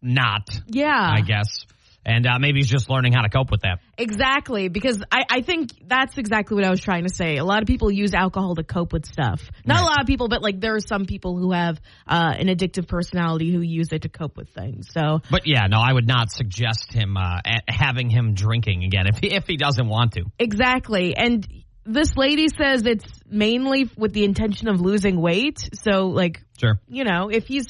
not, 0.00 0.48
Yeah. 0.66 0.88
I 0.90 1.20
guess. 1.20 1.66
And 2.04 2.26
uh, 2.26 2.38
maybe 2.40 2.58
he's 2.58 2.68
just 2.68 2.90
learning 2.90 3.12
how 3.12 3.22
to 3.22 3.28
cope 3.28 3.50
with 3.50 3.60
that. 3.60 3.78
Exactly, 3.96 4.68
because 4.68 5.00
I, 5.10 5.22
I 5.30 5.40
think 5.42 5.70
that's 5.86 6.18
exactly 6.18 6.56
what 6.56 6.64
I 6.64 6.70
was 6.70 6.80
trying 6.80 7.04
to 7.04 7.14
say. 7.14 7.36
A 7.36 7.44
lot 7.44 7.62
of 7.62 7.68
people 7.68 7.92
use 7.92 8.12
alcohol 8.12 8.56
to 8.56 8.64
cope 8.64 8.92
with 8.92 9.06
stuff. 9.06 9.40
Not 9.64 9.80
a 9.82 9.84
lot 9.84 10.00
of 10.00 10.06
people, 10.06 10.28
but 10.28 10.42
like 10.42 10.60
there 10.60 10.74
are 10.74 10.80
some 10.80 11.04
people 11.04 11.38
who 11.38 11.52
have 11.52 11.80
uh, 12.08 12.34
an 12.36 12.48
addictive 12.48 12.88
personality 12.88 13.52
who 13.52 13.60
use 13.60 13.88
it 13.92 14.02
to 14.02 14.08
cope 14.08 14.36
with 14.36 14.48
things. 14.50 14.88
So 14.92 15.20
But 15.30 15.46
yeah, 15.46 15.66
no, 15.68 15.78
I 15.78 15.92
would 15.92 16.08
not 16.08 16.32
suggest 16.32 16.92
him 16.92 17.16
uh, 17.16 17.40
having 17.68 18.10
him 18.10 18.34
drinking 18.34 18.82
again 18.84 19.06
if 19.12 19.18
he, 19.18 19.32
if 19.32 19.46
he 19.46 19.56
doesn't 19.56 19.88
want 19.88 20.12
to. 20.14 20.24
exactly, 20.38 21.16
and 21.16 21.46
this 21.84 22.16
lady 22.16 22.48
says 22.48 22.84
it's 22.86 23.06
mainly 23.28 23.90
with 23.96 24.12
the 24.12 24.24
intention 24.24 24.68
of 24.68 24.80
losing 24.80 25.20
weight. 25.20 25.68
So 25.74 26.06
like 26.06 26.42
Sure. 26.60 26.80
you 26.88 27.04
know, 27.04 27.28
if 27.28 27.46
he's 27.46 27.66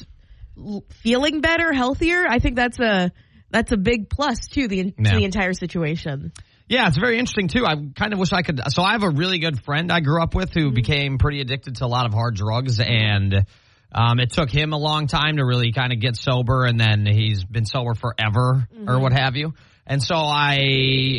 feeling 1.01 1.41
better, 1.41 1.73
healthier, 1.73 2.25
I 2.27 2.39
think 2.39 2.55
that's 2.55 2.79
a 2.79 3.11
that's 3.53 3.71
a 3.71 3.77
big 3.77 4.09
plus 4.09 4.47
to 4.49 4.67
the 4.67 4.91
to 4.91 5.15
the 5.15 5.23
entire 5.23 5.53
situation. 5.53 6.33
Yeah, 6.67 6.87
it's 6.87 6.97
very 6.97 7.19
interesting 7.19 7.47
too. 7.47 7.65
I 7.65 7.75
kind 7.95 8.13
of 8.13 8.19
wish 8.19 8.33
I 8.33 8.41
could. 8.41 8.59
So 8.69 8.81
I 8.81 8.93
have 8.93 9.03
a 9.03 9.09
really 9.09 9.39
good 9.39 9.63
friend 9.63 9.91
I 9.91 9.99
grew 9.99 10.21
up 10.21 10.33
with 10.33 10.53
who 10.53 10.71
became 10.71 11.19
pretty 11.19 11.39
addicted 11.39 11.75
to 11.77 11.85
a 11.85 11.87
lot 11.87 12.05
of 12.05 12.13
hard 12.13 12.35
drugs, 12.35 12.79
and 12.79 13.45
um, 13.93 14.19
it 14.19 14.31
took 14.31 14.49
him 14.49 14.73
a 14.73 14.77
long 14.77 15.07
time 15.07 15.37
to 15.37 15.45
really 15.45 15.71
kind 15.71 15.93
of 15.93 15.99
get 15.99 16.17
sober, 16.17 16.65
and 16.65 16.79
then 16.79 17.05
he's 17.05 17.43
been 17.43 17.65
sober 17.65 17.93
forever 17.93 18.67
or 18.87 18.99
what 18.99 19.13
have 19.13 19.35
you. 19.35 19.53
And 19.85 20.01
so 20.01 20.15
I, 20.15 20.55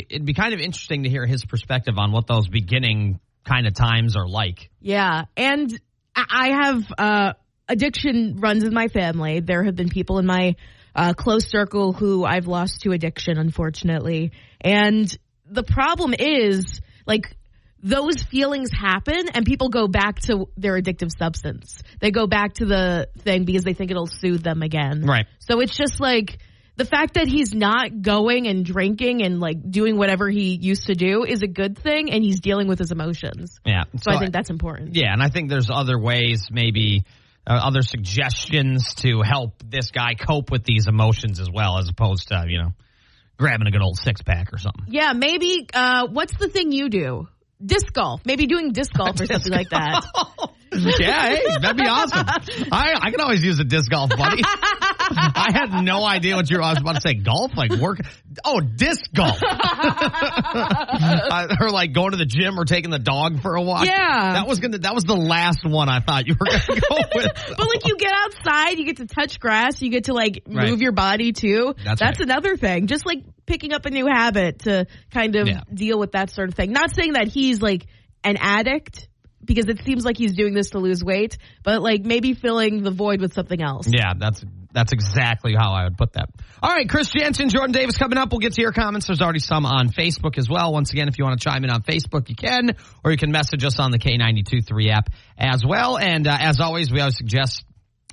it'd 0.09 0.25
be 0.25 0.33
kind 0.33 0.55
of 0.55 0.61
interesting 0.61 1.03
to 1.03 1.11
hear 1.11 1.27
his 1.27 1.45
perspective 1.45 1.99
on 1.99 2.11
what 2.11 2.27
those 2.27 2.49
beginning 2.49 3.21
kind 3.45 3.67
of 3.67 3.75
times 3.75 4.17
are 4.17 4.27
like. 4.27 4.71
Yeah, 4.81 5.27
and 5.37 5.71
I 6.17 6.25
I 6.31 6.49
have 6.49 6.93
uh, 6.99 7.33
addiction 7.69 8.39
runs 8.41 8.65
in 8.65 8.75
my 8.75 8.89
family. 8.89 9.41
There 9.41 9.63
have 9.63 9.77
been 9.77 9.89
people 9.91 10.19
in 10.19 10.27
my 10.27 10.57
uh, 10.95 11.15
close 11.15 11.49
circle 11.49 11.93
who 11.93 12.25
I've 12.25 12.47
lost 12.47 12.83
to 12.83 12.93
addiction, 12.93 13.39
unfortunately. 13.39 14.33
And 14.61 15.15
the 15.47 15.63
problem 15.63 16.15
is, 16.19 16.81
like, 17.07 17.37
those 17.83 18.23
feelings 18.23 18.71
happen 18.73 19.29
and 19.35 19.45
people 19.45 19.69
go 19.69 19.87
back 19.87 20.19
to 20.21 20.49
their 20.57 20.81
addictive 20.81 21.11
substance. 21.17 21.83
They 22.01 22.11
go 22.11 22.27
back 22.27 22.55
to 22.55 22.65
the 22.65 23.09
thing 23.19 23.45
because 23.45 23.63
they 23.63 23.75
think 23.75 23.91
it'll 23.91 24.07
soothe 24.07 24.43
them 24.43 24.63
again. 24.63 25.03
Right. 25.05 25.27
So 25.41 25.61
it's 25.61 25.77
just 25.77 26.01
like 26.01 26.39
the 26.77 26.87
fact 26.87 27.15
that 27.15 27.29
he's 27.29 27.55
not 27.55 28.01
going 28.01 28.47
and 28.47 28.65
drinking 28.65 29.23
and 29.23 29.39
like 29.39 29.71
doing 29.71 29.99
whatever 29.99 30.31
he 30.31 30.55
used 30.55 30.87
to 30.87 30.95
do 30.95 31.25
is 31.25 31.43
a 31.43 31.47
good 31.47 31.79
thing 31.79 32.11
and 32.11 32.25
he's 32.25 32.41
dealing 32.41 32.69
with 32.69 32.79
his 32.79 32.91
emotions. 32.91 33.61
Yeah. 33.67 33.85
So, 34.01 34.11
I 34.11 34.19
think 34.19 34.33
that's 34.33 34.51
important. 34.51 34.97
Yeah, 34.97 35.13
and 35.13 35.23
I 35.23 35.29
think 35.29 35.51
there's 35.51 35.69
other 35.71 35.99
ways, 35.99 36.49
maybe 36.51 37.05
uh, 37.47 37.53
other 37.53 37.83
suggestions 37.83 38.95
to 38.97 39.23
help 39.23 39.63
this 39.65 39.91
guy 39.91 40.15
cope 40.15 40.51
with 40.51 40.65
these 40.65 40.87
emotions 40.87 41.41
as 41.41 41.51
well, 41.51 41.79
as 41.79 41.89
opposed 41.89 42.29
to 42.29 42.45
you 42.49 42.59
know 42.59 42.73
grabbing 43.37 43.67
a 43.67 43.71
good 43.71 43.83
old 43.83 43.99
six 43.99 44.23
pack 44.23 44.53
or 44.53 44.59
something. 44.59 44.85
Yeah, 44.89 45.13
maybe 45.13 45.67
uh 45.73 46.07
what's 46.09 46.37
the 46.37 46.49
thing 46.49 46.73
you 46.73 46.89
do? 46.89 47.29
Disc 47.65 47.93
golf. 47.93 48.23
Maybe 48.25 48.47
doing 48.47 48.73
disc 48.73 48.93
golf 48.97 49.21
or 49.21 49.27
something 49.27 49.53
like 49.53 49.69
that. 49.71 50.05
yeah, 50.73 51.29
hey, 51.29 51.43
that'd 51.61 51.77
be 51.77 51.87
awesome. 51.87 52.27
I 52.73 52.95
I 53.01 53.11
can 53.11 53.21
always 53.21 53.45
use 53.45 53.59
a 53.61 53.65
disc 53.65 53.91
golf, 53.91 54.11
buddy. 54.11 54.43
I 54.47 55.51
had 55.53 55.83
no 55.85 56.05
idea 56.05 56.35
what 56.37 56.51
you 56.51 56.57
were. 56.57 56.63
I 56.63 56.71
was 56.71 56.79
about 56.81 56.95
to 56.97 57.01
say 57.01 57.15
golf, 57.15 57.53
like 57.57 57.71
work. 57.73 57.99
Oh, 58.45 58.61
disc 58.61 59.05
golf, 59.15 59.39
Uh, 59.43 61.49
or 61.61 61.71
like 61.71 61.93
going 61.93 62.13
to 62.13 62.17
the 62.17 62.27
gym 62.27 62.59
or 62.59 62.65
taking 62.65 62.91
the 62.91 62.99
dog 62.99 63.41
for 63.43 63.55
a 63.55 63.63
walk. 63.63 63.87
Yeah. 63.87 64.33
that 64.35 64.47
was 64.47 64.61
gonna. 64.61 64.79
That 64.79 64.95
was 64.95 65.05
the 65.05 65.17
last 65.17 65.61
one 65.65 65.89
I 65.89 66.01
thought 66.01 66.27
you 66.27 66.35
were 66.39 66.47
gonna 66.47 66.81
go 66.81 66.97
with. 67.15 67.33
But 67.57 67.69
like 67.69 67.87
you 67.87 67.97
get 67.97 68.13
outside, 68.15 68.79
you 68.79 68.87
get 68.87 68.97
to 68.99 69.07
touch 69.07 69.41
grass, 69.41 69.81
you 69.83 69.91
get 69.91 70.05
to 70.05 70.15
like 70.15 70.43
Right. 70.47 70.71
move 70.71 70.83
your 70.83 70.93
body 70.93 71.33
too. 71.33 71.75
That's 71.85 72.01
right. 72.03 72.19
another 72.21 72.57
thing. 72.57 72.87
Just 72.87 73.07
like 73.07 73.19
picking 73.47 73.73
up 73.73 73.87
a 73.87 73.91
new 73.91 74.07
habit 74.07 74.61
to 74.61 74.87
kind 75.13 75.37
of 75.37 75.49
Yeah. 75.49 75.61
deal 75.73 75.99
with 75.99 76.13
that 76.13 76.31
sort 76.31 76.49
of 76.49 76.55
thing. 76.55 76.73
Not 76.73 76.95
saying 76.95 77.13
that 77.15 77.29
he's 77.29 77.61
like 77.61 77.87
an 78.23 78.37
addict 78.39 79.09
because 79.45 79.67
it 79.69 79.85
seems 79.85 80.05
like 80.05 80.17
he's 80.17 80.35
doing 80.35 80.55
this 80.55 80.71
to 80.71 80.79
lose 80.79 81.05
weight, 81.05 81.37
but 81.63 81.83
like 81.83 82.03
maybe 82.03 82.33
filling 82.33 82.83
the 82.83 82.91
void 82.91 83.21
with 83.21 83.35
something 83.35 83.61
else. 83.61 83.87
Yeah, 83.89 84.15
that's 84.19 84.43
that's 84.73 84.93
exactly 84.93 85.55
how 85.57 85.73
I 85.73 85.85
would 85.85 85.97
put 85.97 86.15
that. 86.15 86.31
All 86.61 86.71
right, 86.71 86.89
Chris 86.89 87.09
Janson, 87.09 87.49
Jordan 87.49 87.71
Davis 87.71 87.97
coming 87.97 88.19
up. 88.19 88.33
We'll 88.33 88.41
get 88.41 88.55
to 88.55 88.61
your 88.61 88.73
comments. 88.73 89.07
There's 89.07 89.21
already 89.23 89.39
some 89.39 89.67
on 89.67 89.91
Facebook 89.91 90.37
as 90.37 90.49
well. 90.51 90.73
Once 90.73 90.91
again, 90.93 91.07
if 91.07 91.17
you 91.17 91.25
want 91.25 91.39
to 91.39 91.45
chime 91.49 91.63
in 91.63 91.71
on 91.71 91.83
Facebook, 91.83 92.29
you 92.29 92.35
can, 92.35 92.75
or 93.05 93.13
you 93.13 93.17
can 93.17 93.31
message 93.31 93.63
us 93.65 93.79
on 93.79 93.93
the 93.93 94.01
K923 94.01 94.91
app 94.91 95.11
as 95.39 95.63
well. 95.65 95.97
And 95.97 96.27
uh, 96.27 96.37
as 96.41 96.59
always, 96.61 96.91
we 96.91 96.99
always 96.99 97.17
suggest 97.17 97.65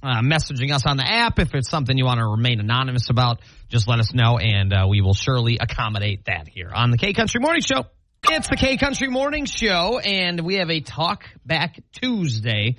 uh, 0.04 0.22
messaging 0.22 0.72
us 0.74 0.86
on 0.86 0.98
the 0.98 1.06
app. 1.08 1.40
If 1.40 1.54
it's 1.54 1.70
something 1.70 1.98
you 1.98 2.06
want 2.06 2.20
to 2.20 2.26
remain 2.26 2.60
anonymous 2.60 3.10
about, 3.10 3.40
just 3.70 3.88
let 3.88 4.00
us 4.00 4.14
know, 4.14 4.38
and 4.38 4.74
uh, 4.74 4.88
we 4.90 5.02
will 5.02 5.14
surely 5.14 5.58
accommodate 5.60 6.26
that 6.26 6.48
here 6.48 6.72
on 6.74 6.92
the 6.92 6.98
K 6.98 7.14
Country 7.14 7.40
Morning 7.40 7.62
Show. 7.62 7.86
It's 8.30 8.48
the 8.48 8.56
K 8.56 8.78
Country 8.78 9.08
Morning 9.08 9.46
Show, 9.46 10.00
and 10.00 10.42
we 10.42 10.56
have 10.56 10.70
a 10.70 10.80
Talk 10.80 11.24
Back 11.46 11.80
Tuesday 11.94 12.78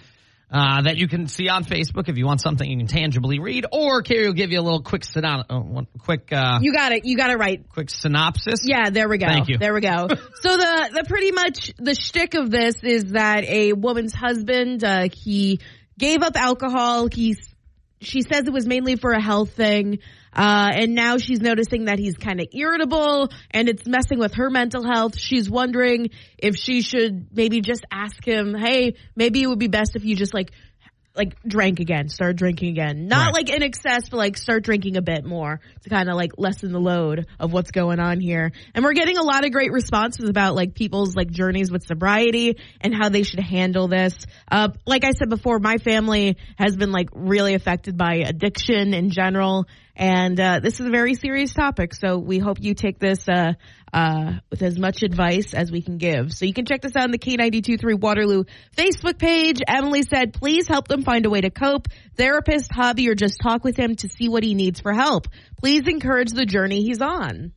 uh, 0.52 0.82
that 0.82 0.98
you 0.98 1.08
can 1.08 1.28
see 1.28 1.48
on 1.48 1.64
Facebook 1.64 2.08
if 2.08 2.18
you 2.18 2.26
want 2.26 2.40
something 2.40 2.68
you 2.68 2.76
can 2.76 2.86
tangibly 2.86 3.38
read, 3.38 3.64
or 3.72 4.02
Kerri 4.02 4.26
will 4.26 4.34
give 4.34 4.52
you 4.52 4.60
a 4.60 4.62
little 4.62 4.82
quick 4.82 5.02
synon- 5.02 5.44
uh, 5.48 5.82
quick 5.98 6.30
uh, 6.30 6.58
You 6.60 6.72
got 6.74 6.92
it. 6.92 7.04
You 7.04 7.16
got 7.16 7.30
it 7.30 7.38
right. 7.38 7.66
quick 7.70 7.88
synopsis. 7.88 8.60
Yeah, 8.64 8.90
there 8.90 9.08
we 9.08 9.18
go. 9.18 9.26
Thank 9.26 9.48
you. 9.48 9.56
There 9.58 9.72
we 9.72 9.80
go. 9.80 10.08
so 10.08 10.56
the 10.56 10.90
the 10.92 11.04
pretty 11.08 11.32
much 11.32 11.72
the 11.78 11.94
shtick 11.94 12.34
of 12.34 12.50
this 12.50 12.76
is 12.82 13.12
that 13.12 13.44
a 13.44 13.72
woman's 13.72 14.12
husband 14.12 14.84
uh, 14.84 15.08
he 15.10 15.60
gave 16.02 16.22
up 16.22 16.36
alcohol. 16.36 17.06
He's 17.06 17.38
she 18.00 18.22
says 18.22 18.48
it 18.48 18.52
was 18.52 18.66
mainly 18.66 18.96
for 18.96 19.12
a 19.12 19.22
health 19.22 19.52
thing. 19.52 20.00
Uh, 20.34 20.72
and 20.74 20.94
now 20.96 21.18
she's 21.18 21.40
noticing 21.40 21.84
that 21.84 22.00
he's 22.00 22.16
kind 22.16 22.40
of 22.40 22.48
irritable 22.52 23.28
and 23.52 23.68
it's 23.68 23.86
messing 23.86 24.18
with 24.18 24.34
her 24.34 24.50
mental 24.50 24.82
health. 24.82 25.16
She's 25.16 25.48
wondering 25.48 26.10
if 26.36 26.56
she 26.56 26.82
should 26.82 27.28
maybe 27.32 27.60
just 27.60 27.84
ask 27.92 28.26
him, 28.26 28.54
Hey, 28.54 28.94
maybe 29.14 29.42
it 29.42 29.46
would 29.46 29.60
be 29.60 29.68
best 29.68 29.94
if 29.94 30.04
you 30.04 30.16
just 30.16 30.34
like 30.34 30.50
like 31.14 31.36
drank 31.42 31.78
again, 31.80 32.08
start 32.08 32.36
drinking 32.36 32.70
again. 32.70 33.06
Not 33.06 33.26
Right. 33.26 33.34
like 33.34 33.50
in 33.50 33.62
excess, 33.62 34.08
but 34.08 34.16
like 34.16 34.36
start 34.38 34.64
drinking 34.64 34.96
a 34.96 35.02
bit 35.02 35.24
more 35.24 35.60
to 35.82 35.90
kind 35.90 36.08
of 36.08 36.16
like 36.16 36.32
lessen 36.38 36.72
the 36.72 36.80
load 36.80 37.26
of 37.38 37.52
what's 37.52 37.70
going 37.70 38.00
on 38.00 38.18
here. 38.20 38.52
And 38.74 38.82
we're 38.84 38.94
getting 38.94 39.18
a 39.18 39.22
lot 39.22 39.44
of 39.44 39.52
great 39.52 39.72
responses 39.72 40.28
about 40.28 40.54
like 40.54 40.74
people's 40.74 41.14
like 41.14 41.30
journeys 41.30 41.70
with 41.70 41.82
sobriety 41.84 42.58
and 42.80 42.94
how 42.94 43.10
they 43.10 43.24
should 43.24 43.40
handle 43.40 43.88
this. 43.88 44.14
Uh, 44.50 44.68
like 44.86 45.04
I 45.04 45.10
said 45.12 45.28
before, 45.28 45.58
my 45.58 45.76
family 45.76 46.38
has 46.56 46.76
been 46.76 46.92
like 46.92 47.10
really 47.12 47.54
affected 47.54 47.96
by 47.98 48.22
addiction 48.26 48.94
in 48.94 49.10
general. 49.10 49.66
And 49.94 50.40
uh, 50.40 50.60
this 50.60 50.80
is 50.80 50.86
a 50.86 50.90
very 50.90 51.14
serious 51.14 51.52
topic, 51.52 51.94
so 51.94 52.16
we 52.16 52.38
hope 52.38 52.58
you 52.60 52.74
take 52.74 52.98
this 52.98 53.28
uh, 53.28 53.52
uh, 53.92 54.32
with 54.50 54.62
as 54.62 54.78
much 54.78 55.02
advice 55.02 55.52
as 55.52 55.70
we 55.70 55.82
can 55.82 55.98
give. 55.98 56.32
So 56.32 56.46
you 56.46 56.54
can 56.54 56.64
check 56.64 56.80
this 56.80 56.96
out 56.96 57.04
on 57.04 57.10
the 57.10 57.18
K923 57.18 58.00
Waterloo 58.00 58.44
Facebook 58.74 59.18
page. 59.18 59.60
Emily 59.66 60.02
said, 60.02 60.32
please 60.32 60.66
help 60.66 60.88
them 60.88 61.02
find 61.02 61.26
a 61.26 61.30
way 61.30 61.42
to 61.42 61.50
cope, 61.50 61.88
therapist, 62.16 62.72
hobby, 62.72 63.08
or 63.10 63.14
just 63.14 63.38
talk 63.40 63.64
with 63.64 63.76
him 63.76 63.96
to 63.96 64.08
see 64.08 64.28
what 64.28 64.42
he 64.42 64.54
needs 64.54 64.80
for 64.80 64.94
help. 64.94 65.28
Please 65.58 65.86
encourage 65.86 66.30
the 66.30 66.46
journey 66.46 66.82
he's 66.82 67.02
on. 67.02 67.52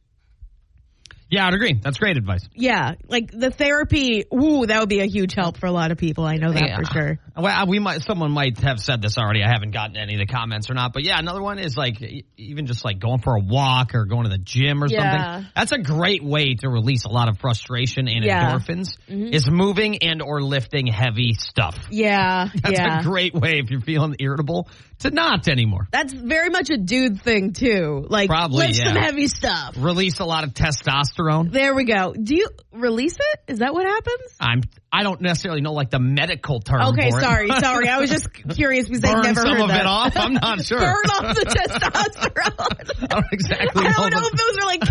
Yeah, 1.30 1.48
I'd 1.48 1.54
agree. 1.56 1.74
That's 1.74 1.98
great 1.98 2.18
advice. 2.18 2.48
Yeah, 2.54 2.94
like 3.08 3.32
the 3.32 3.50
therapy, 3.50 4.26
ooh, 4.34 4.66
that 4.68 4.80
would 4.80 4.90
be 4.90 5.00
a 5.00 5.08
huge 5.08 5.34
help 5.34 5.58
for 5.58 5.66
a 5.66 5.72
lot 5.72 5.92
of 5.92 5.98
people. 5.98 6.24
I 6.24 6.36
know 6.36 6.52
that 6.54 6.62
Yeah. 6.62 6.78
for 6.78 6.86
sure. 6.86 7.20
Well, 7.36 7.66
we 7.68 7.80
might. 7.80 8.04
Someone 8.04 8.32
might 8.32 8.60
have 8.60 8.80
said 8.80 9.02
this 9.02 9.18
already. 9.18 9.44
I 9.44 9.48
haven't 9.50 9.72
gotten 9.72 9.98
any 9.98 10.14
of 10.14 10.20
the 10.20 10.28
comments 10.28 10.70
or 10.70 10.76
not. 10.76 10.94
But 10.94 11.04
yeah, 11.04 11.18
another 11.18 11.42
one 11.42 11.58
is 11.60 11.76
like 11.76 12.00
even 12.38 12.68
just 12.68 12.86
like 12.86 13.00
going 13.00 13.20
for 13.20 13.36
a 13.36 13.40
walk 13.40 13.96
or 13.96 14.06
going 14.06 14.24
to 14.24 14.30
the 14.30 14.38
gym 14.38 14.84
or 14.84 14.88
Yeah. 14.88 15.34
something. 15.40 15.52
That's 15.56 15.72
a 15.72 15.80
great 15.80 16.24
way 16.24 16.54
to 16.56 16.70
release 16.70 17.06
a 17.06 17.10
lot 17.10 17.28
of 17.28 17.40
frustration 17.40 18.08
and 18.08 18.24
Yeah. 18.24 18.58
Mm-hmm. 18.58 18.72
endorphins. 18.72 19.34
Is 19.34 19.50
moving 19.50 19.98
and 20.04 20.22
or 20.22 20.42
lifting 20.44 20.88
heavy 20.88 21.34
stuff. 21.34 21.76
Yeah, 21.90 22.50
That's 22.64 22.80
a 22.80 23.00
great 23.04 23.34
way 23.34 23.60
if 23.64 23.72
you're 23.72 23.82
feeling 23.82 24.16
irritable 24.20 24.70
to 25.00 25.12
not 25.12 25.48
anymore. 25.48 25.88
That's 25.92 26.14
very 26.14 26.50
much 26.50 26.70
a 26.70 26.78
dude 26.78 27.22
thing 27.22 27.54
too. 27.54 28.06
Like, 28.10 28.30
Probably, 28.30 28.68
lift 28.68 28.80
yeah. 28.80 28.88
some 28.88 28.96
heavy 28.96 29.28
stuff. 29.28 29.76
Release 29.78 30.20
a 30.20 30.26
lot 30.26 30.44
of 30.44 30.54
testosterone. 30.54 31.52
There 31.52 31.74
we 31.76 31.86
go. 31.86 32.14
Do 32.14 32.36
you 32.36 32.48
release 32.72 33.16
it? 33.20 33.40
Is 33.48 33.60
that 33.60 33.74
what 33.74 33.86
happens? 33.86 34.36
I'm. 34.40 34.62
I 34.98 35.04
don't 35.04 35.20
necessarily 35.20 35.60
know 35.62 35.74
like 35.74 35.90
the 35.90 36.00
medical 36.00 36.60
term. 36.62 36.82
Okay, 36.94 37.12
sorry, 37.12 37.50
sorry. 37.60 37.90
I 37.90 38.00
was 38.00 38.10
just 38.10 38.32
curious 38.32 38.88
because 38.88 39.04
I've 39.04 39.16
Burn 39.16 39.24
never 39.24 39.42
some 39.42 39.50
heard 39.52 39.62
of 39.64 39.68
that. 39.70 39.82
it 39.82 39.86
off. 39.86 40.14
I'm 40.16 40.34
not 40.34 40.62
sure. 40.66 40.80
Burn 40.80 41.06
off 41.12 41.36
the 41.36 41.46
testosterone. 41.46 43.04
I 43.04 43.08
don't 43.08 43.26
exactly 43.34 43.86
I 43.86 43.90
know. 43.90 44.10
don't 44.10 44.12
know 44.12 44.20
the- 44.22 44.32
if 44.32 44.40
those 44.40 44.58
are 44.58 44.66
like 44.66 44.82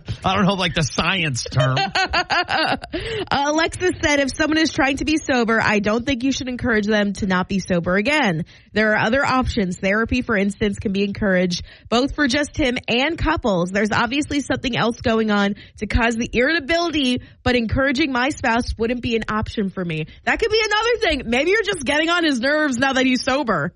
calories. 0.00 0.18
I 0.24 0.34
don't 0.34 0.46
know 0.46 0.54
like 0.54 0.74
the 0.74 0.82
science 0.82 1.44
term. 1.44 1.76
Uh, 1.78 2.76
Alexis 3.30 3.92
said, 4.02 4.20
if 4.20 4.34
someone 4.34 4.58
is 4.58 4.72
trying 4.72 4.96
to 4.98 5.04
be 5.04 5.16
sober, 5.18 5.60
I 5.62 5.78
don't 5.78 6.04
think 6.04 6.22
you 6.24 6.32
should 6.32 6.48
encourage 6.48 6.86
them 6.86 7.12
to 7.14 7.26
not 7.26 7.48
be 7.48 7.58
sober 7.60 7.94
again. 7.96 8.44
There 8.72 8.92
are 8.92 8.98
other 8.98 9.24
options. 9.24 9.78
Therapy, 9.78 10.22
for 10.22 10.36
instance, 10.36 10.78
can 10.78 10.92
be 10.92 11.04
encouraged 11.04 11.62
both 11.88 12.14
for 12.14 12.26
just 12.28 12.56
him 12.56 12.78
and 12.88 13.16
couples. 13.18 13.70
There's 13.70 13.92
obviously 13.92 14.40
something 14.40 14.76
else 14.76 15.00
going 15.00 15.30
on 15.30 15.54
to 15.78 15.86
cause 15.86 16.16
the 16.16 16.28
irritability, 16.32 17.22
but 17.42 17.54
encouraging 17.56 18.12
my 18.12 18.30
spouse 18.30 18.70
wouldn't 18.80 19.02
be 19.02 19.14
an 19.16 19.24
option 19.28 19.70
for 19.70 19.84
me. 19.84 20.06
That 20.24 20.40
could 20.40 20.50
be 20.50 20.60
another 20.64 20.98
thing. 21.00 21.30
Maybe 21.30 21.50
you're 21.50 21.62
just 21.62 21.84
getting 21.84 22.08
on 22.10 22.24
his 22.24 22.40
nerves 22.40 22.78
now 22.78 22.94
that 22.94 23.06
he's 23.06 23.22
sober. 23.22 23.72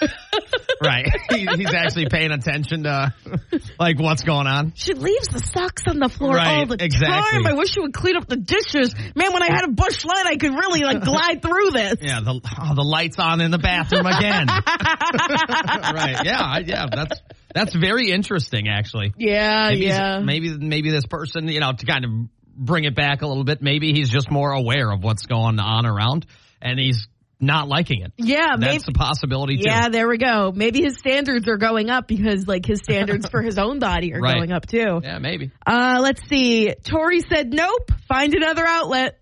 right. 0.82 1.06
He, 1.30 1.46
he's 1.46 1.74
actually 1.74 2.06
paying 2.08 2.30
attention 2.30 2.84
to 2.84 3.12
like 3.78 3.98
what's 3.98 4.22
going 4.22 4.46
on. 4.46 4.72
She 4.74 4.94
leaves 4.94 5.28
the 5.28 5.40
socks 5.40 5.82
on 5.88 5.98
the 5.98 6.08
floor 6.08 6.36
Right, 6.36 6.60
all 6.60 6.66
the 6.66 6.82
exactly. 6.82 7.42
time. 7.42 7.46
I 7.46 7.52
wish 7.54 7.70
she 7.72 7.80
would 7.80 7.92
clean 7.92 8.16
up 8.16 8.26
the 8.28 8.36
dishes. 8.36 8.94
Man, 9.14 9.32
when 9.32 9.42
I 9.42 9.50
had 9.50 9.64
a 9.64 9.68
Busch 9.68 10.04
Light, 10.04 10.26
I 10.26 10.36
could 10.36 10.52
really 10.52 10.84
like 10.84 11.02
glide 11.02 11.42
through 11.42 11.70
this. 11.70 11.96
Yeah, 12.08 12.20
the 12.20 12.40
oh, 12.60 12.74
the 12.74 12.84
lights 12.84 13.18
on 13.18 13.40
in 13.40 13.50
the 13.50 13.58
bathroom 13.58 14.06
again. 14.06 14.46
right. 14.48 16.24
Yeah, 16.24 16.58
yeah, 16.64 16.86
that's 16.90 17.20
that's 17.54 17.74
very 17.74 18.10
interesting 18.10 18.68
actually. 18.68 19.12
Yeah, 19.18 19.70
Maybe 19.70 19.86
yeah. 19.86 20.20
maybe 20.20 20.56
maybe 20.56 20.90
this 20.90 21.06
person, 21.06 21.48
you 21.48 21.60
know, 21.60 21.72
to 21.72 21.86
kind 21.86 22.04
of 22.04 22.10
bring 22.58 22.84
it 22.84 22.94
back 22.94 23.22
a 23.22 23.26
little 23.26 23.44
bit, 23.44 23.62
maybe 23.62 23.92
he's 23.92 24.10
just 24.10 24.30
more 24.30 24.50
aware 24.52 24.90
of 24.90 25.02
what's 25.02 25.26
going 25.26 25.58
on 25.60 25.86
around 25.86 26.26
and 26.60 26.78
he's 26.78 27.06
not 27.40 27.68
liking 27.68 28.02
it. 28.02 28.12
Yeah, 28.16 28.56
maybe. 28.58 28.72
That's 28.78 28.88
a 28.88 28.92
possibility 28.92 29.58
too. 29.58 29.62
Yeah, 29.66 29.90
there 29.90 30.08
we 30.08 30.18
go. 30.18 30.50
Maybe 30.52 30.82
his 30.82 30.98
standards 30.98 31.46
are 31.48 31.56
going 31.56 31.88
up 31.88 32.08
because 32.08 32.48
like 32.48 32.66
his 32.66 32.80
standards 32.80 33.28
for 33.28 33.42
his 33.42 33.58
own 33.58 33.78
body 33.78 34.12
are 34.12 34.20
Right. 34.20 34.34
going 34.34 34.50
up 34.50 34.66
too. 34.66 35.00
Yeah, 35.04 35.18
maybe. 35.20 35.52
Uh, 35.64 36.00
let's 36.02 36.20
see. 36.28 36.74
Tori 36.82 37.20
said, 37.20 37.52
nope, 37.54 37.92
find 38.08 38.34
another 38.34 38.66
outlet. 38.66 39.20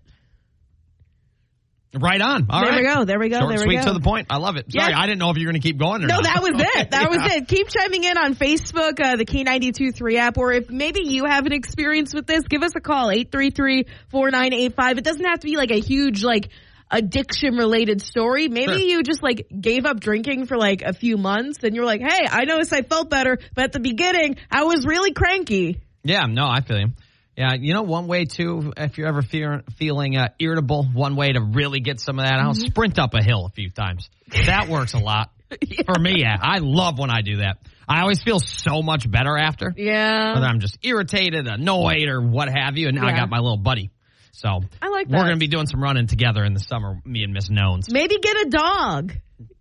Right 1.99 2.21
on. 2.21 2.47
All 2.49 2.61
there 2.61 2.69
right. 2.71 2.81
we 2.81 2.87
go. 2.87 3.05
There 3.05 3.19
we 3.19 3.29
go. 3.29 3.39
Short 3.39 3.49
there 3.49 3.59
we 3.67 3.75
sweet 3.75 3.81
go. 3.85 3.87
to 3.87 3.93
the 3.93 3.99
point. 4.03 4.27
I 4.29 4.37
love 4.37 4.55
it. 4.57 4.71
Sorry, 4.71 4.91
Yeah. 4.91 4.99
I 4.99 5.05
didn't 5.05 5.19
know 5.19 5.29
if 5.31 5.37
you 5.37 5.45
were 5.47 5.51
going 5.51 5.61
to 5.61 5.67
keep 5.67 5.77
going 5.77 6.03
or 6.03 6.07
No, 6.07 6.15
not. 6.15 6.23
that 6.23 6.41
was 6.41 6.51
it. 6.75 6.91
That 6.91 7.09
was 7.09 7.19
Yeah. 7.19 7.37
it. 7.37 7.47
Keep 7.47 7.69
chiming 7.69 8.03
in 8.03 8.17
on 8.17 8.35
Facebook, 8.35 8.99
uh, 9.03 9.15
the 9.15 9.25
K923 9.25 10.15
app, 10.17 10.37
or 10.37 10.53
if 10.53 10.69
maybe 10.69 11.01
you 11.03 11.25
have 11.25 11.45
an 11.45 11.53
experience 11.53 12.13
with 12.13 12.27
this, 12.27 12.43
give 12.47 12.63
us 12.63 12.71
a 12.75 12.79
call, 12.81 13.09
833-4985. 13.09 14.97
It 14.97 15.03
doesn't 15.03 15.25
have 15.25 15.39
to 15.41 15.45
be 15.47 15.55
like 15.57 15.71
a 15.71 15.79
huge, 15.79 16.23
like, 16.23 16.49
addiction 16.89 17.55
related 17.57 18.01
story. 18.01 18.47
Maybe 18.47 18.71
Sure. 18.71 18.77
you 18.77 19.03
just 19.03 19.21
like 19.21 19.47
gave 19.59 19.85
up 19.85 19.99
drinking 19.99 20.45
for 20.45 20.55
like 20.57 20.81
a 20.83 20.93
few 20.93 21.17
months 21.17 21.59
and 21.63 21.75
you're 21.75 21.83
like, 21.83 21.99
hey, 21.99 22.25
I 22.31 22.45
noticed 22.45 22.71
I 22.71 22.81
felt 22.81 23.09
better, 23.09 23.37
but 23.55 23.65
at 23.65 23.71
the 23.73 23.81
beginning 23.81 24.37
I 24.49 24.63
was 24.63 24.85
really 24.85 25.11
cranky. 25.11 25.81
Yeah, 26.05 26.27
no, 26.27 26.47
I 26.47 26.61
feel 26.61 26.79
you. 26.79 26.87
Yeah, 27.37 27.53
you 27.53 27.73
know, 27.75 27.83
one 27.83 28.07
way 28.07 28.25
too, 28.25 28.73
if 28.75 28.97
you're 28.97 29.07
ever 29.07 29.21
fear, 29.21 29.61
feeling 29.77 30.17
uh, 30.17 30.29
irritable, 30.39 30.85
one 30.91 31.15
way 31.15 31.31
to 31.31 31.39
really 31.39 31.79
get 31.81 31.99
some 31.99 32.17
of 32.17 32.25
that 32.25 32.39
out, 32.39 32.55
Mm-hmm. 32.55 32.65
sprint 32.67 32.97
up 32.97 33.13
a 33.13 33.21
hill 33.23 33.45
a 33.45 33.49
few 33.49 33.69
times. 33.69 34.09
That 34.47 34.67
works 34.69 34.93
a 34.95 34.97
lot 34.99 35.29
for 35.85 35.99
me. 35.99 36.15
Yeah, 36.17 36.35
I 36.41 36.57
love 36.59 36.97
when 36.97 37.11
I 37.11 37.21
do 37.21 37.37
that. 37.37 37.57
I 37.87 38.01
always 38.01 38.21
feel 38.23 38.39
so 38.39 38.81
much 38.81 39.09
better 39.09 39.37
after. 39.37 39.71
Yeah. 39.77 40.33
Whether 40.33 40.47
I'm 40.47 40.59
just 40.59 40.79
irritated, 40.81 41.47
annoyed, 41.47 42.07
or 42.09 42.21
what 42.21 42.49
have 42.49 42.75
you, 42.75 42.87
and 42.87 42.97
now 42.97 43.07
I 43.07 43.11
got 43.11 43.29
my 43.29 43.37
little 43.37 43.57
buddy. 43.57 43.91
So 44.31 44.49
I 44.81 44.89
like 44.89 45.07
we're 45.07 45.19
going 45.19 45.33
to 45.33 45.37
be 45.37 45.47
doing 45.47 45.67
some 45.67 45.81
running 45.81 46.07
together 46.07 46.43
in 46.43 46.53
the 46.53 46.59
summer, 46.59 46.99
me 47.05 47.23
and 47.23 47.33
Miss 47.33 47.49
Knowns. 47.49 47.89
Maybe 47.91 48.17
get 48.19 48.35
a 48.47 48.49
dog. 48.49 49.13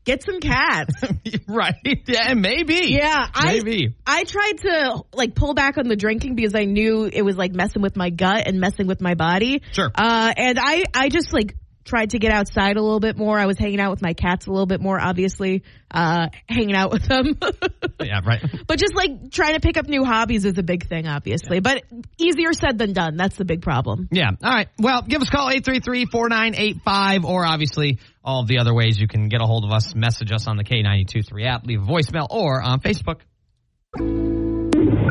Get 0.07 0.23
some 0.23 0.39
cats. 0.39 0.95
right? 1.49 1.75
Yeah, 2.07 2.35
maybe. 2.35 2.87
Yeah, 2.91 3.27
I 3.35 3.55
maybe. 3.55 3.95
I 4.07 4.23
tried 4.23 4.59
to 4.59 5.03
like 5.13 5.35
pull 5.35 5.53
back 5.53 5.79
on 5.79 5.89
the 5.89 5.97
drinking 5.97 6.37
because 6.37 6.55
I 6.55 6.65
knew 6.65 7.11
it 7.13 7.23
was 7.23 7.37
like 7.37 7.53
messing 7.53 7.83
with 7.83 7.97
my 7.97 8.11
gut 8.11 8.47
and 8.47 8.61
messing 8.61 8.87
with 8.87 9.01
my 9.01 9.15
body. 9.15 9.63
Sure. 9.73 9.91
Uh, 9.93 10.33
and 10.37 10.59
I 10.61 10.85
I 10.95 11.09
just 11.09 11.33
like 11.33 11.57
tried 11.87 12.11
to 12.11 12.19
get 12.19 12.33
outside 12.33 12.77
a 12.77 12.83
little 12.83 13.01
bit 13.01 13.17
more. 13.17 13.39
I 13.39 13.47
was 13.47 13.57
hanging 13.59 13.81
out 13.81 13.91
with 13.91 14.03
my 14.03 14.13
cats 14.13 14.47
a 14.47 14.51
little 14.51 14.67
bit 14.67 14.81
more, 14.81 15.01
obviously, 15.01 15.63
uh, 15.91 16.29
hanging 16.49 16.75
out 16.75 16.91
with 16.91 17.05
them. 17.05 17.39
yeah, 18.03 18.21
right. 18.25 18.45
but 18.67 18.79
just 18.79 18.95
like 18.95 19.31
trying 19.31 19.55
to 19.55 19.61
pick 19.61 19.79
up 19.79 19.87
new 19.87 20.05
hobbies 20.05 20.45
is 20.45 20.59
a 20.59 20.63
big 20.63 20.87
thing, 20.87 21.07
obviously. 21.07 21.61
But 21.61 21.85
easier 22.19 22.53
said 22.53 22.77
than 22.79 22.93
done. 22.93 23.17
That's 23.17 23.37
the 23.37 23.45
big 23.45 23.63
problem. 23.63 24.09
Yeah. 24.11 24.31
All 24.43 24.53
right. 24.53 24.69
Well, 24.79 25.03
give 25.03 25.23
us 25.23 25.29
a 25.29 25.31
call 25.31 25.49
833-4985 25.51 27.25
or 27.25 27.47
obviously 27.47 27.99
all 28.23 28.43
of 28.43 28.49
the 28.49 28.59
other 28.59 28.75
ways 28.75 28.99
you 28.99 29.09
can 29.09 29.29
get 29.29 29.41
a 29.41 29.47
hold 29.47 29.65
of 29.65 29.71
us. 29.71 29.95
Message 29.95 30.33
us 30.33 30.49
on 30.49 30.57
the 30.57 30.65
K923 30.65 31.47
app, 31.47 31.65
leave 31.65 31.83
a 31.83 31.87
voicemail 31.87 32.27
or 32.29 32.61
on 32.61 32.81
Facebook. 32.81 33.21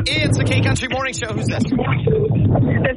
It's 0.08 0.38
the 0.38 0.44
K 0.44 0.60
Country 0.60 0.88
Morning 0.88 1.14
Show. 1.14 1.32
Who's 1.32 1.46
this? 1.46 1.64
This 1.64 1.72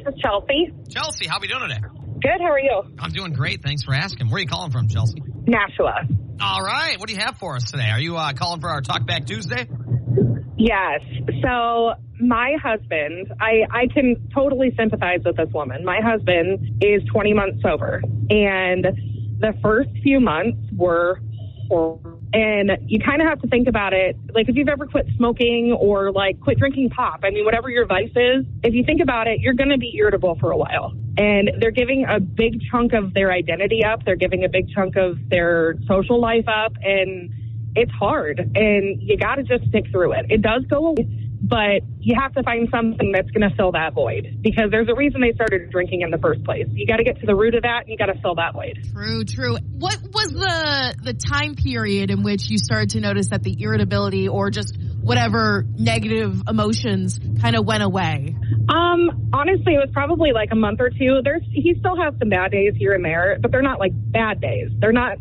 is 0.06 0.20
Chelsea. 0.20 0.72
Chelsea, 0.90 1.26
how 1.26 1.38
are 1.38 1.40
we 1.40 1.48
doing 1.48 1.68
today? 1.68 2.09
Good. 2.22 2.40
How 2.40 2.52
are 2.52 2.60
you? 2.60 2.82
I'm 2.98 3.12
doing 3.12 3.32
great. 3.32 3.62
Thanks 3.62 3.82
for 3.82 3.94
asking. 3.94 4.28
Where 4.28 4.36
are 4.36 4.40
you 4.40 4.46
calling 4.46 4.70
from, 4.70 4.88
Chelsea? 4.88 5.22
Nashua. 5.46 6.06
All 6.40 6.62
right. 6.62 6.98
What 6.98 7.08
do 7.08 7.14
you 7.14 7.20
have 7.20 7.36
for 7.38 7.56
us 7.56 7.64
today? 7.70 7.88
Are 7.90 8.00
you 8.00 8.16
uh, 8.16 8.32
calling 8.34 8.60
for 8.60 8.68
our 8.68 8.82
Talk 8.82 9.06
Back 9.06 9.26
Tuesday? 9.26 9.66
Yes. 10.56 11.00
So 11.42 11.94
my 12.20 12.56
husband, 12.62 13.32
I 13.40 13.64
I 13.70 13.86
can 13.92 14.28
totally 14.34 14.72
sympathize 14.76 15.20
with 15.24 15.36
this 15.36 15.48
woman. 15.54 15.84
My 15.84 16.00
husband 16.02 16.82
is 16.82 17.02
20 17.10 17.32
months 17.32 17.62
sober, 17.62 18.02
and 18.28 18.84
the 19.38 19.54
first 19.62 19.90
few 20.02 20.20
months 20.20 20.58
were 20.76 21.20
horrible. 21.68 22.09
And 22.32 22.70
you 22.86 23.00
kind 23.00 23.20
of 23.20 23.28
have 23.28 23.40
to 23.42 23.48
think 23.48 23.66
about 23.66 23.92
it, 23.92 24.16
like 24.32 24.48
if 24.48 24.54
you've 24.54 24.68
ever 24.68 24.86
quit 24.86 25.06
smoking 25.16 25.72
or 25.72 26.12
like 26.12 26.38
quit 26.40 26.58
drinking 26.58 26.90
pop. 26.90 27.20
I 27.24 27.30
mean, 27.30 27.44
whatever 27.44 27.70
your 27.70 27.86
vice 27.86 28.12
is, 28.14 28.46
if 28.62 28.72
you 28.72 28.84
think 28.84 29.00
about 29.00 29.26
it, 29.26 29.40
you're 29.40 29.54
going 29.54 29.70
to 29.70 29.78
be 29.78 29.96
irritable 29.96 30.36
for 30.38 30.52
a 30.52 30.56
while. 30.56 30.92
And 31.16 31.50
they're 31.58 31.72
giving 31.72 32.06
a 32.08 32.20
big 32.20 32.60
chunk 32.70 32.92
of 32.92 33.14
their 33.14 33.32
identity 33.32 33.84
up. 33.84 34.04
They're 34.04 34.14
giving 34.14 34.44
a 34.44 34.48
big 34.48 34.70
chunk 34.70 34.96
of 34.96 35.18
their 35.28 35.74
social 35.88 36.20
life 36.20 36.46
up, 36.46 36.74
and 36.82 37.32
it's 37.76 37.92
hard 37.92 38.40
and 38.40 39.00
you 39.00 39.16
got 39.16 39.36
to 39.36 39.42
just 39.42 39.64
stick 39.68 39.84
through 39.90 40.12
it. 40.12 40.26
It 40.28 40.42
does 40.42 40.64
go 40.68 40.88
away, 40.88 41.29
but 41.42 41.80
you 42.00 42.14
have 42.20 42.32
to 42.34 42.42
find 42.42 42.68
something 42.70 43.12
that's 43.12 43.30
going 43.30 43.48
to 43.48 43.54
fill 43.56 43.72
that 43.72 43.94
void 43.94 44.38
because 44.42 44.70
there's 44.70 44.88
a 44.88 44.94
reason 44.94 45.20
they 45.20 45.32
started 45.32 45.70
drinking 45.70 46.02
in 46.02 46.10
the 46.10 46.18
first 46.18 46.44
place. 46.44 46.66
You 46.70 46.86
got 46.86 46.98
to 46.98 47.04
get 47.04 47.18
to 47.20 47.26
the 47.26 47.34
root 47.34 47.54
of 47.54 47.62
that 47.62 47.82
and 47.82 47.88
you 47.88 47.96
got 47.96 48.06
to 48.06 48.20
fill 48.20 48.34
that 48.34 48.52
void. 48.52 48.78
True, 48.92 49.24
true. 49.24 49.56
What 49.78 49.98
was 50.12 50.32
the 50.32 50.94
the 51.02 51.14
time 51.14 51.54
period 51.54 52.10
in 52.10 52.22
which 52.22 52.50
you 52.50 52.58
started 52.58 52.90
to 52.90 53.00
notice 53.00 53.28
that 53.28 53.42
the 53.42 53.56
irritability 53.58 54.28
or 54.28 54.50
just 54.50 54.76
whatever 55.02 55.64
negative 55.76 56.42
emotions 56.46 57.18
kind 57.40 57.56
of 57.56 57.64
went 57.64 57.82
away? 57.82 58.36
Um, 58.68 59.30
honestly, 59.32 59.74
it 59.74 59.78
was 59.78 59.90
probably 59.92 60.32
like 60.32 60.50
a 60.52 60.56
month 60.56 60.80
or 60.80 60.90
two. 60.90 61.20
There's 61.24 61.42
he 61.50 61.74
still 61.78 61.96
has 61.96 62.14
some 62.18 62.28
bad 62.28 62.50
days 62.50 62.74
here 62.76 62.92
and 62.92 63.04
there, 63.04 63.38
but 63.40 63.50
they're 63.50 63.62
not 63.62 63.78
like 63.78 63.92
bad 63.94 64.40
days. 64.40 64.68
They're 64.78 64.92
not 64.92 65.16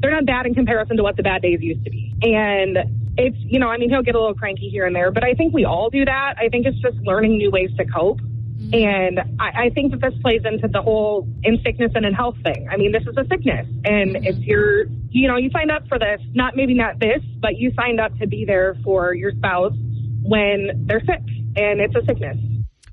they're 0.00 0.12
not 0.12 0.26
bad 0.26 0.46
in 0.46 0.54
comparison 0.54 0.96
to 0.98 1.02
what 1.02 1.16
the 1.16 1.22
bad 1.22 1.42
days 1.42 1.58
used 1.60 1.84
to 1.84 1.90
be. 1.90 2.14
And 2.22 3.05
it's, 3.16 3.36
you 3.38 3.58
know, 3.58 3.68
I 3.68 3.78
mean, 3.78 3.90
he'll 3.90 4.02
get 4.02 4.14
a 4.14 4.20
little 4.20 4.34
cranky 4.34 4.68
here 4.68 4.86
and 4.86 4.94
there, 4.94 5.10
but 5.10 5.24
I 5.24 5.34
think 5.34 5.54
we 5.54 5.64
all 5.64 5.90
do 5.90 6.04
that. 6.04 6.34
I 6.38 6.48
think 6.48 6.66
it's 6.66 6.80
just 6.80 6.96
learning 7.04 7.38
new 7.38 7.50
ways 7.50 7.70
to 7.78 7.84
cope. 7.84 8.20
Mm-hmm. 8.20 8.74
And 8.74 9.20
I, 9.38 9.66
I 9.66 9.70
think 9.74 9.92
that 9.92 10.00
this 10.00 10.14
plays 10.22 10.42
into 10.44 10.68
the 10.68 10.80
whole 10.80 11.28
in 11.44 11.58
sickness 11.62 11.92
and 11.94 12.06
in 12.06 12.14
health 12.14 12.36
thing. 12.42 12.68
I 12.70 12.76
mean, 12.76 12.90
this 12.90 13.02
is 13.02 13.16
a 13.16 13.26
sickness, 13.28 13.66
and 13.84 14.16
mm-hmm. 14.16 14.24
it's 14.24 14.38
your, 14.38 14.86
you 15.10 15.28
know, 15.28 15.36
you 15.36 15.50
signed 15.50 15.70
up 15.70 15.86
for 15.88 15.98
this. 15.98 16.20
Not 16.34 16.56
maybe 16.56 16.74
not 16.74 16.98
this, 16.98 17.22
but 17.40 17.56
you 17.56 17.72
signed 17.76 18.00
up 18.00 18.16
to 18.18 18.26
be 18.26 18.44
there 18.46 18.74
for 18.82 19.14
your 19.14 19.32
spouse 19.32 19.74
when 20.22 20.86
they're 20.86 21.00
sick, 21.00 21.22
and 21.56 21.80
it's 21.80 21.94
a 21.94 22.04
sickness. 22.06 22.38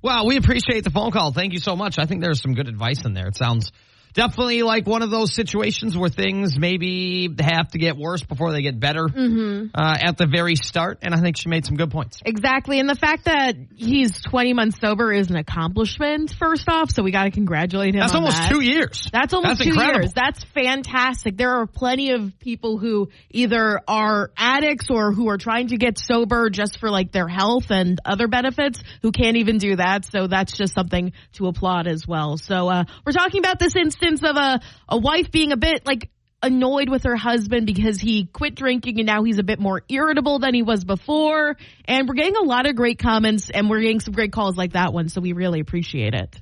Well, 0.02 0.28
we 0.28 0.36
appreciate 0.36 0.84
the 0.84 0.92
phone 0.92 1.12
call. 1.12 1.32
Thank 1.32 1.54
you 1.54 1.60
so 1.60 1.78
much. 1.78 1.98
I 1.98 2.06
think 2.06 2.22
there's 2.22 2.42
some 2.42 2.56
good 2.56 2.68
advice 2.68 3.06
in 3.06 3.14
there. 3.14 3.28
It 3.28 3.38
sounds 3.38 3.72
definitely 4.14 4.64
like 4.64 4.86
one 4.86 5.02
of 5.02 5.12
those 5.12 5.34
situations 5.34 5.98
where 5.98 6.10
things 6.10 6.58
maybe 6.58 7.30
have 7.40 7.70
to 7.70 7.78
get 7.78 7.98
worse 7.98 8.24
before 8.24 8.52
they 8.52 8.62
get 8.62 8.80
better 8.80 9.06
uh, 9.06 9.98
at 10.02 10.18
the 10.18 10.28
very 10.28 10.56
start. 10.56 11.00
And 11.02 11.14
I 11.14 11.20
think 11.20 11.38
she 11.38 11.50
made 11.50 11.66
some 11.66 11.76
good 11.76 11.92
points. 11.92 12.20
Exactly. 12.26 12.80
And 12.80 12.88
the 12.90 12.96
fact 12.96 13.26
that 13.26 13.56
he's 13.76 14.22
20 14.22 14.54
months 14.54 14.80
sober 14.80 15.12
is 15.12 15.30
an 15.30 15.36
accomplishment, 15.38 16.34
first 16.38 16.68
off. 16.70 16.92
So 16.92 17.04
we 17.04 17.12
got 17.12 17.24
to 17.24 17.32
congratulate 17.32 17.96
him. 17.96 18.02
That's 18.02 18.14
almost 18.14 18.38
that. 18.38 18.52
two 18.52 18.62
years. 18.62 19.10
That's 19.12 19.34
almost 19.34 19.60
That's 19.60 19.64
two 19.64 19.70
incredible. 19.74 20.02
years. 20.02 20.14
That's 20.14 20.44
fantastic. 20.54 21.38
There 21.38 21.52
are 21.52 21.68
plenty 21.68 22.12
of 22.12 22.40
people 22.40 22.78
who 22.78 23.10
either 23.32 23.82
are 23.88 24.32
addicts 24.38 24.88
or 24.90 25.12
who 25.14 25.30
are 25.30 25.38
trying 25.38 25.68
to 25.68 25.78
get 25.78 25.98
sober 25.98 26.50
just 26.50 26.80
for 26.80 26.90
like 26.90 27.12
their 27.12 27.28
health 27.28 27.72
and 27.72 28.00
other 28.06 28.28
benefits 28.28 28.82
who 29.02 29.12
can't 29.12 29.38
even 29.38 29.58
do 29.58 29.76
that. 29.78 30.06
So 30.06 30.28
that's 30.28 30.56
just 30.56 30.74
something 30.74 31.14
to 31.34 31.48
applaud 31.48 31.88
as 31.88 32.08
well. 32.08 32.38
So, 32.38 32.70
uh, 32.70 32.84
we're 33.06 33.14
talking 33.14 33.40
about 33.40 33.60
this 33.60 33.76
instance 34.04 34.30
of 34.30 34.38
a, 34.38 34.60
a 34.90 34.98
wife 34.98 35.32
being 35.32 35.52
a 35.52 35.58
bit 35.58 35.86
like 35.86 36.10
annoyed 36.42 36.90
with 36.90 37.04
her 37.04 37.16
husband 37.16 37.66
because 37.66 38.00
he 38.00 38.26
quit 38.26 38.54
drinking 38.56 39.00
and 39.00 39.08
now 39.08 39.24
he's 39.24 39.40
a 39.40 39.44
bit 39.44 39.60
more 39.60 39.82
irritable 39.88 40.40
than 40.40 40.54
he 40.54 40.62
was 40.62 40.84
before. 40.84 41.56
And 41.86 42.08
we're 42.08 42.16
getting 42.16 42.36
a 42.36 42.44
lot 42.44 42.68
of 42.68 42.76
great 42.76 43.00
comments 43.00 43.50
and 43.50 43.70
we're 43.70 43.82
getting 43.82 44.02
some 44.02 44.14
great 44.14 44.34
calls 44.34 44.58
like 44.58 44.74
that 44.74 44.94
one. 44.94 45.08
So 45.08 45.22
we 45.22 45.32
really 45.32 45.62
appreciate 45.62 46.14
it. 46.14 46.42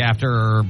After 0.00 0.62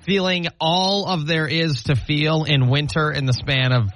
feeling 0.00 0.46
all 0.60 1.06
of 1.06 1.26
there 1.26 1.46
is 1.46 1.84
to 1.84 1.94
feel 1.94 2.44
in 2.44 2.68
winter 2.68 3.10
in 3.10 3.26
the 3.26 3.32
span 3.32 3.72
of 3.72 3.90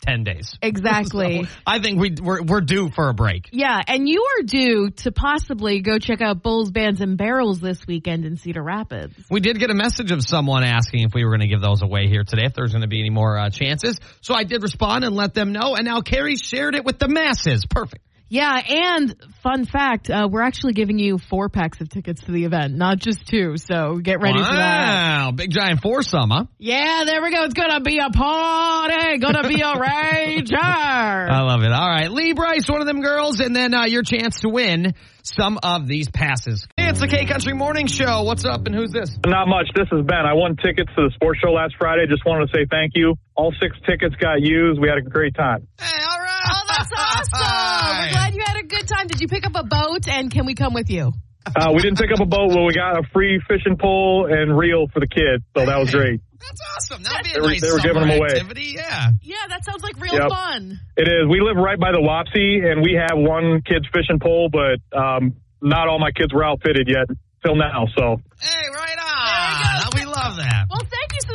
10 0.00 0.24
days. 0.24 0.56
Exactly. 0.68 1.44
So 1.44 1.50
I 1.66 1.78
think 1.78 1.98
we, 1.98 2.14
we're, 2.20 2.42
we're 2.42 2.60
due 2.60 2.90
for 2.90 3.08
a 3.08 3.14
break. 3.14 3.48
Yeah, 3.52 3.80
and 3.86 4.08
you 4.08 4.26
are 4.38 4.42
due 4.42 4.90
to 4.90 5.12
possibly 5.12 5.80
go 5.80 5.98
check 5.98 6.20
out 6.20 6.42
Bulls, 6.42 6.70
Bands, 6.70 7.00
and 7.00 7.16
Barrels 7.16 7.60
this 7.60 7.86
weekend 7.86 8.24
in 8.24 8.36
Cedar 8.36 8.62
Rapids. 8.62 9.14
We 9.30 9.40
did 9.40 9.58
get 9.58 9.70
a 9.70 9.74
message 9.74 10.10
of 10.12 10.22
someone 10.22 10.62
asking 10.64 11.04
if 11.04 11.14
we 11.14 11.24
were 11.24 11.30
going 11.30 11.40
to 11.40 11.48
give 11.48 11.62
those 11.62 11.82
away 11.82 12.08
here 12.08 12.22
today, 12.22 12.44
if 12.44 12.54
there's 12.54 12.72
going 12.72 12.82
to 12.82 12.88
be 12.88 13.00
any 13.00 13.10
more 13.10 13.38
uh, 13.38 13.50
chances. 13.50 13.98
So 14.20 14.34
I 14.34 14.44
did 14.44 14.62
respond 14.62 15.04
and 15.04 15.16
let 15.16 15.34
them 15.34 15.52
know, 15.52 15.74
and 15.74 15.84
now 15.84 16.00
Kerri 16.00 16.36
shared 16.40 16.74
it 16.74 16.84
with 16.84 16.98
the 16.98 17.08
masses. 17.08 17.64
Perfect. 17.66 18.04
Yeah, 18.30 18.60
and 18.68 19.14
fun 19.42 19.64
fact, 19.64 20.10
uh, 20.10 20.28
we're 20.30 20.42
actually 20.42 20.74
giving 20.74 20.98
you 20.98 21.16
four 21.16 21.48
packs 21.48 21.80
of 21.80 21.88
tickets 21.88 22.22
to 22.24 22.32
the 22.32 22.44
event, 22.44 22.74
not 22.74 22.98
just 22.98 23.26
two. 23.26 23.56
So 23.56 23.96
get 23.96 24.20
ready 24.20 24.38
for 24.38 24.44
that. 24.44 25.24
Wow, 25.24 25.30
big 25.32 25.50
giant 25.50 25.80
foursome, 25.80 26.30
huh? 26.30 26.44
Yeah, 26.58 27.04
there 27.06 27.22
we 27.22 27.32
go. 27.32 27.44
It's 27.44 27.54
gonna 27.54 27.80
be 27.80 27.98
a 27.98 28.10
party. 28.10 29.18
Gonna 29.18 29.48
be 29.48 29.60
a 29.62 29.74
rager. 29.74 30.58
I 30.60 31.40
love 31.42 31.62
it. 31.62 31.72
All 31.72 31.88
right, 31.88 32.10
Lee 32.10 32.34
Brice, 32.34 32.68
one 32.68 32.80
of 32.82 32.86
them 32.86 33.00
girls, 33.00 33.40
and 33.40 33.56
then 33.56 33.72
uh, 33.72 33.86
your 33.86 34.02
chance 34.02 34.40
to 34.40 34.50
win 34.50 34.94
some 35.22 35.58
of 35.62 35.86
these 35.86 36.10
passes. 36.10 36.66
It's 36.76 37.00
the 37.00 37.08
K 37.08 37.24
Country 37.24 37.54
Morning 37.54 37.86
Show. 37.86 38.24
What's 38.24 38.44
up, 38.44 38.66
and 38.66 38.74
who's 38.74 38.92
this? 38.92 39.16
Not 39.26 39.48
much. 39.48 39.68
This 39.74 39.88
is 39.90 40.04
Ben. 40.04 40.26
I 40.26 40.34
won 40.34 40.56
tickets 40.56 40.90
to 40.96 41.08
the 41.08 41.12
sports 41.14 41.40
show 41.42 41.52
last 41.52 41.74
Friday. 41.78 42.06
Just 42.08 42.24
wanted 42.26 42.46
to 42.48 42.52
say 42.54 42.66
thank 42.70 42.92
you. 42.94 43.14
All 43.34 43.54
six 43.60 43.76
tickets 43.86 44.14
got 44.16 44.40
used. 44.40 44.80
We 44.80 44.88
had 44.88 44.98
a 44.98 45.02
great 45.08 45.34
time. 45.34 45.66
Hey, 45.80 45.86
all 45.86 46.18
right. 46.18 46.28
Oh, 46.50 46.64
that's 46.68 46.92
awesome. 46.96 47.57
We're 47.78 48.10
glad 48.12 48.34
you 48.34 48.42
had 48.46 48.56
a 48.56 48.66
good 48.66 48.86
time. 48.88 49.06
Did 49.06 49.20
you 49.20 49.28
pick 49.28 49.46
up 49.46 49.52
a 49.54 49.64
boat? 49.64 50.08
And 50.08 50.30
can 50.30 50.46
we 50.46 50.54
come 50.54 50.74
with 50.74 50.90
you? 50.90 51.12
Uh, 51.46 51.72
we 51.74 51.80
didn't 51.80 51.98
pick 51.98 52.12
up 52.12 52.20
a 52.20 52.26
boat, 52.26 52.50
but 52.52 52.62
we 52.64 52.74
got 52.74 52.98
a 52.98 53.02
free 53.12 53.40
fishing 53.48 53.78
pole 53.80 54.28
and 54.30 54.56
reel 54.56 54.86
for 54.92 55.00
the 55.00 55.08
kids, 55.08 55.42
so 55.56 55.64
that 55.64 55.78
was 55.78 55.90
great. 55.90 56.20
That's 56.38 56.60
awesome. 56.76 57.02
That'd 57.02 57.24
be 57.24 57.30
a 57.30 57.34
They 57.34 57.40
were- 57.40 57.48
nice 57.48 57.60
they 57.62 57.72
were 57.72 57.80
giving 57.80 58.02
them 58.02 58.10
away. 58.10 58.28
activity. 58.36 58.74
Yeah. 58.76 59.10
Yeah, 59.22 59.36
that 59.48 59.64
sounds 59.64 59.82
like 59.82 59.98
real 60.00 60.14
Yep. 60.14 60.28
fun. 60.28 60.80
It 60.96 61.08
is. 61.08 61.26
We 61.28 61.40
live 61.40 61.56
right 61.56 61.78
by 61.80 61.90
the 61.92 61.98
Wapsie, 62.04 62.62
and 62.70 62.82
we 62.82 62.94
have 62.94 63.16
one 63.18 63.62
kid's 63.62 63.86
fishing 63.92 64.18
pole, 64.20 64.48
but 64.52 64.78
um, 64.96 65.34
not 65.62 65.88
all 65.88 65.98
my 65.98 66.10
kids 66.12 66.32
were 66.34 66.44
outfitted 66.44 66.86
yet 66.88 67.08
till 67.44 67.56
now. 67.56 67.86
So 67.96 68.20
Hey, 68.40 68.68
right 68.74 68.98
on. 69.00 69.90
We 69.94 70.04
love 70.04 70.36
that. 70.36 70.66
Well, 70.70 70.78
thank 70.80 70.84
you 70.84 70.87
so 70.87 70.87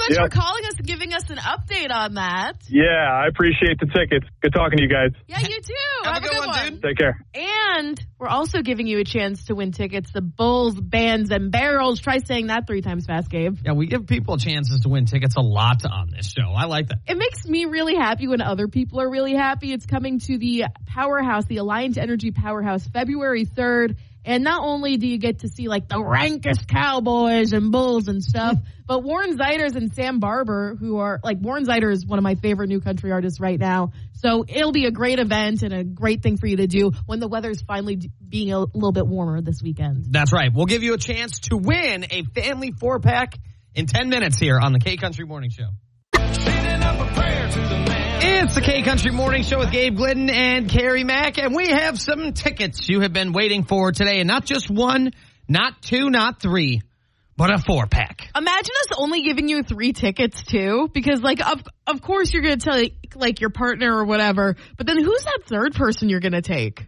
much 0.10 0.18
Yep. 0.18 0.32
for 0.32 0.40
calling 0.40 0.66
us 0.66 0.74
and 0.78 0.88
giving 0.88 1.14
us 1.14 1.30
an 1.30 1.38
update 1.38 1.92
on 1.92 2.16
that. 2.16 2.54
yeah, 2.70 2.84
I 3.12 3.28
appreciate 3.28 3.80
the 3.80 3.88
tickets. 3.88 4.26
Good 4.42 4.54
talking 4.54 4.78
to 4.78 4.84
you 4.84 4.90
guys. 4.90 5.12
Yeah, 5.28 5.40
you 5.42 5.60
too. 5.62 5.74
Have 6.04 6.12
a 6.18 6.20
Have, 6.22 6.24
good 6.24 6.46
one, 6.48 6.70
dude. 6.74 6.82
Take 6.84 6.98
care. 6.98 7.26
And 7.34 8.06
we're 8.20 8.28
also 8.28 8.62
giving 8.62 8.88
you 8.88 9.00
a 9.00 9.04
chance 9.04 9.46
to 9.46 9.56
win 9.56 9.72
tickets 9.72 10.12
to 10.14 10.22
Bulls, 10.22 10.76
Bands, 10.80 11.32
and 11.32 11.52
Barrels. 11.52 12.00
Try 12.00 12.20
saying 12.20 12.48
that 12.48 12.68
three 12.68 12.82
times 12.82 13.06
fast, 13.06 13.30
Gabe. 13.30 13.58
Yeah, 13.66 13.74
we 13.74 13.88
give 13.88 14.08
people 14.08 14.38
chances 14.38 14.82
to 14.82 14.90
win 14.90 15.06
tickets 15.06 15.36
a 15.36 15.42
lot 15.42 15.84
on 15.86 16.10
this 16.16 16.32
show. 16.32 16.50
I 16.56 16.66
like 16.66 16.88
that. 16.90 17.00
It 17.08 17.18
makes 17.18 17.46
me 17.48 17.66
really 17.66 17.96
happy 17.96 18.28
when 18.28 18.42
other 18.42 18.68
people 18.68 19.02
are 19.02 19.10
really 19.10 19.34
happy. 19.36 19.74
It's 19.74 19.86
coming 19.86 20.20
to 20.20 20.38
the 20.38 20.66
Powerhouse, 20.86 21.46
the 21.46 21.58
Alliant 21.58 21.98
Energy 21.98 22.32
Powerhouse, 22.32 22.86
February 22.88 23.46
3rd. 23.46 23.98
And 24.26 24.44
not 24.44 24.64
only 24.64 24.98
do 24.98 25.08
you 25.08 25.18
get 25.18 25.40
to 25.40 25.50
see 25.50 25.68
like 25.68 25.90
the 25.90 26.02
rankest 26.02 26.68
cowboys 26.68 27.52
and 27.54 27.72
bulls 27.72 28.08
and 28.08 28.24
stuff, 28.24 28.58
but 28.88 29.04
Warren 29.04 29.38
Zeiders 29.38 29.76
and 29.76 29.94
Sam 29.94 30.20
Barber, 30.20 30.76
who 30.80 30.98
are 30.98 31.20
like 31.24 31.38
Warren 31.42 31.66
Zeider 31.66 31.92
is 31.92 32.06
one 32.06 32.20
of 32.20 32.24
my 32.24 32.36
favorite 32.36 32.68
new 32.68 32.80
country 32.80 33.12
artists 33.12 33.40
right 33.40 33.60
now. 33.60 33.92
So 34.14 34.46
it'll 34.48 34.72
be 34.72 34.86
a 34.86 34.92
great 34.92 35.20
event 35.20 35.62
and 35.64 35.74
a 35.74 35.84
great 35.84 36.24
thing 36.24 36.38
for 36.38 36.48
you 36.48 36.58
to 36.58 36.68
do 36.68 36.92
when 37.06 37.20
the 37.20 37.28
weather's 37.28 37.62
finally 37.62 38.00
being 38.28 38.54
a 38.54 38.60
little 38.60 38.94
bit 38.94 39.06
warmer 39.06 39.42
this 39.42 39.62
weekend. 39.62 40.06
That's 40.10 40.32
right. 40.32 40.52
We'll 40.54 40.66
give 40.66 40.84
you 40.84 40.94
a 40.94 40.98
chance 40.98 41.40
to 41.42 41.58
win 41.58 42.06
a 42.10 42.24
family 42.34 42.72
four 42.72 43.00
pack 43.00 43.36
in 43.76 43.88
10 43.88 44.10
minutes 44.10 44.40
here 44.40 44.60
on 44.60 44.72
the 44.72 44.80
K 44.80 44.98
Country 44.98 45.26
Morning 45.26 45.50
Show. 45.50 45.70
It's 48.26 48.56
the 48.56 48.62
K 48.62 48.84
Country 48.84 49.12
Morning 49.12 49.44
Show 49.44 49.60
with 49.60 49.72
Gabe 49.72 49.98
Glidden 49.98 50.30
and 50.30 50.70
Kerri 50.70 51.06
Mack, 51.06 51.38
and 51.38 51.54
we 51.54 51.68
have 51.68 52.00
some 52.00 52.32
tickets 52.32 52.88
you 52.88 53.02
have 53.02 53.12
been 53.12 53.34
waiting 53.34 53.66
for 53.66 53.92
today, 53.92 54.20
and 54.20 54.30
not 54.30 54.46
just 54.46 54.70
one, 54.70 55.12
not 55.50 55.82
two, 55.82 56.10
not 56.10 56.42
three, 56.42 56.82
but 57.36 57.54
a 57.54 57.58
four 57.58 57.86
pack. 57.86 58.30
Imagine 58.34 58.76
us 58.82 58.98
only 58.98 59.24
giving 59.24 59.50
you 59.50 59.62
three 59.62 59.92
tickets 59.92 60.42
too, 60.44 60.90
because 60.94 61.22
like 61.22 61.46
of 61.46 61.64
of 61.86 62.02
course 62.02 62.34
you're 62.34 62.44
gonna 62.44 62.56
tell 62.56 62.82
like 63.16 63.42
your 63.42 63.50
partner 63.50 63.94
or 63.94 64.06
whatever, 64.06 64.56
but 64.78 64.88
then 64.88 65.04
who's 65.04 65.24
that 65.26 65.40
third 65.46 65.76
person 65.76 66.08
you're 66.08 66.22
gonna 66.22 66.42
take? 66.42 66.86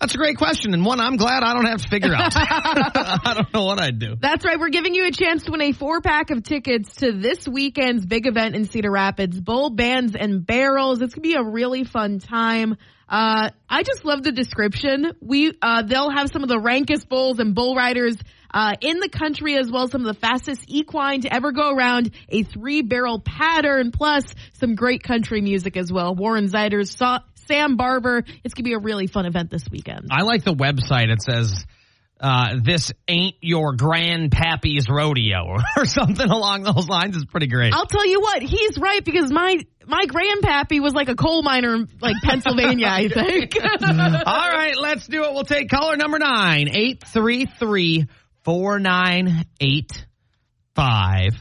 That's 0.00 0.14
a 0.14 0.18
great 0.18 0.36
question, 0.36 0.74
and 0.74 0.84
one 0.84 1.00
I'm 1.00 1.16
glad 1.16 1.42
I 1.42 1.54
don't 1.54 1.64
have 1.64 1.82
to 1.82 1.88
figure 1.88 2.14
out. 2.14 2.32
I 2.36 3.34
don't 3.34 3.52
know 3.52 3.64
what 3.64 3.80
I'd 3.80 3.98
do. 3.98 4.14
That's 4.20 4.44
right. 4.44 4.58
We're 4.58 4.68
giving 4.68 4.94
you 4.94 5.06
a 5.06 5.10
chance 5.10 5.42
to 5.44 5.50
win 5.50 5.60
a 5.60 5.72
four 5.72 6.00
pack 6.00 6.30
of 6.30 6.44
tickets 6.44 6.94
to 6.96 7.10
this 7.10 7.48
weekend's 7.48 8.06
big 8.06 8.28
event 8.28 8.54
in 8.54 8.64
Cedar 8.66 8.92
Rapids, 8.92 9.40
Bull 9.40 9.70
Bands 9.70 10.14
and 10.14 10.46
Barrels. 10.46 11.02
It's 11.02 11.14
gonna 11.14 11.22
be 11.22 11.34
a 11.34 11.42
really 11.42 11.82
fun 11.82 12.20
time. 12.20 12.76
Uh, 13.08 13.50
I 13.68 13.82
just 13.82 14.04
love 14.04 14.22
the 14.22 14.30
description. 14.30 15.12
We, 15.20 15.52
uh, 15.60 15.82
they'll 15.82 16.10
have 16.10 16.28
some 16.30 16.42
of 16.44 16.48
the 16.48 16.60
rankest 16.60 17.08
bulls 17.08 17.40
and 17.40 17.54
bull 17.54 17.74
riders, 17.74 18.16
uh, 18.52 18.74
in 18.80 19.00
the 19.00 19.08
country 19.08 19.56
as 19.56 19.70
well 19.70 19.84
as 19.84 19.90
some 19.90 20.06
of 20.06 20.14
the 20.14 20.20
fastest 20.20 20.64
equine 20.68 21.22
to 21.22 21.32
ever 21.32 21.52
go 21.52 21.70
around, 21.70 22.12
a 22.28 22.42
three 22.42 22.82
barrel 22.82 23.20
pattern 23.20 23.92
plus 23.92 24.24
some 24.54 24.74
great 24.74 25.02
country 25.02 25.40
music 25.40 25.76
as 25.76 25.92
well. 25.92 26.14
Warren 26.14 26.48
Zeiders, 26.48 26.96
Sa- 26.96 27.20
Sam 27.46 27.76
Barber. 27.76 28.24
It's 28.44 28.54
gonna 28.54 28.64
be 28.64 28.74
a 28.74 28.78
really 28.78 29.06
fun 29.06 29.26
event 29.26 29.50
this 29.50 29.64
weekend. 29.70 30.08
I 30.10 30.22
like 30.22 30.44
the 30.44 30.54
website. 30.54 31.10
It 31.10 31.22
says, 31.22 31.64
uh, 32.20 32.56
this 32.62 32.92
ain't 33.06 33.36
your 33.40 33.76
grandpappy's 33.76 34.88
rodeo 34.88 35.56
or 35.76 35.84
something 35.84 36.28
along 36.28 36.64
those 36.64 36.88
lines. 36.88 37.16
It's 37.16 37.24
pretty 37.26 37.46
great. 37.46 37.72
I'll 37.72 37.86
tell 37.86 38.06
you 38.06 38.20
what, 38.20 38.42
he's 38.42 38.78
right 38.78 39.04
because 39.04 39.30
my 39.30 39.58
my 39.86 40.04
grandpappy 40.04 40.80
was 40.80 40.92
like 40.92 41.08
a 41.08 41.14
coal 41.14 41.42
miner 41.42 41.74
in 41.74 41.88
like 42.00 42.16
Pennsylvania, 42.22 42.88
I 42.88 43.08
think. 43.08 43.56
All 43.62 44.50
right, 44.50 44.74
let's 44.76 45.06
do 45.06 45.24
it. 45.24 45.32
We'll 45.32 45.44
take 45.44 45.70
caller 45.70 45.96
number 45.96 46.18
nine, 46.18 46.68
eight 46.70 47.04
three 47.06 47.46
three 47.46 48.06
four 48.44 48.78
nine 48.78 49.44
eight 49.60 50.06
five. 50.74 51.32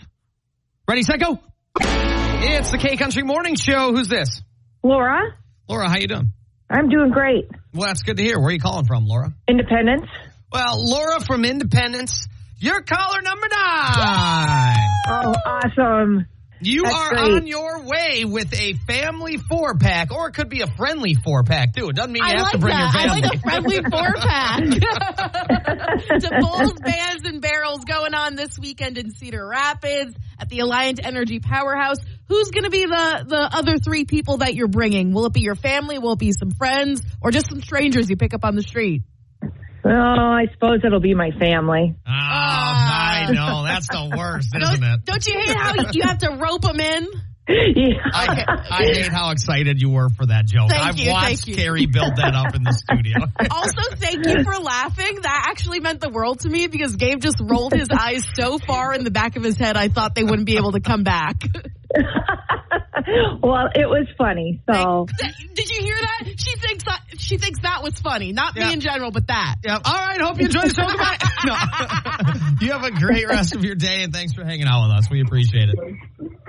Ready, 0.87 1.03
set, 1.03 1.19
go. 1.19 1.39
It's 1.79 2.71
the 2.71 2.77
K 2.77 2.97
Country 2.97 3.23
Morning 3.23 3.55
Show. 3.55 3.93
Who's 3.93 4.07
this? 4.07 4.41
Laura, 4.83 5.19
Laura, 5.67 5.89
how 5.89 5.97
you 5.97 6.07
doing? 6.07 6.31
I'm 6.69 6.89
doing 6.89 7.11
great. 7.11 7.49
Well, 7.73 7.87
that's 7.87 8.03
good 8.03 8.17
to 8.17 8.23
hear. 8.23 8.39
Where 8.39 8.47
are 8.49 8.51
you 8.51 8.59
calling 8.59 8.85
from, 8.85 9.05
Laura? 9.05 9.33
Independence. 9.47 10.07
Well, 10.51 10.89
Laura 10.89 11.19
from 11.19 11.45
Independence, 11.45 12.27
you're 12.59 12.81
caller 12.81 13.21
number 13.21 13.47
nine. 13.49 14.89
Oh, 15.09 15.33
awesome. 15.45 16.25
You 16.59 16.83
That's 16.83 16.95
are 16.95 17.09
great. 17.09 17.31
on 17.33 17.47
your 17.47 17.81
way 17.83 18.25
with 18.25 18.51
a 18.53 18.73
family 18.87 19.37
four 19.37 19.75
pack, 19.75 20.11
or 20.11 20.27
it 20.29 20.33
could 20.33 20.49
be 20.49 20.61
a 20.61 20.67
friendly 20.67 21.13
four 21.13 21.43
pack 21.43 21.73
too. 21.75 21.89
It 21.89 21.95
doesn't 21.95 22.11
mean 22.11 22.23
you 22.23 22.29
I 22.29 22.31
have 22.37 22.41
like 22.41 22.51
to 22.53 22.57
bring 22.57 22.73
that. 22.75 22.93
your 22.93 23.01
I 23.01 23.07
family. 23.07 23.21
like 23.21 23.35
a 23.35 23.39
friendly 23.39 23.77
four 23.91 24.13
pack. 24.15 24.63
to 26.19 26.39
Bulls, 26.41 26.73
Bands, 26.73 27.23
and 27.25 27.41
Barrels 27.41 27.85
going 27.85 28.13
on 28.13 28.35
this 28.35 28.57
weekend 28.59 28.97
in 28.97 29.11
Cedar 29.11 29.45
Rapids 29.47 30.15
at 30.39 30.49
the 30.49 30.59
Alliant 30.59 30.99
Energy 31.03 31.39
Powerhouse. 31.39 31.97
Who's 32.27 32.49
going 32.51 32.63
to 32.65 32.69
be 32.69 32.85
the 32.85 33.25
the 33.27 33.49
other 33.53 33.77
three 33.77 34.05
people 34.05 34.37
that 34.37 34.55
you're 34.55 34.67
bringing? 34.67 35.13
Will 35.13 35.25
it 35.27 35.33
be 35.33 35.41
your 35.41 35.55
family? 35.55 35.99
Will 35.99 36.13
it 36.13 36.19
be 36.19 36.31
some 36.31 36.51
friends, 36.51 37.01
or 37.21 37.31
just 37.31 37.49
some 37.49 37.61
strangers 37.61 38.09
you 38.09 38.17
pick 38.17 38.33
up 38.33 38.43
on 38.43 38.55
the 38.55 38.63
street? 38.63 39.03
Oh, 39.85 39.89
I 39.89 40.47
suppose 40.53 40.81
it'll 40.85 40.99
be 40.99 41.13
my 41.13 41.29
family. 41.39 41.95
Oh, 42.05 42.11
I 43.27 43.31
know. 43.33 43.63
That's 43.65 43.87
the 43.87 44.13
worst, 44.17 44.49
isn't 44.55 44.81
Don't, 44.81 44.93
it? 44.93 45.05
don't 45.05 45.27
you 45.27 45.33
hate 45.33 45.57
how 45.57 45.73
you 45.91 46.01
have 46.03 46.17
to 46.19 46.31
rope 46.31 46.61
them 46.61 46.79
in? 46.79 47.07
Yeah. 47.49 47.93
I, 48.11 48.43
I 48.69 48.83
hate 48.83 49.07
how 49.07 49.31
excited 49.31 49.79
you 49.79 49.89
were 49.89 50.09
for 50.09 50.25
that 50.25 50.47
joke. 50.47 50.69
Thank 50.69 50.85
I've 50.85 50.97
you, 50.99 51.11
watched 51.11 51.45
thank 51.45 51.47
you. 51.47 51.55
Kerri 51.55 51.89
build 51.89 52.17
that 52.17 52.35
up 52.35 52.53
in 52.55 52.63
the 52.63 52.73
studio. 52.73 53.19
Also, 53.49 53.95
thank 53.95 54.25
you 54.27 54.43
for 54.43 54.61
laughing. 54.61 55.19
That 55.21 55.45
actually 55.49 55.79
meant 55.79 56.01
the 56.01 56.09
world 56.09 56.41
to 56.41 56.49
me 56.49 56.67
because 56.67 56.97
Gabe 56.97 57.21
just 57.21 57.37
rolled 57.39 57.71
his 57.71 57.87
eyes 57.97 58.25
so 58.35 58.57
far 58.57 58.93
in 58.93 59.05
the 59.05 59.11
back 59.11 59.37
of 59.37 59.43
his 59.43 59.55
head, 59.57 59.77
I 59.77 59.87
thought 59.87 60.13
they 60.13 60.25
wouldn't 60.25 60.45
be 60.45 60.57
able 60.57 60.73
to 60.73 60.81
come 60.81 61.05
back. 61.05 61.35
well, 63.41 63.67
it 63.73 63.87
was 63.87 64.07
funny. 64.17 64.61
So 64.69 65.07
Did 65.53 65.69
you 65.69 65.81
hear 65.83 65.95
that? 65.95 66.23
She 67.19 67.37
thinks 67.37 67.37
that 67.37 67.37
she 67.37 67.37
thinks 67.37 67.59
that 67.61 67.83
was 67.83 67.99
funny. 67.99 68.31
Not 68.33 68.55
Yeah. 68.55 68.67
me 68.67 68.73
in 68.73 68.79
general, 68.81 69.11
but 69.11 69.27
that. 69.27 69.55
Yep. 69.63 69.81
All 69.85 69.93
right. 69.93 70.19
Hope 70.21 70.39
you 70.39 70.45
enjoy 70.45 70.61
the 70.61 70.69
show. 70.69 70.87
Goodbye. 70.87 71.17
No. 71.45 71.53
you 72.65 72.71
have 72.71 72.83
a 72.83 72.91
great 72.91 73.27
rest 73.27 73.55
of 73.55 73.63
your 73.63 73.75
day, 73.75 74.01
and 74.03 74.11
thanks 74.11 74.33
for 74.33 74.43
hanging 74.43 74.65
out 74.67 74.87
with 74.87 74.97
us. 74.97 75.09
We 75.09 75.21
appreciate 75.21 75.69
it. 75.69 75.75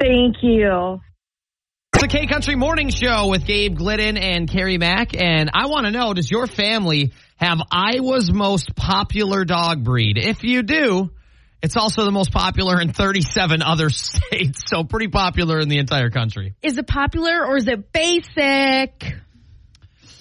thank 0.01 0.37
you. 0.43 1.01
It's 1.95 2.03
the 2.03 2.09
K 2.09 2.27
Country 2.27 2.57
Morning 2.57 2.89
Show 2.91 3.29
with 3.29 3.45
Gabe 3.47 3.77
Glidden 3.77 4.17
and 4.17 4.49
Kerri 4.49 4.79
Mack. 4.79 5.15
And 5.15 5.51
I 5.55 5.67
want 5.67 5.87
to 5.87 5.93
know, 5.93 6.15
does 6.15 6.31
your 6.31 6.47
family 6.47 7.13
have 7.37 7.59
Iowa's 7.71 8.33
most 8.33 8.75
popular 8.75 9.45
dog 9.45 9.85
breed? 9.85 10.17
If 10.19 10.43
you 10.43 10.63
do, 10.63 11.11
it's 11.63 11.77
also 11.77 12.05
the 12.05 12.13
most 12.13 12.33
popular 12.33 12.81
in 12.81 12.93
37 12.93 13.63
other 13.63 13.91
states. 13.91 14.63
So 14.67 14.85
pretty 14.85 15.09
popular 15.09 15.61
in 15.61 15.69
the 15.69 15.79
entire 15.79 16.11
country. 16.11 16.55
Is 16.63 16.79
it 16.79 16.87
popular 16.87 17.45
or 17.47 17.57
is 17.57 17.69
it 17.69 17.93
basic? 17.93 19.15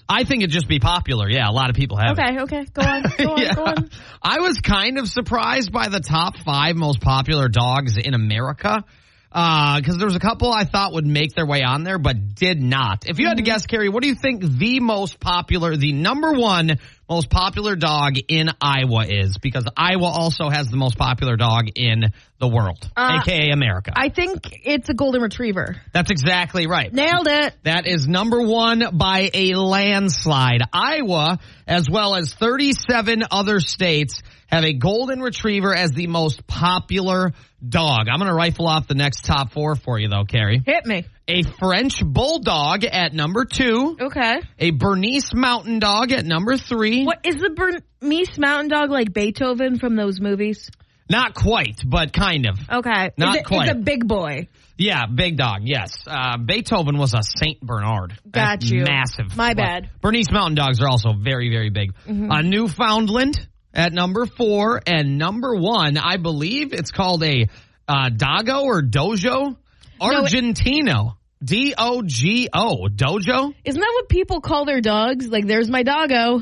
I 0.09 0.23
think 0.23 0.41
it'd 0.43 0.53
just 0.53 0.67
be 0.67 0.79
popular. 0.79 1.29
Yeah, 1.29 1.49
a 1.49 1.51
lot 1.51 1.69
of 1.69 1.75
people 1.75 1.97
have 1.97 2.17
it. 2.17 2.21
Okay, 2.21 2.39
okay. 2.41 2.65
Go 2.73 2.81
on. 2.81 3.03
Go 3.17 3.31
on, 3.33 3.41
Yeah. 3.41 3.53
go 3.53 3.65
on. 3.65 3.89
I 4.21 4.39
was 4.39 4.59
kind 4.61 4.97
of 4.97 5.07
surprised 5.07 5.71
by 5.71 5.89
the 5.89 5.99
top 5.99 6.37
five 6.39 6.75
most 6.75 7.01
popular 7.01 7.49
dogs 7.49 7.97
in 7.97 8.13
America. 8.13 8.83
Uh, 9.29 9.77
because 9.79 9.97
there 9.97 10.07
was 10.07 10.15
a 10.15 10.21
couple 10.21 10.51
I 10.51 10.63
thought 10.63 10.93
would 10.93 11.05
make 11.05 11.33
their 11.33 11.45
way 11.45 11.61
on 11.61 11.83
there, 11.83 11.99
but 11.99 12.33
did 12.35 12.61
not. 12.61 13.05
If 13.07 13.19
you 13.19 13.27
had 13.27 13.37
to 13.37 13.43
mm-hmm. 13.43 13.51
guess, 13.51 13.67
Kerri, 13.67 13.91
what 13.91 14.01
do 14.01 14.07
you 14.07 14.15
think 14.15 14.41
the 14.41 14.79
most 14.79 15.19
popular, 15.19 15.75
the 15.75 15.91
number 15.91 16.31
one 16.31 16.79
most 17.09 17.29
popular 17.29 17.75
dog 17.75 18.17
in 18.27 18.49
Iowa 18.61 19.05
is? 19.07 19.37
Because 19.37 19.65
Iowa 19.75 20.05
also 20.07 20.49
has 20.49 20.67
the 20.67 20.77
most 20.77 20.97
popular 20.97 21.37
dog 21.37 21.69
in 21.75 22.05
the 22.39 22.47
world, 22.47 22.87
Uh, 22.95 23.19
aka 23.21 23.49
America. 23.51 23.91
I 23.95 24.09
think 24.09 24.39
it's 24.63 24.89
a 24.89 24.93
golden 24.93 25.21
retriever. 25.21 25.77
That's 25.93 26.11
exactly 26.11 26.67
right. 26.67 26.93
Nailed 26.93 27.27
it. 27.27 27.55
That 27.63 27.87
is 27.87 28.07
number 28.07 28.41
one 28.41 28.83
by 28.93 29.29
a 29.33 29.55
landslide. 29.55 30.61
Iowa, 30.73 31.39
as 31.65 31.87
well 31.89 32.15
as 32.15 32.33
37 32.33 33.23
other 33.31 33.59
states, 33.59 34.21
have 34.47 34.63
a 34.63 34.73
golden 34.73 35.21
retriever 35.21 35.75
as 35.75 35.91
the 35.91 36.07
most 36.07 36.47
popular 36.47 37.33
dog. 37.67 38.07
I'm 38.09 38.19
going 38.19 38.29
to 38.29 38.35
rifle 38.35 38.67
off 38.67 38.87
the 38.87 38.95
next 38.95 39.25
top 39.25 39.51
four 39.51 39.75
for 39.75 39.99
you, 39.99 40.09
though, 40.09 40.23
Kerri. 40.23 40.65
Hit 40.65 40.85
me. 40.85 41.05
A 41.27 41.43
French 41.43 42.03
bulldog 42.03 42.85
at 42.85 43.13
number 43.13 43.45
two. 43.45 43.97
Okay. 43.99 44.35
A 44.59 44.71
Bernese 44.71 45.35
mountain 45.35 45.79
dog 45.79 46.11
at 46.11 46.25
number 46.25 46.57
three. 46.57 47.03
What 47.03 47.25
is 47.25 47.35
the 47.35 47.49
Bernese 47.49 48.39
Mountain 48.39 48.69
Dog 48.69 48.89
like 48.89 49.11
Beethoven 49.11 49.77
from 49.77 49.95
those 49.95 50.21
movies? 50.21 50.69
Not 51.09 51.33
quite, 51.33 51.81
but 51.85 52.13
kind 52.13 52.47
of. 52.47 52.57
Okay. 52.69 53.11
Not 53.17 53.43
quite. 53.45 53.69
It's 53.69 53.77
a 53.77 53.81
big 53.81 54.07
boy. 54.07 54.47
Yeah, 54.77 55.05
big 55.13 55.37
dog. 55.37 55.61
Yes, 55.63 55.91
uh, 56.05 56.37
Beethoven 56.37 56.97
was 56.97 57.13
a 57.13 57.23
Saint 57.23 57.59
Bernard. 57.61 58.11
Got 58.29 58.59
That's 58.61 58.69
you. 58.69 58.83
Massive. 58.83 59.35
My 59.35 59.53
bad. 59.53 59.85
Mm-hmm. 59.85 59.97
Bernese 60.01 60.31
Mountain 60.31 60.55
Dogs 60.55 60.79
are 60.81 60.87
also 60.87 61.13
very, 61.19 61.49
very 61.49 61.71
big. 61.71 61.93
A 62.07 62.43
Newfoundland 62.43 63.47
at 63.77 63.93
number 63.93 64.25
four 64.25 64.81
and 64.85 65.17
number 65.17 65.55
one, 65.55 65.97
I 65.97 66.17
believe 66.17 66.73
it's 66.73 66.91
called 66.91 67.23
a 67.23 67.47
uh, 67.87 68.09
Dago 68.09 68.63
or 68.63 68.81
Dojo 68.81 69.55
No, 69.55 69.55
it- 69.55 70.31
Argentino. 70.33 71.13
D 71.43 71.75
O 71.77 72.01
G 72.03 72.49
O 72.51 72.87
Dojo. 72.91 73.53
Isn't 73.63 73.79
that 73.79 73.91
what 73.93 74.09
people 74.09 74.41
call 74.41 74.65
their 74.65 74.81
dogs? 74.81 75.27
Like, 75.27 75.45
there's 75.45 75.69
my 75.69 75.83
doggo. 75.83 76.41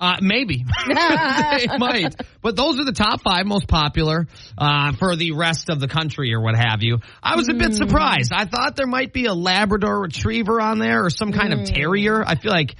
Uh, 0.00 0.16
maybe 0.20 0.64
it 0.88 1.78
might, 1.78 2.14
but 2.42 2.56
those 2.56 2.78
are 2.80 2.84
the 2.84 2.92
top 2.92 3.20
five 3.22 3.46
most 3.46 3.66
popular 3.68 4.26
uh, 4.56 4.92
for 4.92 5.14
the 5.14 5.32
rest 5.32 5.70
of 5.70 5.78
the 5.80 5.88
country 5.88 6.34
or 6.34 6.40
what 6.40 6.56
have 6.56 6.82
you. 6.82 6.98
I 7.22 7.36
was 7.36 7.48
a 7.48 7.54
bit 7.54 7.74
surprised. 7.74 8.32
I 8.32 8.44
thought 8.44 8.74
there 8.74 8.86
might 8.88 9.12
be 9.12 9.26
a 9.26 9.34
Labrador 9.34 10.00
Retriever 10.00 10.60
on 10.60 10.78
there 10.80 11.04
or 11.04 11.10
some 11.10 11.32
kind 11.32 11.52
of 11.52 11.64
terrier. 11.64 12.22
I 12.24 12.34
feel 12.36 12.52
like 12.52 12.74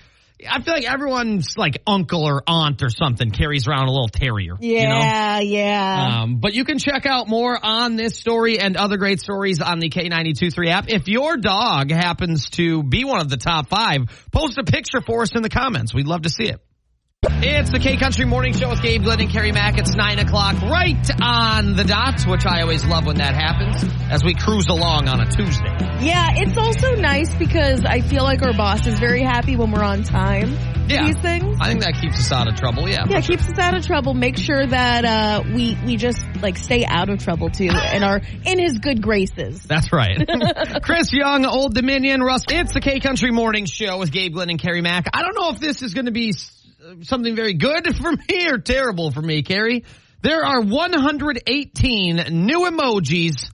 I 0.49 0.63
feel 0.63 0.75
like 0.75 0.91
everyone's 0.91 1.57
like 1.57 1.83
uncle 1.87 2.25
or 2.25 2.43
aunt 2.47 2.83
or 2.83 2.91
something 2.91 3.31
carries 3.31 3.67
around 3.67 3.89
a 3.89 3.91
little 3.91 4.09
terrier. 4.09 4.55
you 4.61 4.89
know? 4.89 4.99
Yeah, 4.99 5.41
yeah. 5.41 6.21
Um, 6.23 6.37
but 6.41 6.55
you 6.55 6.65
can 6.65 6.79
check 6.79 7.07
out 7.07 7.29
more 7.29 7.59
on 7.61 7.97
this 7.97 8.17
story 8.17 8.61
and 8.61 8.77
other 8.77 8.99
great 8.99 9.21
stories 9.21 9.61
on 9.61 9.81
the 9.81 9.91
K923 9.91 10.69
app. 10.71 10.89
If 10.89 11.09
your 11.09 11.37
dog 11.37 11.91
happens 11.91 12.51
to 12.51 12.83
be 12.85 13.05
one 13.05 13.21
of 13.21 13.29
the 13.29 13.37
top 13.37 13.69
five, 13.69 14.03
post 14.31 14.59
a 14.59 14.65
picture 14.65 15.01
for 15.01 15.23
us 15.23 15.35
in 15.35 15.43
the 15.43 15.51
comments. 15.51 15.93
We'd 15.93 16.07
love 16.07 16.23
to 16.23 16.31
see 16.31 16.45
it. 16.45 16.61
It's 17.41 17.71
the 17.71 17.81
K 17.81 17.97
Country 17.97 18.25
Morning 18.27 18.53
Show 18.53 18.69
with 18.71 18.81
Gabe 18.81 19.03
Glidden 19.03 19.27
and 19.27 19.35
Kerri 19.35 19.53
Mack. 19.53 19.77
It's 19.77 19.93
nine 19.97 20.21
o'clock 20.21 20.61
right 20.63 21.05
on 21.21 21.75
the 21.75 21.83
dot, 21.83 22.23
which 22.29 22.47
I 22.47 22.63
always 22.63 22.85
love 22.85 23.07
when 23.07 23.17
that 23.19 23.35
happens 23.35 23.85
as 24.09 24.23
we 24.23 24.35
cruise 24.35 24.69
along 24.69 25.09
on 25.09 25.21
a 25.21 25.27
Tuesday. 25.27 25.77
yeah, 26.01 26.31
it's 26.37 26.57
also 26.57 26.95
nice 26.95 27.35
because 27.35 27.85
I 27.85 28.03
feel 28.03 28.23
like 28.23 28.43
our 28.43 28.53
boss 28.53 28.87
is 28.87 29.01
very 29.01 29.23
happy 29.23 29.57
when 29.57 29.73
we're 29.73 29.83
on 29.83 30.05
time. 30.05 30.53
Yeah. 30.89 31.07
These 31.07 31.19
things. 31.19 31.57
I 31.61 31.69
think 31.69 31.83
that 31.83 31.95
keeps 32.01 32.19
us 32.19 32.31
out 32.31 32.47
of 32.47 32.55
trouble. 32.55 32.89
Yeah. 32.89 33.05
Yeah, 33.09 33.21
keeps 33.21 33.49
us 33.49 33.59
out 33.59 33.75
of 33.77 33.85
trouble. 33.85 34.15
Make 34.15 34.39
sure 34.39 34.65
that 34.65 35.05
uh, 35.05 35.43
we 35.53 35.77
we 35.85 35.97
just 35.97 36.21
like 36.41 36.57
stay 36.57 36.85
out 36.87 37.11
of 37.11 37.19
trouble 37.19 37.51
too, 37.51 37.69
and 37.69 38.05
are 38.05 38.21
in 38.47 38.59
his 38.61 38.79
good 38.79 39.03
graces. 39.03 39.65
That's 39.65 39.93
right. 39.93 40.25
Chris 40.83 41.13
Young, 41.13 41.45
Old 41.45 41.75
Dominion, 41.75 42.23
Russ. 42.23 42.45
It's 42.49 42.73
the 42.73 42.81
K 42.81 43.01
Country 43.01 43.33
Morning 43.33 43.67
Show 43.67 43.99
with 43.99 44.13
Gabe 44.13 44.35
Glidden 44.35 44.53
and 44.53 44.61
Kerri 44.61 44.83
Mack. 44.83 45.09
I 45.13 45.23
don't 45.23 45.35
know 45.35 45.51
if 45.51 45.59
this 45.59 45.83
is 45.83 45.95
going 45.95 46.07
to 46.07 46.13
be 46.13 46.33
something 47.03 47.35
very 47.35 47.55
good 47.55 47.97
for 48.01 48.13
me 48.13 48.49
or 48.49 48.59
terrible 48.59 49.11
for 49.11 49.23
me, 49.23 49.43
Kerri. 49.43 49.85
There 50.23 50.45
are 50.45 50.61
118 50.61 52.17
new 52.47 52.61
emojis 52.61 53.51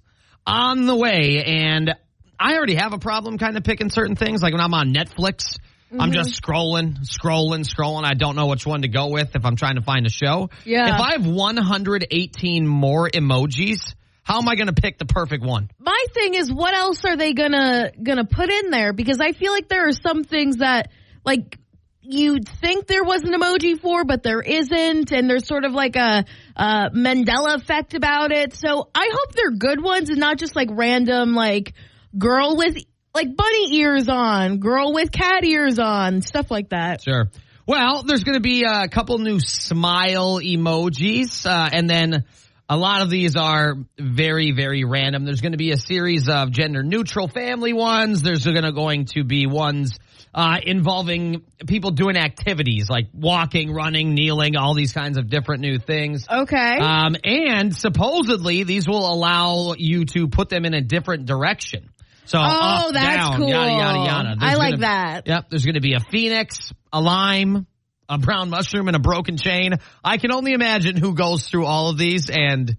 on 0.46 0.86
the 0.86 0.96
way, 0.96 1.44
and 1.44 1.94
I 2.40 2.56
already 2.56 2.76
have 2.76 2.92
a 2.92 2.98
problem 2.98 3.38
kind 3.38 3.56
of 3.56 3.64
picking 3.64 3.90
certain 3.90 4.16
things. 4.16 4.42
Like 4.42 4.52
when 4.52 4.62
I'm 4.62 4.72
on 4.72 4.94
Netflix, 4.94 5.58
I'm 5.92 6.10
mm-hmm. 6.10 6.12
just 6.12 6.42
scrolling, 6.42 6.96
scrolling, 7.04 7.68
scrolling. 7.68 8.04
I 8.04 8.14
don't 8.14 8.34
know 8.34 8.46
which 8.46 8.66
one 8.66 8.82
to 8.82 8.88
go 8.88 9.08
with 9.08 9.36
if 9.36 9.44
I'm 9.44 9.56
trying 9.56 9.76
to 9.76 9.82
find 9.82 10.06
a 10.06 10.10
show. 10.10 10.50
Yeah. 10.64 10.94
If 10.94 11.00
I 11.00 11.12
have 11.12 11.26
118 11.26 12.66
more 12.66 13.08
emojis, 13.08 13.94
how 14.22 14.38
am 14.38 14.48
I 14.48 14.56
going 14.56 14.68
to 14.68 14.72
pick 14.72 14.98
the 14.98 15.04
perfect 15.04 15.44
one? 15.44 15.70
My 15.78 16.04
thing 16.12 16.34
is, 16.34 16.52
what 16.52 16.74
else 16.74 17.04
are 17.04 17.16
they 17.16 17.34
gonna 17.34 17.92
gonna 18.02 18.24
put 18.24 18.50
in 18.50 18.70
there? 18.70 18.92
Because 18.94 19.20
I 19.20 19.32
feel 19.32 19.52
like 19.52 19.68
there 19.68 19.86
are 19.86 19.92
some 19.92 20.24
things 20.24 20.56
that 20.56 20.90
like 21.24 21.58
you'd 22.04 22.48
think 22.48 22.86
there 22.86 23.04
was 23.04 23.22
an 23.22 23.32
emoji 23.32 23.80
for, 23.80 24.04
but 24.04 24.22
there 24.22 24.40
isn't, 24.40 25.12
and 25.12 25.28
there's 25.28 25.46
sort 25.46 25.64
of 25.64 25.72
like 25.72 25.96
a, 25.96 26.24
uh 26.56 26.90
Mandela 26.90 27.56
effect 27.56 27.94
about 27.94 28.32
it. 28.32 28.54
So 28.54 28.88
I 28.94 29.10
hope 29.12 29.32
they're 29.32 29.50
good 29.50 29.82
ones 29.82 30.10
and 30.10 30.18
not 30.18 30.38
just 30.38 30.54
like 30.54 30.68
random 30.70 31.34
like 31.34 31.74
girl 32.16 32.56
with 32.56 32.76
like 33.14 33.36
bunny 33.36 33.76
ears 33.76 34.08
on, 34.08 34.58
girl 34.58 34.92
with 34.92 35.12
cat 35.12 35.44
ears 35.44 35.78
on, 35.78 36.20
stuff 36.22 36.50
like 36.50 36.70
that. 36.70 37.02
Sure. 37.02 37.30
Well, 37.66 38.02
there's 38.02 38.24
going 38.24 38.34
to 38.34 38.40
be 38.40 38.64
a 38.64 38.88
couple 38.88 39.16
new 39.18 39.40
smile 39.40 40.38
emojis, 40.38 41.46
uh, 41.46 41.70
and 41.72 41.88
then 41.88 42.24
a 42.68 42.76
lot 42.76 43.00
of 43.00 43.08
these 43.08 43.36
are 43.36 43.74
very, 43.98 44.52
very 44.52 44.84
random. 44.84 45.24
There's 45.24 45.40
going 45.40 45.52
to 45.52 45.58
be 45.58 45.70
a 45.70 45.78
series 45.78 46.28
of 46.28 46.50
gender 46.50 46.82
neutral 46.82 47.28
family 47.28 47.72
ones. 47.72 48.20
There's 48.20 48.44
going 48.44 48.64
to 48.64 48.72
going 48.72 49.06
to 49.14 49.24
be 49.24 49.46
ones 49.46 49.98
uh, 50.34 50.58
involving 50.62 51.42
people 51.66 51.92
doing 51.92 52.16
activities 52.16 52.88
like 52.90 53.06
walking, 53.14 53.72
running, 53.72 54.14
kneeling, 54.14 54.56
all 54.56 54.74
these 54.74 54.92
kinds 54.92 55.16
of 55.16 55.30
different 55.30 55.60
new 55.60 55.78
things. 55.78 56.26
Okay. 56.28 56.76
Um, 56.78 57.14
and 57.24 57.74
supposedly 57.74 58.64
these 58.64 58.88
will 58.88 59.08
allow 59.12 59.74
you 59.78 60.04
to 60.06 60.26
put 60.28 60.48
them 60.48 60.64
in 60.64 60.74
a 60.74 60.80
different 60.80 61.26
direction. 61.26 61.90
So 62.26 62.38
Oh, 62.38 62.88
up, 62.88 62.94
that's 62.94 63.16
down, 63.16 63.36
cool. 63.38 63.48
yada 63.50 63.70
yada 63.70 63.98
yada. 63.98 64.36
I 64.40 64.54
like 64.56 64.70
gonna- 64.74 64.80
that. 64.80 65.26
Yep, 65.26 65.50
there's 65.50 65.64
going 65.64 65.74
to 65.74 65.80
be 65.80 65.94
a 65.94 66.00
phoenix, 66.00 66.72
a 66.92 67.00
lime, 67.00 67.66
a 68.08 68.18
brown 68.18 68.50
mushroom, 68.50 68.88
and 68.88 68.96
a 68.96 69.00
broken 69.00 69.36
chain. 69.36 69.74
I 70.02 70.16
can 70.16 70.32
only 70.32 70.52
imagine 70.52 70.96
who 70.96 71.14
goes 71.14 71.46
through 71.48 71.66
all 71.66 71.90
of 71.90 71.98
these 71.98 72.28
and 72.30 72.76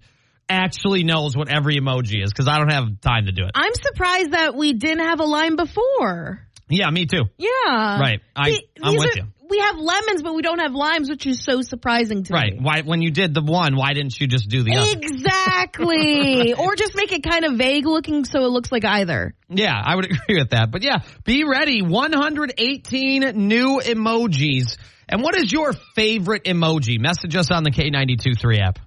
actually 0.48 1.04
knows 1.04 1.36
what 1.36 1.48
every 1.48 1.78
emoji 1.78 2.22
is 2.22 2.30
because 2.32 2.48
I 2.48 2.58
don't 2.58 2.72
have 2.72 3.00
time 3.00 3.26
to 3.26 3.32
do 3.32 3.44
it. 3.44 3.52
I'm 3.54 3.72
surprised 3.74 4.32
that 4.32 4.54
we 4.54 4.72
didn't 4.74 5.06
have 5.06 5.20
a 5.20 5.24
lime 5.24 5.56
before. 5.56 6.45
Yeah, 6.68 6.90
me 6.90 7.06
too. 7.06 7.24
Yeah. 7.38 7.98
Right. 8.00 8.20
I- 8.34 8.50
See, 8.52 8.64
I'm 8.82 8.94
with 8.96 9.04
are- 9.16 9.18
you. 9.18 9.24
We 9.48 9.58
have 9.60 9.76
lemons, 9.78 10.24
but 10.24 10.34
we 10.34 10.42
don't 10.42 10.58
have 10.58 10.74
limes, 10.74 11.08
which 11.08 11.24
is 11.24 11.40
so 11.44 11.62
surprising 11.62 12.24
to 12.24 12.32
Right. 12.32 12.54
me. 12.54 12.58
Right. 12.58 12.62
Why 12.64 12.80
when 12.84 13.00
you 13.00 13.12
did 13.12 13.32
the 13.32 13.42
one, 13.42 13.76
why 13.76 13.92
didn't 13.92 14.18
you 14.20 14.26
just 14.26 14.48
do 14.48 14.64
the 14.64 14.74
other? 14.74 14.90
Exactly. 15.00 16.52
or 16.58 16.74
just 16.74 16.96
make 16.96 17.12
it 17.12 17.22
kind 17.22 17.44
of 17.44 17.54
vague 17.54 17.86
looking 17.86 18.24
so 18.24 18.40
it 18.44 18.48
looks 18.50 18.72
like 18.72 18.84
either. 18.84 19.34
Yeah, 19.48 19.80
I 19.80 19.94
would 19.94 20.04
agree 20.10 20.38
with 20.38 20.50
that. 20.50 20.72
But 20.72 20.82
yeah, 20.82 20.98
be 21.24 21.44
ready. 21.44 21.80
118 21.80 23.48
new 23.48 23.80
emojis. 23.80 24.76
And 25.08 25.22
what 25.22 25.36
is 25.36 25.52
your 25.52 25.72
favorite 25.94 26.44
emoji? 26.44 26.98
Message 26.98 27.36
us 27.36 27.52
on 27.52 27.62
the 27.62 27.70
K92.3 27.70 28.58
app. 28.58 28.78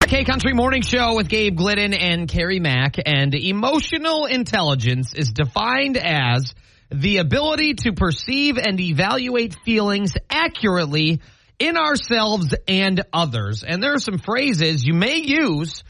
K 0.00 0.24
Country 0.24 0.54
Morning 0.54 0.82
Show 0.82 1.14
with 1.16 1.28
Gabe 1.28 1.54
Glidden 1.54 1.92
and 1.94 2.28
Kerri 2.28 2.60
Mack. 2.60 2.96
And 3.04 3.32
emotional 3.34 4.24
intelligence 4.24 5.12
is 5.14 5.30
defined 5.32 5.96
as 5.96 6.54
the 6.90 7.18
ability 7.18 7.74
to 7.74 7.92
perceive 7.92 8.56
and 8.58 8.80
evaluate 8.80 9.56
feelings 9.64 10.14
accurately 10.30 11.20
in 11.58 11.76
ourselves 11.76 12.54
and 12.66 13.02
others. 13.12 13.64
And 13.66 13.82
there 13.82 13.94
are 13.94 13.98
some 13.98 14.18
phrases 14.18 14.84
you 14.84 14.94
may 14.94 15.16
use 15.16 15.82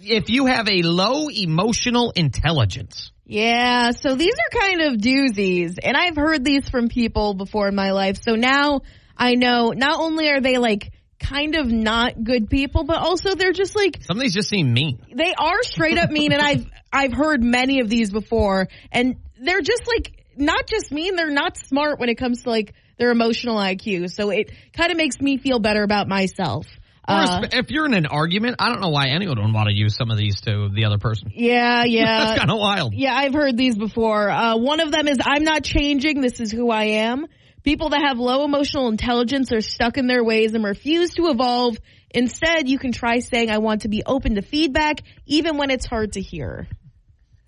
if 0.00 0.30
you 0.30 0.46
have 0.46 0.68
a 0.68 0.82
low 0.82 1.28
emotional 1.28 2.12
intelligence. 2.14 3.12
Yeah, 3.24 3.90
so 3.90 4.14
these 4.14 4.34
are 4.34 4.58
kind 4.60 4.80
of 4.82 5.00
doozies, 5.00 5.78
and 5.82 5.96
I've 5.96 6.14
heard 6.14 6.44
these 6.44 6.68
from 6.68 6.88
people 6.88 7.34
before 7.34 7.66
in 7.66 7.74
my 7.74 7.90
life. 7.90 8.18
So 8.22 8.36
now 8.36 8.82
I 9.16 9.34
know 9.34 9.70
not 9.70 9.98
only 9.98 10.28
are 10.28 10.40
they 10.40 10.58
like 10.58 10.92
kind 11.18 11.56
of 11.56 11.66
not 11.66 12.22
good 12.22 12.48
people, 12.48 12.84
but 12.84 12.98
also 12.98 13.34
they're 13.34 13.52
just 13.52 13.74
like 13.74 14.02
Some 14.02 14.18
of 14.18 14.22
these 14.22 14.34
just 14.34 14.48
seem 14.48 14.72
mean. 14.72 15.00
they 15.12 15.34
are 15.36 15.62
straight 15.64 15.98
up 15.98 16.10
mean, 16.10 16.32
and 16.32 16.40
I've 16.40 16.66
I've 16.92 17.12
heard 17.12 17.42
many 17.42 17.80
of 17.80 17.88
these 17.88 18.12
before, 18.12 18.68
and 18.92 19.16
they're 19.40 19.60
just 19.60 19.88
like 19.88 20.15
not 20.36 20.66
just 20.66 20.92
mean, 20.92 21.16
they're 21.16 21.30
not 21.30 21.56
smart 21.56 21.98
when 21.98 22.08
it 22.08 22.16
comes 22.16 22.42
to 22.42 22.50
like 22.50 22.74
their 22.98 23.10
emotional 23.10 23.56
IQ. 23.56 24.10
So 24.10 24.30
it 24.30 24.50
kind 24.72 24.90
of 24.90 24.96
makes 24.96 25.20
me 25.20 25.38
feel 25.38 25.58
better 25.58 25.82
about 25.82 26.08
myself. 26.08 26.66
Uh, 27.08 27.46
if- 27.52 27.70
you're 27.70 27.86
in 27.86 27.94
an 27.94 28.06
argument, 28.06 28.56
I 28.58 28.68
don't 28.68 28.80
know 28.80 28.88
why 28.88 29.08
anyone 29.10 29.40
would 29.40 29.54
want 29.54 29.68
to 29.68 29.74
use 29.74 29.94
some 29.94 30.10
of 30.10 30.18
these 30.18 30.40
to 30.40 30.68
the 30.74 30.86
other 30.86 30.98
person. 30.98 31.30
yeah, 31.32 31.84
yeah. 31.86 32.24
That's 32.24 32.38
kind 32.40 32.50
of 32.50 32.58
wild. 32.58 32.94
Yeah, 32.94 33.14
I've 33.14 33.32
heard 33.32 33.56
these 33.56 33.76
before. 33.76 34.28
Uh, 34.28 34.56
one 34.56 34.80
of 34.80 34.90
them 34.90 35.06
is 35.06 35.18
I'm 35.22 35.44
not 35.44 35.62
changing. 35.62 36.20
This 36.20 36.40
is 36.40 36.50
who 36.50 36.70
I 36.70 36.84
am. 37.06 37.26
People 37.62 37.90
that 37.90 38.02
have 38.06 38.18
low 38.18 38.44
emotional 38.44 38.88
intelligence 38.88 39.52
are 39.52 39.60
stuck 39.60 39.98
in 39.98 40.06
their 40.06 40.24
ways 40.24 40.54
and 40.54 40.64
refuse 40.64 41.10
to 41.14 41.28
evolve. 41.28 41.76
Instead, 42.10 42.68
you 42.68 42.78
can 42.78 42.92
try 42.92 43.18
saying, 43.20 43.50
I 43.50 43.58
want 43.58 43.82
to 43.82 43.88
be 43.88 44.02
open 44.04 44.36
to 44.36 44.42
feedback, 44.42 45.00
even 45.26 45.58
when 45.58 45.70
it's 45.70 45.86
hard 45.86 46.12
to 46.14 46.20
hear. 46.20 46.66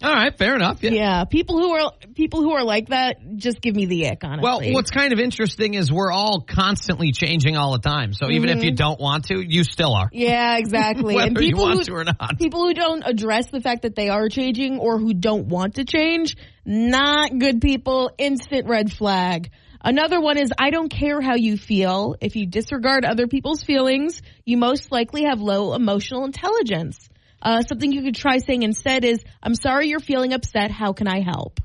All 0.01 0.13
right, 0.13 0.37
fair 0.37 0.55
enough. 0.55 0.81
Yeah. 0.83 0.91
Yeah, 0.93 1.25
people 1.25 1.59
who 1.59 1.73
are, 1.73 1.93
people 2.15 2.41
who 2.43 2.53
are 2.53 2.63
like 2.63 2.91
that 2.91 3.17
just 3.37 3.61
give 3.61 3.75
me 3.75 3.87
the 3.87 4.07
ick, 4.07 4.23
honestly. 4.23 4.43
Well, 4.45 4.73
what's 4.73 4.93
kind 4.93 5.13
of 5.13 5.19
interesting 5.19 5.75
is 5.75 5.91
we're 5.91 6.13
all 6.13 6.41
constantly 6.41 7.11
changing 7.11 7.57
all 7.57 7.73
the 7.73 7.81
time. 7.81 8.13
So 8.13 8.31
even 8.31 8.49
if 8.49 8.63
you 8.63 8.71
mm-hmm. 8.71 8.77
don't 8.77 9.01
want 9.01 9.25
to, 9.27 9.41
you 9.41 9.65
still 9.65 9.93
are. 9.95 10.09
yeah, 10.13 10.57
exactly. 10.59 11.17
Whether 11.17 11.27
and 11.27 11.41
you 11.41 11.57
want 11.57 11.81
who, 11.81 11.85
to 11.85 11.93
or 11.95 12.05
not. 12.05 12.39
people 12.39 12.65
who 12.65 12.75
don't 12.75 13.03
address 13.05 13.51
the 13.51 13.61
fact 13.61 13.83
that 13.83 13.97
they 13.97 14.09
are 14.09 14.29
changing 14.29 14.79
or 14.79 14.99
who 14.99 15.15
don't 15.15 15.49
want 15.49 15.75
to 15.77 15.85
change, 15.85 16.37
not 16.65 17.37
good 17.37 17.61
people, 17.61 18.13
instant 18.19 18.69
red 18.69 18.93
flag. 18.93 19.51
Another 19.81 20.21
one 20.21 20.39
is 20.39 20.53
I 20.57 20.71
don't 20.71 20.91
care 20.91 21.21
how 21.21 21.35
you 21.35 21.57
feel. 21.57 22.15
If 22.21 22.37
you 22.37 22.47
disregard 22.47 23.05
other 23.05 23.27
people's 23.27 23.65
feelings, 23.65 24.23
you 24.45 24.59
most 24.59 24.93
likely 24.93 25.25
have 25.25 25.41
low 25.41 25.75
emotional 25.75 26.25
intelligence. 26.25 27.09
Uh, 27.41 27.63
something 27.63 27.93
you 27.93 28.03
could 28.03 28.17
try 28.17 28.39
saying 28.39 28.63
instead 28.63 29.05
is, 29.05 29.23
I'm 29.43 29.55
sorry 29.55 29.89
you're 29.89 30.01
feeling 30.01 30.33
upset. 30.33 30.71
How 30.71 30.93
can 30.93 31.07
I 31.07 31.21
help? 31.21 31.61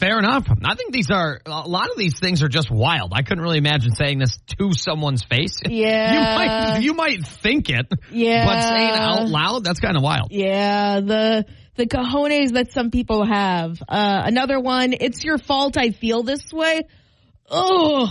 Fair 0.00 0.18
enough. 0.18 0.46
I 0.64 0.74
think 0.76 0.94
these 0.94 1.10
are 1.10 1.40
a 1.44 1.68
lot 1.68 1.90
of 1.90 1.98
these 1.98 2.18
things 2.18 2.42
are 2.42 2.48
just 2.48 2.70
wild. 2.70 3.12
I 3.14 3.20
couldn't 3.20 3.42
really 3.44 3.58
imagine 3.58 3.94
saying 3.94 4.18
this 4.18 4.38
to 4.58 4.72
someone's 4.72 5.22
face. 5.22 5.60
Yeah. 5.68 6.14
you 6.14 6.38
might 6.38 6.78
you 6.80 6.94
might 6.94 7.26
think 7.26 7.68
it. 7.68 7.86
Yeah. 8.10 8.46
But 8.46 8.62
saying 8.62 8.88
it 8.88 8.98
out 8.98 9.28
loud, 9.28 9.62
that's 9.64 9.78
kind 9.78 9.98
of 9.98 10.02
wild. 10.02 10.28
Yeah, 10.30 11.00
the 11.00 11.44
the 11.76 11.86
cojones 11.86 12.52
that 12.52 12.72
some 12.72 12.90
people 12.90 13.26
have. 13.26 13.80
Uh, 13.86 14.22
another 14.24 14.58
one, 14.58 14.94
it's 14.98 15.22
your 15.22 15.36
fault 15.36 15.76
I 15.76 15.90
feel 15.90 16.22
this 16.22 16.50
way. 16.50 16.82
Oh, 17.50 18.10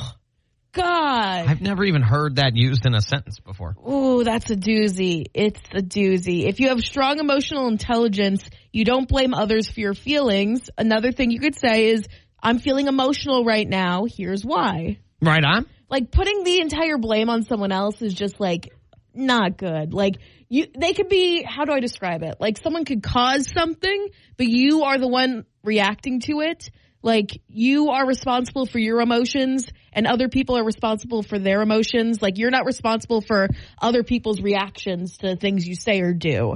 God. 0.72 1.48
I've 1.48 1.62
never 1.62 1.84
even 1.84 2.02
heard 2.02 2.36
that 2.36 2.56
used 2.56 2.86
in 2.86 2.94
a 2.94 3.02
sentence 3.02 3.40
before. 3.40 3.76
Ooh, 3.88 4.24
that's 4.24 4.50
a 4.52 4.56
doozy. 4.56 5.26
It's 5.34 5.62
a 5.74 5.82
doozy. 5.82 6.48
If 6.48 6.60
you 6.60 6.70
have 6.70 6.82
strong 6.82 7.20
emotional 7.20 7.68
intelligence, 7.68 8.48
you 8.72 8.86
don't 8.86 9.08
blame 9.08 9.34
others 9.34 9.70
for 9.70 9.80
your 9.80 9.94
feelings. 9.94 10.70
Another 10.78 11.12
thing 11.12 11.32
you 11.32 11.40
could 11.40 11.56
say 11.56 11.88
is, 11.90 12.08
I'm 12.42 12.60
feeling 12.60 12.88
emotional 12.88 13.44
right 13.44 13.68
now. 13.68 14.06
Here's 14.06 14.46
why. 14.46 15.00
Right 15.22 15.44
on. 15.44 15.66
Like 15.90 16.12
putting 16.12 16.44
the 16.44 16.62
entire 16.62 16.98
blame 16.98 17.30
on 17.30 17.44
someone 17.44 17.72
else 17.72 18.02
is 18.02 18.14
just 18.14 18.40
like 18.40 18.70
not 19.14 19.58
good. 19.58 19.94
Like 19.94 20.18
you, 20.48 20.68
they 20.78 20.94
could 20.94 21.10
be, 21.10 21.44
how 21.44 21.66
do 21.66 21.72
I 21.74 21.80
describe 21.80 22.24
it? 22.24 22.36
Like 22.40 22.58
someone 22.58 22.86
could 22.86 23.04
cause 23.04 23.52
something, 23.52 24.10
but 24.38 24.48
you 24.48 24.84
are 24.84 24.98
the 24.98 25.08
one 25.08 25.46
reacting 25.64 26.22
to 26.22 26.42
it. 26.42 26.70
Like 27.02 27.42
you 27.48 27.90
are 27.90 28.06
responsible 28.06 28.66
for 28.66 28.78
your 28.78 29.02
emotions 29.02 29.68
and 29.94 30.08
other 30.08 30.30
people 30.30 30.58
are 30.58 30.64
responsible 30.64 31.24
for 31.24 31.40
their 31.40 31.62
emotions. 31.62 32.22
Like 32.22 32.38
you're 32.38 32.52
not 32.52 32.66
responsible 32.66 33.22
for 33.22 33.50
other 33.82 34.04
people's 34.04 34.42
reactions 34.42 35.18
to 35.20 35.36
things 35.36 35.68
you 35.68 35.76
say 35.76 36.02
or 36.02 36.14
do. 36.14 36.56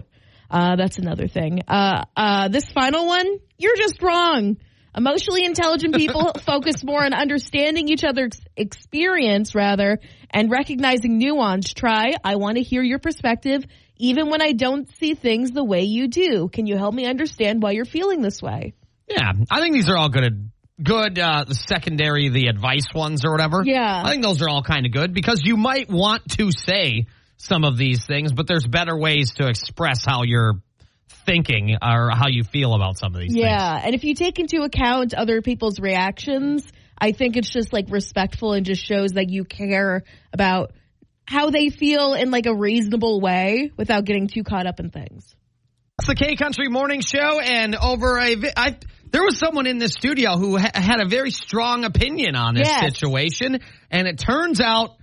Uh, 0.49 0.75
that's 0.75 0.97
another 0.97 1.27
thing. 1.27 1.61
Uh, 1.67 2.03
uh, 2.15 2.47
this 2.47 2.71
final 2.71 3.07
one, 3.07 3.39
you're 3.57 3.77
just 3.77 4.01
wrong. 4.01 4.57
Emotionally 4.95 5.45
intelligent 5.45 5.95
people 5.95 6.31
focus 6.45 6.83
more 6.83 7.03
on 7.03 7.13
understanding 7.13 7.87
each 7.87 8.03
other's 8.03 8.39
experience 8.55 9.55
rather 9.55 9.99
and 10.29 10.51
recognizing 10.51 11.17
nuance. 11.17 11.73
Try, 11.73 12.13
I 12.23 12.35
want 12.35 12.57
to 12.57 12.63
hear 12.63 12.83
your 12.83 12.99
perspective 12.99 13.65
even 13.97 14.29
when 14.29 14.41
I 14.41 14.53
don't 14.53 14.87
see 14.97 15.13
things 15.13 15.51
the 15.51 15.63
way 15.63 15.83
you 15.83 16.07
do. 16.07 16.49
Can 16.49 16.67
you 16.67 16.77
help 16.77 16.93
me 16.93 17.05
understand 17.05 17.61
why 17.61 17.71
you're 17.71 17.85
feeling 17.85 18.21
this 18.21 18.41
way? 18.41 18.73
Yeah, 19.07 19.31
I 19.51 19.59
think 19.61 19.73
these 19.73 19.89
are 19.89 19.97
all 19.97 20.09
good. 20.09 20.51
Good, 20.81 21.19
uh, 21.19 21.45
the 21.47 21.55
secondary, 21.55 22.29
the 22.29 22.47
advice 22.47 22.87
ones 22.93 23.23
or 23.25 23.31
whatever. 23.31 23.61
Yeah. 23.63 24.01
I 24.03 24.09
think 24.09 24.23
those 24.23 24.41
are 24.41 24.49
all 24.49 24.63
kind 24.63 24.85
of 24.85 24.91
good 24.91 25.13
because 25.13 25.41
you 25.43 25.55
might 25.55 25.89
want 25.89 26.27
to 26.37 26.51
say 26.51 27.05
some 27.37 27.63
of 27.63 27.77
these 27.77 28.05
things, 28.05 28.31
but 28.31 28.47
there's 28.47 28.65
better 28.65 28.97
ways 28.97 29.33
to 29.35 29.47
express 29.47 30.03
how 30.05 30.23
you're 30.23 30.53
thinking 31.25 31.77
or 31.81 32.09
how 32.11 32.27
you 32.27 32.43
feel 32.43 32.73
about 32.73 32.97
some 32.97 33.13
of 33.13 33.21
these 33.21 33.33
things. 33.33 33.43
Yeah, 33.45 33.81
and 33.83 33.93
if 33.93 34.03
you 34.03 34.15
take 34.15 34.39
into 34.39 34.61
account 34.63 35.13
other 35.13 35.41
people's 35.41 35.79
reactions, 35.79 36.65
I 36.97 37.11
think 37.11 37.37
it's 37.37 37.49
just 37.49 37.71
like 37.73 37.85
respectful 37.89 38.53
and 38.53 38.65
just 38.65 38.85
shows 38.85 39.11
that 39.11 39.29
you 39.29 39.43
care 39.43 40.03
about 40.31 40.71
how 41.25 41.49
they 41.49 41.69
feel 41.69 42.13
in 42.13 42.31
like 42.31 42.45
a 42.45 42.55
reasonable 42.55 43.21
way 43.21 43.71
without 43.77 44.05
getting 44.05 44.27
too 44.27 44.43
caught 44.43 44.67
up 44.67 44.79
in 44.79 44.89
things. 44.89 45.35
It's 45.99 46.07
the 46.07 46.15
K 46.15 46.35
Country 46.35 46.69
Morning 46.69 47.01
Show, 47.01 47.39
and 47.39 47.75
over 47.75 48.17
a, 48.17 48.35
vi- 48.35 48.53
I, 48.57 48.77
there 49.13 49.23
was 49.23 49.37
someone 49.37 49.67
in 49.67 49.77
the 49.77 49.87
studio 49.87 50.37
who 50.37 50.57
ha- 50.57 50.71
had 50.73 50.99
a 50.99 51.07
very 51.07 51.29
strong 51.29 51.85
opinion 51.85 52.35
on 52.35 52.55
this 52.55 52.67
Yes. 52.67 52.81
situation, 52.97 53.59
and 53.91 54.07
it 54.07 54.17
turns 54.17 54.59
out 54.59 54.97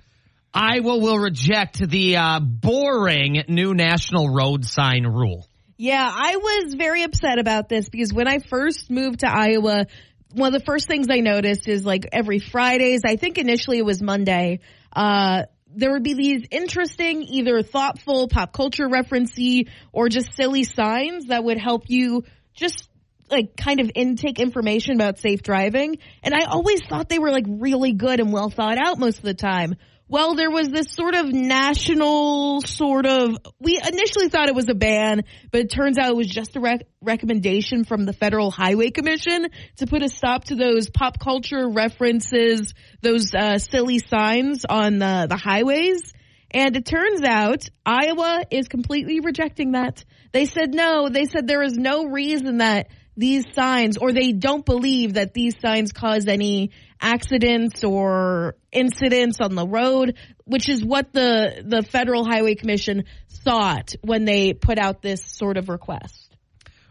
Iowa 0.52 0.98
will 0.98 1.16
reject 1.18 1.78
the 1.78 2.16
uh, 2.16 2.40
boring 2.40 3.44
new 3.48 3.72
national 3.72 4.28
road 4.28 4.64
sign 4.64 5.06
rule. 5.06 5.46
Yeah, 5.78 6.10
I 6.12 6.36
was 6.36 6.74
very 6.74 7.04
upset 7.04 7.38
about 7.38 7.68
this 7.68 7.88
because 7.88 8.12
when 8.12 8.26
I 8.26 8.38
first 8.40 8.90
moved 8.90 9.20
to 9.20 9.28
Iowa, 9.32 9.86
one 10.32 10.52
of 10.52 10.60
the 10.60 10.64
first 10.66 10.88
things 10.88 11.06
I 11.08 11.20
noticed 11.20 11.68
is 11.68 11.86
like 11.86 12.08
every 12.12 12.40
Fridays, 12.40 13.02
I 13.06 13.14
think 13.14 13.38
initially 13.38 13.78
it 13.78 13.84
was 13.84 14.02
Monday, 14.02 14.58
uh, 14.92 15.44
there 15.72 15.92
would 15.92 16.02
be 16.02 16.14
these 16.14 16.46
interesting, 16.50 17.22
either 17.22 17.62
thoughtful, 17.62 18.26
pop 18.26 18.52
culture 18.52 18.88
referencey, 18.88 19.68
or 19.92 20.08
just 20.08 20.34
silly 20.34 20.64
signs 20.64 21.26
that 21.26 21.44
would 21.44 21.58
help 21.58 21.84
you 21.86 22.24
just 22.54 22.89
like 23.30 23.56
kind 23.56 23.80
of 23.80 23.90
intake 23.94 24.38
information 24.38 24.94
about 24.94 25.18
safe 25.18 25.42
driving. 25.42 25.98
And 26.22 26.34
I 26.34 26.44
always 26.46 26.80
thought 26.88 27.08
they 27.08 27.18
were 27.18 27.30
like 27.30 27.46
really 27.48 27.92
good 27.92 28.20
and 28.20 28.32
well 28.32 28.50
thought 28.50 28.78
out 28.78 28.98
most 28.98 29.18
of 29.18 29.24
the 29.24 29.34
time. 29.34 29.74
Well, 30.08 30.34
there 30.34 30.50
was 30.50 30.68
this 30.68 30.90
sort 30.90 31.14
of 31.14 31.32
national 31.32 32.62
sort 32.62 33.06
of, 33.06 33.36
we 33.60 33.78
initially 33.78 34.28
thought 34.28 34.48
it 34.48 34.56
was 34.56 34.68
a 34.68 34.74
ban, 34.74 35.22
but 35.52 35.60
it 35.60 35.70
turns 35.70 35.98
out 35.98 36.08
it 36.08 36.16
was 36.16 36.26
just 36.26 36.56
a 36.56 36.60
rec- 36.60 36.88
recommendation 37.00 37.84
from 37.84 38.06
the 38.06 38.12
Federal 38.12 38.50
Highway 38.50 38.90
Commission 38.90 39.46
to 39.76 39.86
put 39.86 40.02
a 40.02 40.08
stop 40.08 40.46
to 40.46 40.56
those 40.56 40.90
pop 40.90 41.20
culture 41.20 41.68
references, 41.68 42.74
those 43.02 43.32
uh, 43.32 43.58
silly 43.58 44.00
signs 44.00 44.64
on 44.68 44.98
the, 44.98 45.28
the 45.30 45.36
highways. 45.36 46.12
And 46.50 46.74
it 46.74 46.86
turns 46.86 47.22
out 47.22 47.68
Iowa 47.86 48.42
is 48.50 48.66
completely 48.66 49.20
rejecting 49.20 49.72
that. 49.72 50.04
They 50.32 50.46
said 50.46 50.74
no. 50.74 51.08
They 51.08 51.26
said 51.26 51.46
there 51.46 51.62
is 51.62 51.76
no 51.76 52.06
reason 52.06 52.58
that 52.58 52.88
these 53.20 53.44
signs, 53.54 53.98
or 53.98 54.12
they 54.12 54.32
don't 54.32 54.64
believe 54.64 55.14
that 55.14 55.34
these 55.34 55.54
signs 55.60 55.92
cause 55.92 56.26
any 56.26 56.70
accidents 57.00 57.84
or 57.84 58.56
incidents 58.72 59.38
on 59.40 59.54
the 59.54 59.66
road, 59.66 60.16
which 60.44 60.68
is 60.68 60.84
what 60.84 61.12
the 61.12 61.62
the 61.64 61.82
Federal 61.82 62.24
Highway 62.24 62.54
Commission 62.54 63.04
thought 63.44 63.94
when 64.02 64.24
they 64.24 64.52
put 64.54 64.78
out 64.78 65.02
this 65.02 65.24
sort 65.24 65.56
of 65.56 65.68
request. 65.68 66.26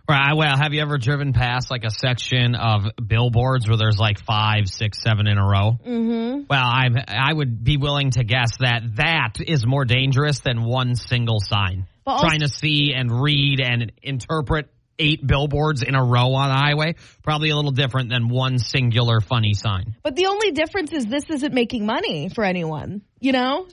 Right. 0.08 0.34
Well, 0.34 0.58
have 0.58 0.74
you 0.74 0.82
ever 0.82 0.98
driven 0.98 1.34
past 1.34 1.70
like 1.70 1.84
a 1.84 1.92
section 1.92 2.56
of 2.56 2.86
billboards 3.06 3.68
where 3.68 3.78
there's 3.78 4.00
like 4.00 4.20
five, 4.26 4.68
six, 4.68 5.04
seven 5.04 5.28
in 5.28 5.38
a 5.38 5.44
row? 5.46 5.78
Mm-hmm. 5.86 6.42
Well, 6.50 6.64
I'm 6.64 6.96
I 7.08 7.32
would 7.32 7.64
be 7.64 7.78
willing 7.78 8.12
to 8.12 8.24
guess 8.24 8.58
that 8.60 8.82
that 8.96 9.34
is 9.40 9.66
more 9.68 9.86
dangerous 9.86 10.40
than 10.40 10.64
one 10.64 10.96
single 10.96 11.40
sign. 11.40 11.86
Also- 12.08 12.28
Trying 12.28 12.40
to 12.40 12.48
see 12.48 12.94
and 12.96 13.22
read 13.22 13.60
and 13.60 13.92
interpret 14.02 14.72
eight 15.00 15.26
billboards 15.26 15.82
in 15.82 15.96
a 15.96 16.04
row 16.04 16.34
on 16.34 16.50
the 16.50 16.56
highway 16.56 16.96
probably 17.24 17.50
a 17.50 17.56
little 17.56 17.72
different 17.72 18.10
than 18.10 18.28
one 18.30 18.60
singular 18.60 19.22
funny 19.22 19.54
sign. 19.54 19.96
But 20.04 20.16
the 20.16 20.28
only 20.28 20.52
difference 20.52 20.92
is 20.94 21.06
this 21.06 21.30
isn't 21.30 21.54
making 21.54 21.86
money 21.86 22.30
for 22.30 22.44
anyone, 22.44 23.02
you 23.20 23.32
know? 23.32 23.68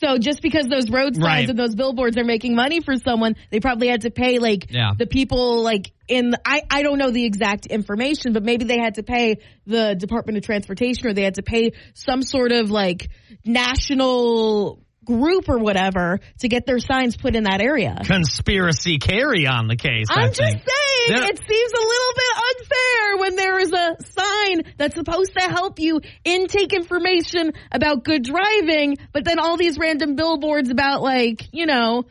So 0.00 0.18
just 0.18 0.42
because 0.42 0.66
those 0.66 0.90
road 0.90 1.14
signs 1.14 1.24
Right. 1.24 1.48
and 1.48 1.56
those 1.56 1.76
billboards 1.76 2.16
are 2.16 2.24
making 2.24 2.56
money 2.56 2.80
for 2.80 2.96
someone, 2.96 3.36
they 3.50 3.60
probably 3.60 3.86
had 3.86 4.00
to 4.00 4.10
pay 4.10 4.40
like 4.40 4.66
Yeah. 4.72 4.90
the 4.98 5.06
people 5.06 5.62
like 5.62 5.92
in 6.08 6.34
I 6.44 6.62
I 6.68 6.82
don't 6.82 6.98
know 6.98 7.10
the 7.12 7.24
exact 7.24 7.66
information, 7.66 8.32
but 8.32 8.42
maybe 8.42 8.64
they 8.64 8.78
had 8.80 8.96
to 8.96 9.04
pay 9.04 9.36
the 9.66 9.94
Department 9.94 10.38
of 10.38 10.44
Transportation 10.44 11.06
or 11.06 11.12
they 11.12 11.22
had 11.22 11.36
to 11.36 11.44
pay 11.44 11.72
some 11.94 12.22
sort 12.22 12.50
of 12.50 12.68
like 12.70 13.10
national 13.44 14.80
group 15.04 15.48
or 15.48 15.58
whatever 15.58 16.20
to 16.38 16.48
get 16.48 16.66
their 16.66 16.78
signs 16.78 17.16
put 17.16 17.34
in 17.34 17.44
that 17.44 17.60
area. 17.60 18.00
Conspiracy 18.04 18.98
Kerri 18.98 19.48
on 19.48 19.68
the 19.68 19.76
case. 19.76 20.06
I'm 20.10 20.28
just 20.28 20.40
saying, 20.40 20.62
it 21.08 21.38
seems 21.38 21.72
a 21.72 21.86
little 21.86 22.12
bit 22.14 22.36
unfair 22.48 23.16
when 23.18 23.36
there 23.36 23.58
is 23.58 23.72
a 23.72 23.96
sign 24.04 24.74
that's 24.76 24.94
supposed 24.94 25.32
to 25.36 25.40
help 25.40 25.80
you 25.80 26.00
intake 26.24 26.72
information 26.72 27.52
about 27.70 28.04
good 28.04 28.22
driving, 28.22 28.96
but 29.12 29.24
then 29.24 29.38
all 29.38 29.56
these 29.56 29.78
random 29.78 30.14
billboards 30.14 30.70
about 30.70 31.02
like, 31.02 31.48
you 31.52 31.66
know, 31.66 32.04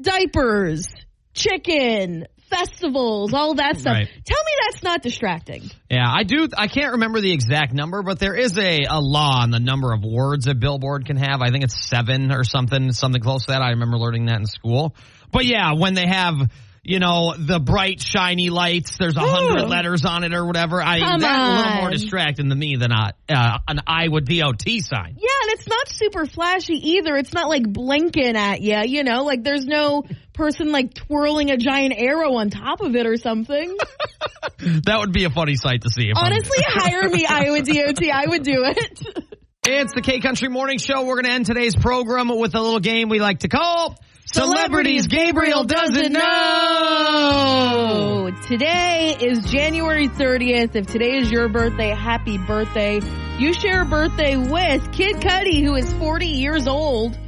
diapers, 0.00 0.88
chicken, 1.34 2.26
festivals, 2.50 3.34
all 3.34 3.54
that 3.54 3.78
stuff. 3.78 3.94
Right. 3.94 4.08
Tell 4.24 4.44
me 4.44 4.52
that's 4.66 4.82
not 4.82 5.02
distracting. 5.02 5.70
Yeah, 5.90 6.06
I 6.08 6.22
do. 6.24 6.48
I 6.56 6.68
can't 6.68 6.92
remember 6.92 7.20
the 7.20 7.32
exact 7.32 7.72
number, 7.72 8.02
but 8.02 8.18
there 8.18 8.34
is 8.34 8.56
a, 8.58 8.84
a 8.88 9.00
law 9.00 9.42
on 9.42 9.50
the 9.50 9.60
number 9.60 9.92
of 9.92 10.02
words 10.02 10.46
a 10.46 10.54
billboard 10.54 11.06
can 11.06 11.16
have. 11.16 11.42
I 11.42 11.50
think 11.50 11.64
it's 11.64 11.88
seven 11.88 12.32
or 12.32 12.44
something, 12.44 12.92
something 12.92 13.20
close 13.20 13.46
to 13.46 13.52
that. 13.52 13.62
I 13.62 13.70
remember 13.70 13.98
learning 13.98 14.26
that 14.26 14.38
in 14.38 14.46
school. 14.46 14.94
But 15.32 15.46
yeah, 15.46 15.72
when 15.74 15.94
they 15.94 16.06
have, 16.06 16.34
you 16.84 17.00
know, 17.00 17.34
the 17.36 17.58
bright, 17.58 18.00
shiny 18.00 18.50
lights, 18.50 18.98
there's 18.98 19.16
a 19.16 19.20
hundred 19.20 19.68
letters 19.68 20.04
on 20.04 20.22
it 20.22 20.34
or 20.34 20.44
whatever. 20.44 20.82
I 20.82 21.00
Come 21.00 21.20
that's 21.20 21.42
a 21.42 21.56
little 21.56 21.80
more 21.80 21.90
distracting 21.90 22.50
to 22.50 22.54
me 22.54 22.76
than 22.76 22.92
a, 22.92 23.14
uh, 23.28 23.58
an 23.66 23.80
Iowa 23.86 24.20
DOT 24.20 24.62
sign. 24.62 25.16
Yeah, 25.18 25.38
and 25.42 25.52
it's 25.52 25.66
not 25.66 25.88
super 25.88 26.26
flashy 26.26 26.74
either. 26.90 27.16
It's 27.16 27.32
not 27.32 27.48
like 27.48 27.66
blinking 27.66 28.36
at 28.36 28.60
you, 28.60 28.78
you 28.84 29.02
know, 29.02 29.24
like 29.24 29.42
there's 29.42 29.64
no 29.64 30.04
person 30.34 30.72
like 30.72 30.94
twirling 30.94 31.50
a 31.50 31.56
giant 31.56 31.94
arrow 31.96 32.34
on 32.34 32.50
top 32.50 32.80
of 32.80 32.94
it 32.94 33.06
or 33.06 33.16
something. 33.16 33.76
That 34.84 34.98
would 35.00 35.12
be 35.12 35.24
a 35.24 35.30
funny 35.30 35.56
sight 35.56 35.82
to 35.82 35.90
see. 35.90 36.10
Honestly, 36.14 36.58
hire 36.66 37.08
me, 37.08 37.26
Iowa 37.26 37.60
DOT. 37.60 38.02
I 38.10 38.24
would 38.26 38.42
do 38.44 38.64
it. 38.64 39.26
It's 39.66 39.92
the 39.94 40.00
K 40.00 40.20
Country 40.20 40.48
Morning 40.48 40.78
Show. 40.78 41.04
We're 41.04 41.16
going 41.16 41.24
to 41.24 41.32
end 41.32 41.46
today's 41.46 41.74
program 41.74 42.28
with 42.28 42.54
a 42.54 42.60
little 42.60 42.80
game 42.80 43.08
we 43.08 43.18
like 43.20 43.40
to 43.40 43.48
call 43.48 43.96
Celebrities 44.26 45.06
Gabriel 45.06 45.64
Doesn't 45.64 46.12
Know. 46.12 46.20
Oh, 48.26 48.30
today 48.46 49.16
is 49.20 49.50
January 49.50 50.08
30th. 50.08 50.74
If 50.76 50.86
today 50.86 51.16
is 51.18 51.30
your 51.30 51.48
birthday, 51.48 51.90
happy 51.90 52.38
birthday. 52.38 53.00
You 53.38 53.52
share 53.52 53.82
a 53.82 53.86
birthday 53.86 54.36
with 54.36 54.92
Kid 54.92 55.16
Cudi, 55.16 55.62
who 55.62 55.74
is 55.74 55.92
40 55.94 56.26
years 56.26 56.66
old. 56.66 57.18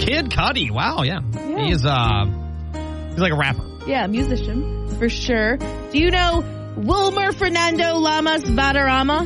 Kid 0.00 0.30
Cudi. 0.30 0.70
Wow, 0.70 1.02
yeah. 1.02 1.20
Yeah. 1.34 1.64
He's 1.64 1.84
uh 1.84 2.24
he's 3.10 3.18
like 3.18 3.32
a 3.32 3.36
rapper. 3.36 3.64
Yeah, 3.86 4.06
musician, 4.06 4.88
for 4.98 5.08
sure. 5.08 5.56
Do 5.56 5.98
you 5.98 6.10
know 6.10 6.44
Wilmer 6.76 7.32
Fernando 7.32 7.94
Lamas 7.96 8.48
Valderrama, 8.48 9.24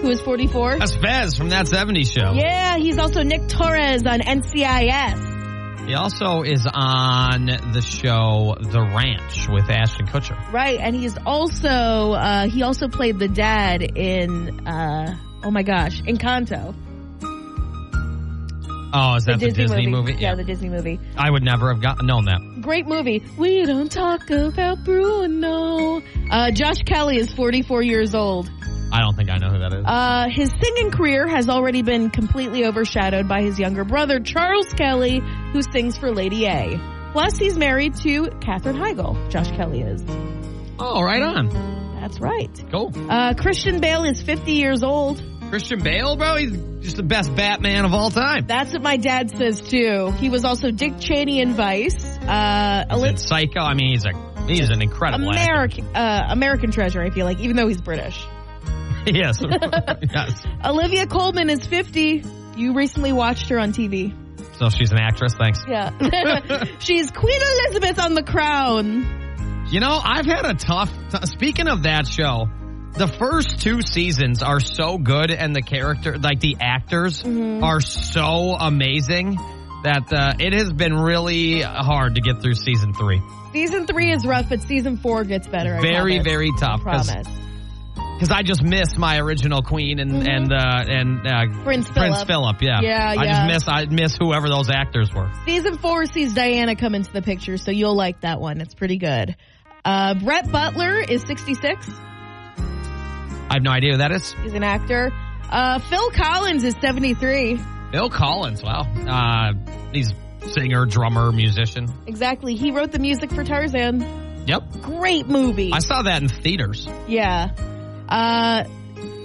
who 0.00 0.08
is 0.10 0.20
44? 0.20 0.78
That's 0.78 0.96
Fez 0.96 1.36
from 1.36 1.50
that 1.50 1.66
70s 1.66 2.12
show. 2.12 2.32
Yeah, 2.32 2.76
he's 2.76 2.98
also 2.98 3.22
Nick 3.22 3.48
Torres 3.48 4.06
on 4.06 4.20
NCIS. 4.20 5.86
He 5.88 5.94
also 5.94 6.42
is 6.42 6.66
on 6.72 7.46
the 7.46 7.80
show 7.80 8.56
The 8.60 8.80
Ranch 8.80 9.48
with 9.48 9.70
Ashton 9.70 10.06
Kutcher. 10.06 10.36
Right, 10.52 10.78
and 10.78 10.94
he's 10.94 11.16
also 11.24 12.12
uh, 12.12 12.46
he 12.46 12.62
also 12.62 12.88
played 12.88 13.18
the 13.18 13.28
dad 13.28 13.82
in 13.82 14.66
uh, 14.66 15.16
oh 15.42 15.50
my 15.50 15.62
gosh, 15.62 16.02
Encanto, 16.02 16.74
Oh, 18.92 19.16
is 19.16 19.24
that 19.26 19.38
the 19.40 19.50
Disney, 19.50 19.86
movie? 19.86 20.14
Yeah, 20.14 20.34
the 20.34 20.44
Disney 20.44 20.68
movie. 20.68 20.98
I 21.16 21.30
would 21.30 21.42
never 21.42 21.72
have 21.72 21.82
got 21.82 22.02
known 22.02 22.24
that. 22.24 22.40
Great 22.62 22.86
movie. 22.86 23.22
We 23.36 23.64
don't 23.64 23.90
talk 23.90 24.30
about 24.30 24.84
Bruno. 24.84 26.00
Uh, 26.30 26.50
Josh 26.52 26.78
Kelly 26.86 27.18
is 27.18 27.32
44 27.32 27.82
years 27.82 28.14
old. 28.14 28.50
I 28.90 29.00
don't 29.00 29.14
think 29.16 29.28
I 29.30 29.36
know 29.36 29.50
who 29.50 29.58
that 29.58 29.74
is. 29.74 29.84
Uh, 29.84 30.28
his 30.30 30.50
singing 30.62 30.90
career 30.90 31.26
has 31.28 31.48
already 31.50 31.82
been 31.82 32.08
completely 32.08 32.64
overshadowed 32.64 33.28
by 33.28 33.42
his 33.42 33.58
younger 33.58 33.84
brother, 33.84 34.18
Charles 34.20 34.72
Kelly, 34.72 35.20
who 35.52 35.60
sings 35.62 35.98
for 35.98 36.10
Lady 36.10 36.46
A. 36.46 36.80
Plus, 37.12 37.36
he's 37.36 37.58
married 37.58 37.94
to 37.96 38.30
Katherine 38.40 38.76
Heigl. 38.76 39.30
Josh 39.30 39.50
Kelly 39.50 39.82
is. 39.82 40.02
oh, 40.78 41.02
right 41.02 41.22
on. 41.22 41.48
That's 42.00 42.20
right. 42.20 42.50
Cool. 42.70 42.92
Uh, 43.10 43.34
Christian 43.34 43.80
Bale 43.80 44.04
is 44.04 44.22
50 44.22 44.52
years 44.52 44.82
old. 44.82 45.22
Christian 45.50 45.80
Bale, 45.82 46.16
bro, 46.16 46.36
he's 46.36 46.52
just 46.82 46.96
the 46.96 47.02
best 47.02 47.34
Batman 47.34 47.84
of 47.84 47.94
all 47.94 48.10
time. 48.10 48.46
That's 48.46 48.72
what 48.72 48.82
my 48.82 48.96
dad 48.96 49.30
says 49.36 49.60
too. 49.60 50.10
He 50.18 50.28
was 50.28 50.44
also 50.44 50.70
Dick 50.70 50.98
Cheney 51.00 51.40
in 51.40 51.54
Vice. 51.54 52.04
Uh, 52.18 52.84
He's 53.10 53.26
Psycho. 53.26 53.60
I 53.60 53.74
mean, 53.74 53.92
he's 53.92 54.04
a 54.04 54.12
he's 54.46 54.70
an 54.70 54.82
incredible. 54.82 55.28
American 55.30 55.84
uh, 55.96 56.26
American 56.30 56.70
treasure. 56.70 57.00
I 57.00 57.10
feel 57.10 57.24
like, 57.24 57.40
even 57.40 57.56
though 57.56 57.68
he's 57.68 57.80
British. 57.80 58.22
yes. 59.06 59.40
yes. 60.14 60.46
Olivia 60.64 61.06
Colman 61.06 61.48
is 61.50 61.66
50. 61.66 62.24
You 62.56 62.74
recently 62.74 63.12
watched 63.12 63.48
her 63.48 63.58
on 63.58 63.72
TV. 63.72 64.14
So 64.58 64.68
she's 64.70 64.90
an 64.90 64.98
actress. 64.98 65.34
Thanks. 65.34 65.60
Yeah. 65.68 65.90
She's 66.80 67.12
Queen 67.12 67.40
Elizabeth 67.40 68.00
on 68.00 68.14
The 68.14 68.24
Crown. 68.24 69.66
You 69.70 69.78
know, 69.78 70.00
I've 70.02 70.26
had 70.26 70.44
a 70.44 70.54
tough. 70.54 70.92
T- 71.12 71.26
speaking 71.26 71.68
of 71.68 71.84
that 71.84 72.08
show, 72.08 72.48
the 72.94 73.06
first 73.06 73.60
two 73.60 73.80
seasons 73.82 74.42
are 74.42 74.60
so 74.60 74.98
good, 74.98 75.30
and 75.30 75.54
the 75.54 75.62
character, 75.62 76.18
like 76.18 76.40
the 76.40 76.56
actors, 76.60 77.22
Mm-hmm. 77.22 77.62
are 77.64 77.80
so 77.80 78.54
amazing 78.58 79.36
that 79.84 80.12
uh, 80.12 80.34
it 80.38 80.52
has 80.52 80.72
been 80.72 80.94
really 80.94 81.60
hard 81.60 82.16
to 82.16 82.20
get 82.20 82.42
through 82.42 82.54
season 82.54 82.92
three. 82.92 83.20
Season 83.52 83.86
three 83.86 84.12
is 84.12 84.26
rough, 84.26 84.48
but 84.48 84.60
season 84.62 84.96
four 84.96 85.24
gets 85.24 85.46
better. 85.46 85.76
I 85.76 85.80
Very, 85.80 86.16
promise. 86.16 86.24
very 86.24 86.50
tough. 86.58 86.80
I 86.80 87.02
promise. 87.02 87.26
Because 87.94 88.32
I 88.32 88.42
just 88.42 88.62
miss 88.64 88.98
my 88.98 89.18
original 89.20 89.62
queen 89.62 90.00
and 90.00 90.26
and 90.28 90.52
uh, 90.52 90.84
and 90.88 91.20
uh, 91.20 91.30
Mm-hmm. 91.30 91.62
Prince 91.62 91.88
Prince 91.88 92.24
Philip. 92.24 92.58
Philip. 92.58 92.62
Yeah, 92.62 92.80
Yeah, 92.82 93.14
I 93.16 93.24
yeah. 93.24 93.46
just 93.48 93.66
miss 93.66 93.68
I 93.68 93.84
miss 93.86 94.16
whoever 94.20 94.48
those 94.48 94.70
actors 94.70 95.14
were. 95.14 95.30
Season 95.46 95.78
four 95.78 96.04
sees 96.06 96.34
Diana 96.34 96.74
come 96.74 96.96
into 96.96 97.12
the 97.12 97.22
picture, 97.22 97.56
so 97.58 97.70
you'll 97.70 97.94
like 97.96 98.22
that 98.22 98.40
one. 98.40 98.60
It's 98.60 98.74
pretty 98.74 98.96
good. 98.98 99.36
Uh, 99.84 100.14
Brett 100.14 100.50
Butler 100.50 100.98
is 100.98 101.22
66. 101.22 101.88
I 103.50 103.54
have 103.54 103.62
no 103.62 103.70
idea 103.70 103.92
who 103.92 103.98
that 103.98 104.12
is. 104.12 104.32
He's 104.42 104.54
an 104.54 104.62
actor. 104.64 105.10
Uh, 105.50 105.78
Phil 105.78 106.10
Collins 106.10 106.64
is 106.64 106.74
73. 106.80 107.58
Bill 107.92 108.10
Collins. 108.10 108.62
Wow, 108.62 108.82
uh, 109.08 109.52
he's 109.92 110.12
singer, 110.52 110.84
drummer, 110.84 111.32
musician. 111.32 111.88
Exactly. 112.06 112.54
He 112.54 112.70
wrote 112.70 112.92
the 112.92 112.98
music 112.98 113.30
for 113.32 113.44
Tarzan. 113.44 114.44
Yep, 114.46 114.80
Great 114.82 115.26
movie. 115.28 115.72
I 115.72 115.78
saw 115.80 116.02
that 116.02 116.22
in 116.22 116.28
theaters. 116.28 116.86
Yeah. 117.06 117.48
Uh, 118.08 118.64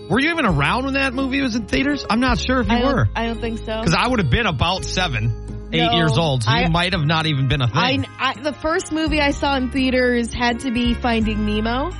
Were 0.10 0.20
you 0.20 0.32
even 0.32 0.46
around 0.46 0.86
when 0.86 0.94
that 0.96 1.14
movie 1.14 1.42
was 1.42 1.56
in 1.56 1.66
theaters? 1.66 2.06
I'm 2.10 2.20
not 2.20 2.40
sure 2.40 2.60
if 2.62 2.68
you 2.70 2.76
I 2.78 2.84
were. 2.84 3.08
I 3.16 3.26
don't 3.28 3.40
think 3.40 3.60
so. 3.60 3.80
Because 3.80 3.94
I 3.94 4.08
would 4.08 4.20
have 4.20 4.30
been 4.30 4.46
about 4.48 4.84
seven, 4.84 5.70
eight 5.74 5.78
No, 5.86 5.92
years 5.98 6.18
old, 6.18 6.44
so 6.44 6.52
I- 6.52 6.64
you 6.64 6.70
might 6.70 6.94
have 6.94 7.06
not 7.06 7.26
even 7.26 7.48
been 7.48 7.62
a 7.62 7.68
thing. 7.68 8.06
I, 8.20 8.34
the 8.42 8.52
first 8.54 8.92
movie 8.92 9.22
I 9.22 9.32
saw 9.32 9.56
in 9.56 9.72
theaters 9.72 10.34
had 10.34 10.62
to 10.62 10.72
be 10.72 10.94
Finding 10.94 11.46
Nemo 11.46 11.92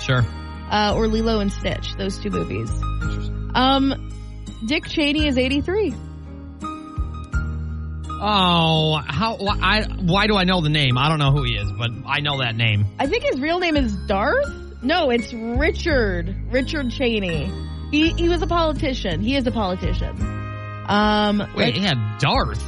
Sure. 0.00 0.24
Uh, 0.70 0.94
or 0.96 1.08
Lilo 1.08 1.40
and 1.40 1.52
Stitch. 1.52 1.94
Those 1.96 2.18
two 2.18 2.30
movies. 2.30 2.70
Um, 3.54 4.10
Dick 4.66 4.86
Cheney 4.86 5.26
is 5.26 5.38
83. 5.38 5.94
Oh, 8.20 9.00
how? 9.06 9.36
Why, 9.36 9.58
I, 9.62 9.82
why 10.00 10.26
do 10.26 10.36
I 10.36 10.44
know 10.44 10.60
the 10.60 10.68
name? 10.70 10.98
I 10.98 11.08
don't 11.08 11.20
know 11.20 11.30
who 11.30 11.44
he 11.44 11.54
is, 11.54 11.70
but 11.78 11.90
I 12.06 12.20
know 12.20 12.40
that 12.40 12.56
name. 12.56 12.84
I 12.98 13.06
think 13.06 13.22
his 13.22 13.40
real 13.40 13.60
name 13.60 13.76
is 13.76 13.94
Darth. 14.06 14.52
No, 14.82 15.10
it's 15.10 15.32
Richard. 15.32 16.34
Richard 16.52 16.90
Cheney. 16.90 17.50
He 17.92 18.10
he 18.10 18.28
was 18.28 18.42
a 18.42 18.46
politician. 18.46 19.20
He 19.20 19.36
is 19.36 19.46
a 19.46 19.52
politician. 19.52 20.20
Um, 20.88 21.38
Wait, 21.54 21.74
like- 21.74 21.82
yeah, 21.82 22.16
Darth. 22.18 22.62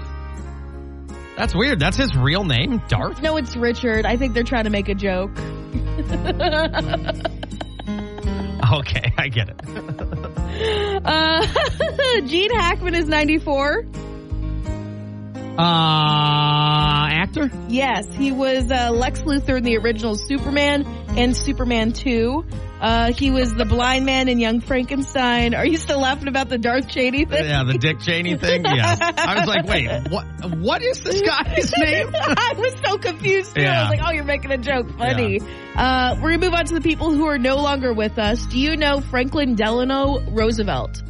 That's 1.36 1.55
weird. 1.55 1.80
That's 1.80 1.96
his 1.96 2.14
real 2.14 2.44
name, 2.44 2.80
Darth. 2.88 3.20
no, 3.22 3.36
it's 3.36 3.57
Richard. 3.57 4.07
I 4.07 4.16
think 4.16 4.34
they're 4.34 4.42
trying 4.44 4.64
to 4.64 4.70
make 4.70 4.88
a 4.88 4.94
joke. 4.94 5.30
Okay, 8.81 9.12
I 9.18 9.29
get 9.29 9.49
it. 9.49 9.61
Uh, 11.03 11.47
Gene 12.27 12.51
Hackman 12.51 12.95
is 12.95 13.09
94. 13.09 13.87
Uh, 15.59 17.09
actor? 17.11 17.51
Yes, 17.68 18.07
he 18.14 18.33
was 18.33 18.71
uh, 18.71 18.91
Lex 18.91 19.23
Luthor 19.23 19.57
in 19.57 19.64
the 19.64 19.79
original 19.79 20.14
Superman 20.14 20.85
and 21.17 21.37
Superman 21.37 21.93
2. 21.93 22.45
Uh, 22.81 23.13
he 23.13 23.31
was 23.31 23.53
the 23.53 23.67
blind 23.67 24.07
man 24.07 24.29
in 24.29 24.39
Young 24.39 24.61
Frankenstein. 24.61 25.55
Are 25.55 25.67
you 25.67 25.77
still 25.77 26.01
laughing 26.01 26.29
about 26.29 26.49
the 26.49 26.57
Darth 26.57 26.89
Cheney 26.89 27.27
thing? 27.27 27.45
Yeah, 27.45 27.65
the 27.65 27.77
Dick 27.77 28.01
Cheney 28.01 28.37
thing. 28.37 28.65
Yes. 28.65 28.99
I 29.03 29.39
was 29.39 29.47
like, 29.47 29.67
wait, 29.67 30.09
what? 30.11 30.25
What 30.59 30.83
is 30.83 31.03
this 31.03 31.21
guy's 31.21 31.73
name? 31.79 32.09
I 32.15 32.55
was 32.57 32.75
so 32.85 32.97
confused 32.97 33.55
too. 33.55 33.63
I 33.63 33.83
was 33.83 33.99
like, 33.99 34.09
oh, 34.09 34.13
you're 34.13 34.25
making 34.25 34.51
a 34.53 34.59
joke. 34.59 34.91
Funny. 34.97 35.41
Uh, 35.77 36.15
we're 36.17 36.31
going 36.31 36.41
to 36.41 36.47
move 36.47 36.55
on 36.55 36.65
to 36.67 36.75
the 36.75 36.81
people 36.81 37.13
who 37.13 37.27
are 37.27 37.39
no 37.39 37.57
longer 37.57 37.93
with 37.93 38.19
us. 38.19 38.45
Do 38.47 38.59
you 38.59 38.77
know 38.77 39.01
Franklin 39.01 39.57
Delano 39.57 40.21
Roosevelt? 40.31 41.03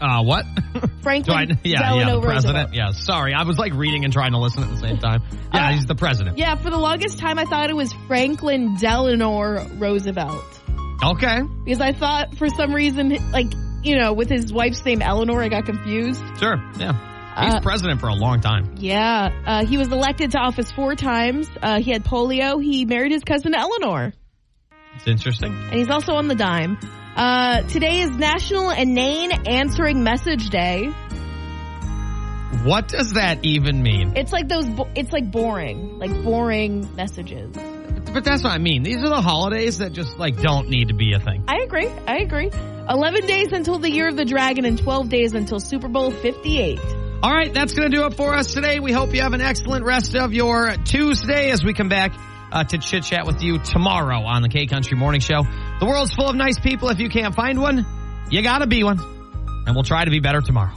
Uh, 0.00 0.22
what? 0.22 0.44
Franklin 1.02 1.52
I, 1.52 1.58
yeah, 1.64 1.78
Delano 1.90 1.98
yeah, 1.98 2.14
the 2.14 2.20
president. 2.20 2.56
Roosevelt. 2.56 2.74
Yeah, 2.74 2.90
sorry, 2.92 3.34
I 3.34 3.42
was 3.44 3.58
like 3.58 3.72
reading 3.74 4.04
and 4.04 4.12
trying 4.12 4.32
to 4.32 4.38
listen 4.38 4.62
at 4.62 4.70
the 4.70 4.76
same 4.76 4.98
time. 4.98 5.22
Yeah, 5.52 5.68
Uh, 5.68 5.72
he's 5.72 5.86
the 5.86 5.94
president. 5.94 6.38
Yeah, 6.38 6.54
for 6.56 6.70
the 6.70 6.78
longest 6.78 7.18
time, 7.18 7.38
I 7.38 7.44
thought 7.44 7.70
it 7.70 7.76
was 7.76 7.92
Franklin 8.06 8.76
Delano 8.78 9.66
Roosevelt. 9.76 10.44
Okay, 11.02 11.40
Because 11.64 11.80
I 11.80 11.92
thought 11.92 12.36
for 12.36 12.48
some 12.48 12.72
reason, 12.74 13.10
like, 13.30 13.46
you 13.84 13.96
know, 13.96 14.12
with 14.12 14.28
his 14.28 14.52
wife's 14.52 14.84
name 14.84 15.00
Eleanor, 15.02 15.40
I 15.42 15.48
got 15.48 15.64
confused. 15.66 16.20
sure. 16.38 16.56
Yeah, 16.78 16.92
he's 17.44 17.54
Uh, 17.54 17.60
president 17.60 18.00
for 18.00 18.08
a 18.08 18.14
long 18.14 18.40
time. 18.40 18.74
Yeah, 18.76 19.30
uh, 19.46 19.64
he 19.66 19.78
was 19.78 19.88
elected 19.88 20.32
to 20.32 20.38
office 20.38 20.70
four 20.72 20.94
times. 20.96 21.48
Uh, 21.62 21.80
he 21.80 21.90
had 21.92 22.04
polio. 22.04 22.62
He 22.62 22.84
married 22.84 23.12
his 23.12 23.22
cousin 23.24 23.54
Eleanor. 23.54 24.12
It's 24.96 25.06
interesting. 25.06 25.52
and 25.54 25.74
he's 25.74 25.90
also 25.90 26.14
on 26.14 26.26
the 26.26 26.34
dime. 26.34 26.76
Uh, 27.18 27.62
today 27.62 28.02
is 28.02 28.10
National 28.12 28.70
Inane 28.70 29.32
Answering 29.48 30.04
Message 30.04 30.50
Day. 30.50 30.86
What 32.62 32.86
does 32.86 33.14
that 33.14 33.40
even 33.44 33.82
mean? 33.82 34.12
It's 34.16 34.30
like 34.32 34.46
those. 34.48 34.68
Bo- 34.68 34.88
it's 34.94 35.12
like 35.12 35.28
boring, 35.28 35.98
like 35.98 36.12
boring 36.22 36.94
messages. 36.94 37.56
But 38.12 38.22
that's 38.22 38.44
what 38.44 38.52
I 38.52 38.58
mean. 38.58 38.84
These 38.84 38.98
are 38.98 39.08
the 39.08 39.20
holidays 39.20 39.78
that 39.78 39.94
just 39.94 40.16
like 40.16 40.40
don't 40.40 40.68
need 40.68 40.88
to 40.88 40.94
be 40.94 41.12
a 41.12 41.18
thing. 41.18 41.42
I 41.48 41.64
agree. 41.64 41.88
I 41.88 42.18
agree. 42.18 42.52
Eleven 42.88 43.26
days 43.26 43.50
until 43.50 43.80
the 43.80 43.90
year 43.90 44.06
of 44.06 44.16
the 44.16 44.24
dragon, 44.24 44.64
and 44.64 44.78
twelve 44.78 45.08
days 45.08 45.34
until 45.34 45.58
Super 45.58 45.88
Bowl 45.88 46.12
Fifty 46.12 46.60
Eight. 46.60 46.80
All 47.20 47.34
right, 47.34 47.52
that's 47.52 47.74
going 47.74 47.90
to 47.90 47.96
do 47.96 48.06
it 48.06 48.14
for 48.14 48.32
us 48.32 48.54
today. 48.54 48.78
We 48.78 48.92
hope 48.92 49.12
you 49.12 49.22
have 49.22 49.32
an 49.32 49.40
excellent 49.40 49.84
rest 49.84 50.14
of 50.14 50.32
your 50.32 50.76
Tuesday 50.84 51.50
as 51.50 51.64
we 51.64 51.74
come 51.74 51.88
back 51.88 52.12
uh, 52.52 52.64
to 52.64 52.78
chit 52.78 53.04
chat 53.04 53.26
with 53.26 53.42
you 53.42 53.58
tomorrow 53.58 54.22
on 54.22 54.42
the 54.42 54.48
K 54.48 54.66
Country 54.66 54.96
Morning 54.96 55.20
Show. 55.20 55.42
The 55.80 55.86
world's 55.86 56.12
full 56.12 56.28
of 56.28 56.36
nice 56.36 56.58
people. 56.58 56.88
If 56.88 56.98
you 56.98 57.08
can't 57.08 57.34
find 57.34 57.60
one, 57.60 57.86
you 58.30 58.42
got 58.42 58.58
to 58.58 58.66
be 58.66 58.82
one. 58.84 58.98
And 59.66 59.74
we'll 59.74 59.84
try 59.84 60.04
to 60.04 60.10
be 60.10 60.20
better 60.20 60.40
tomorrow. 60.40 60.74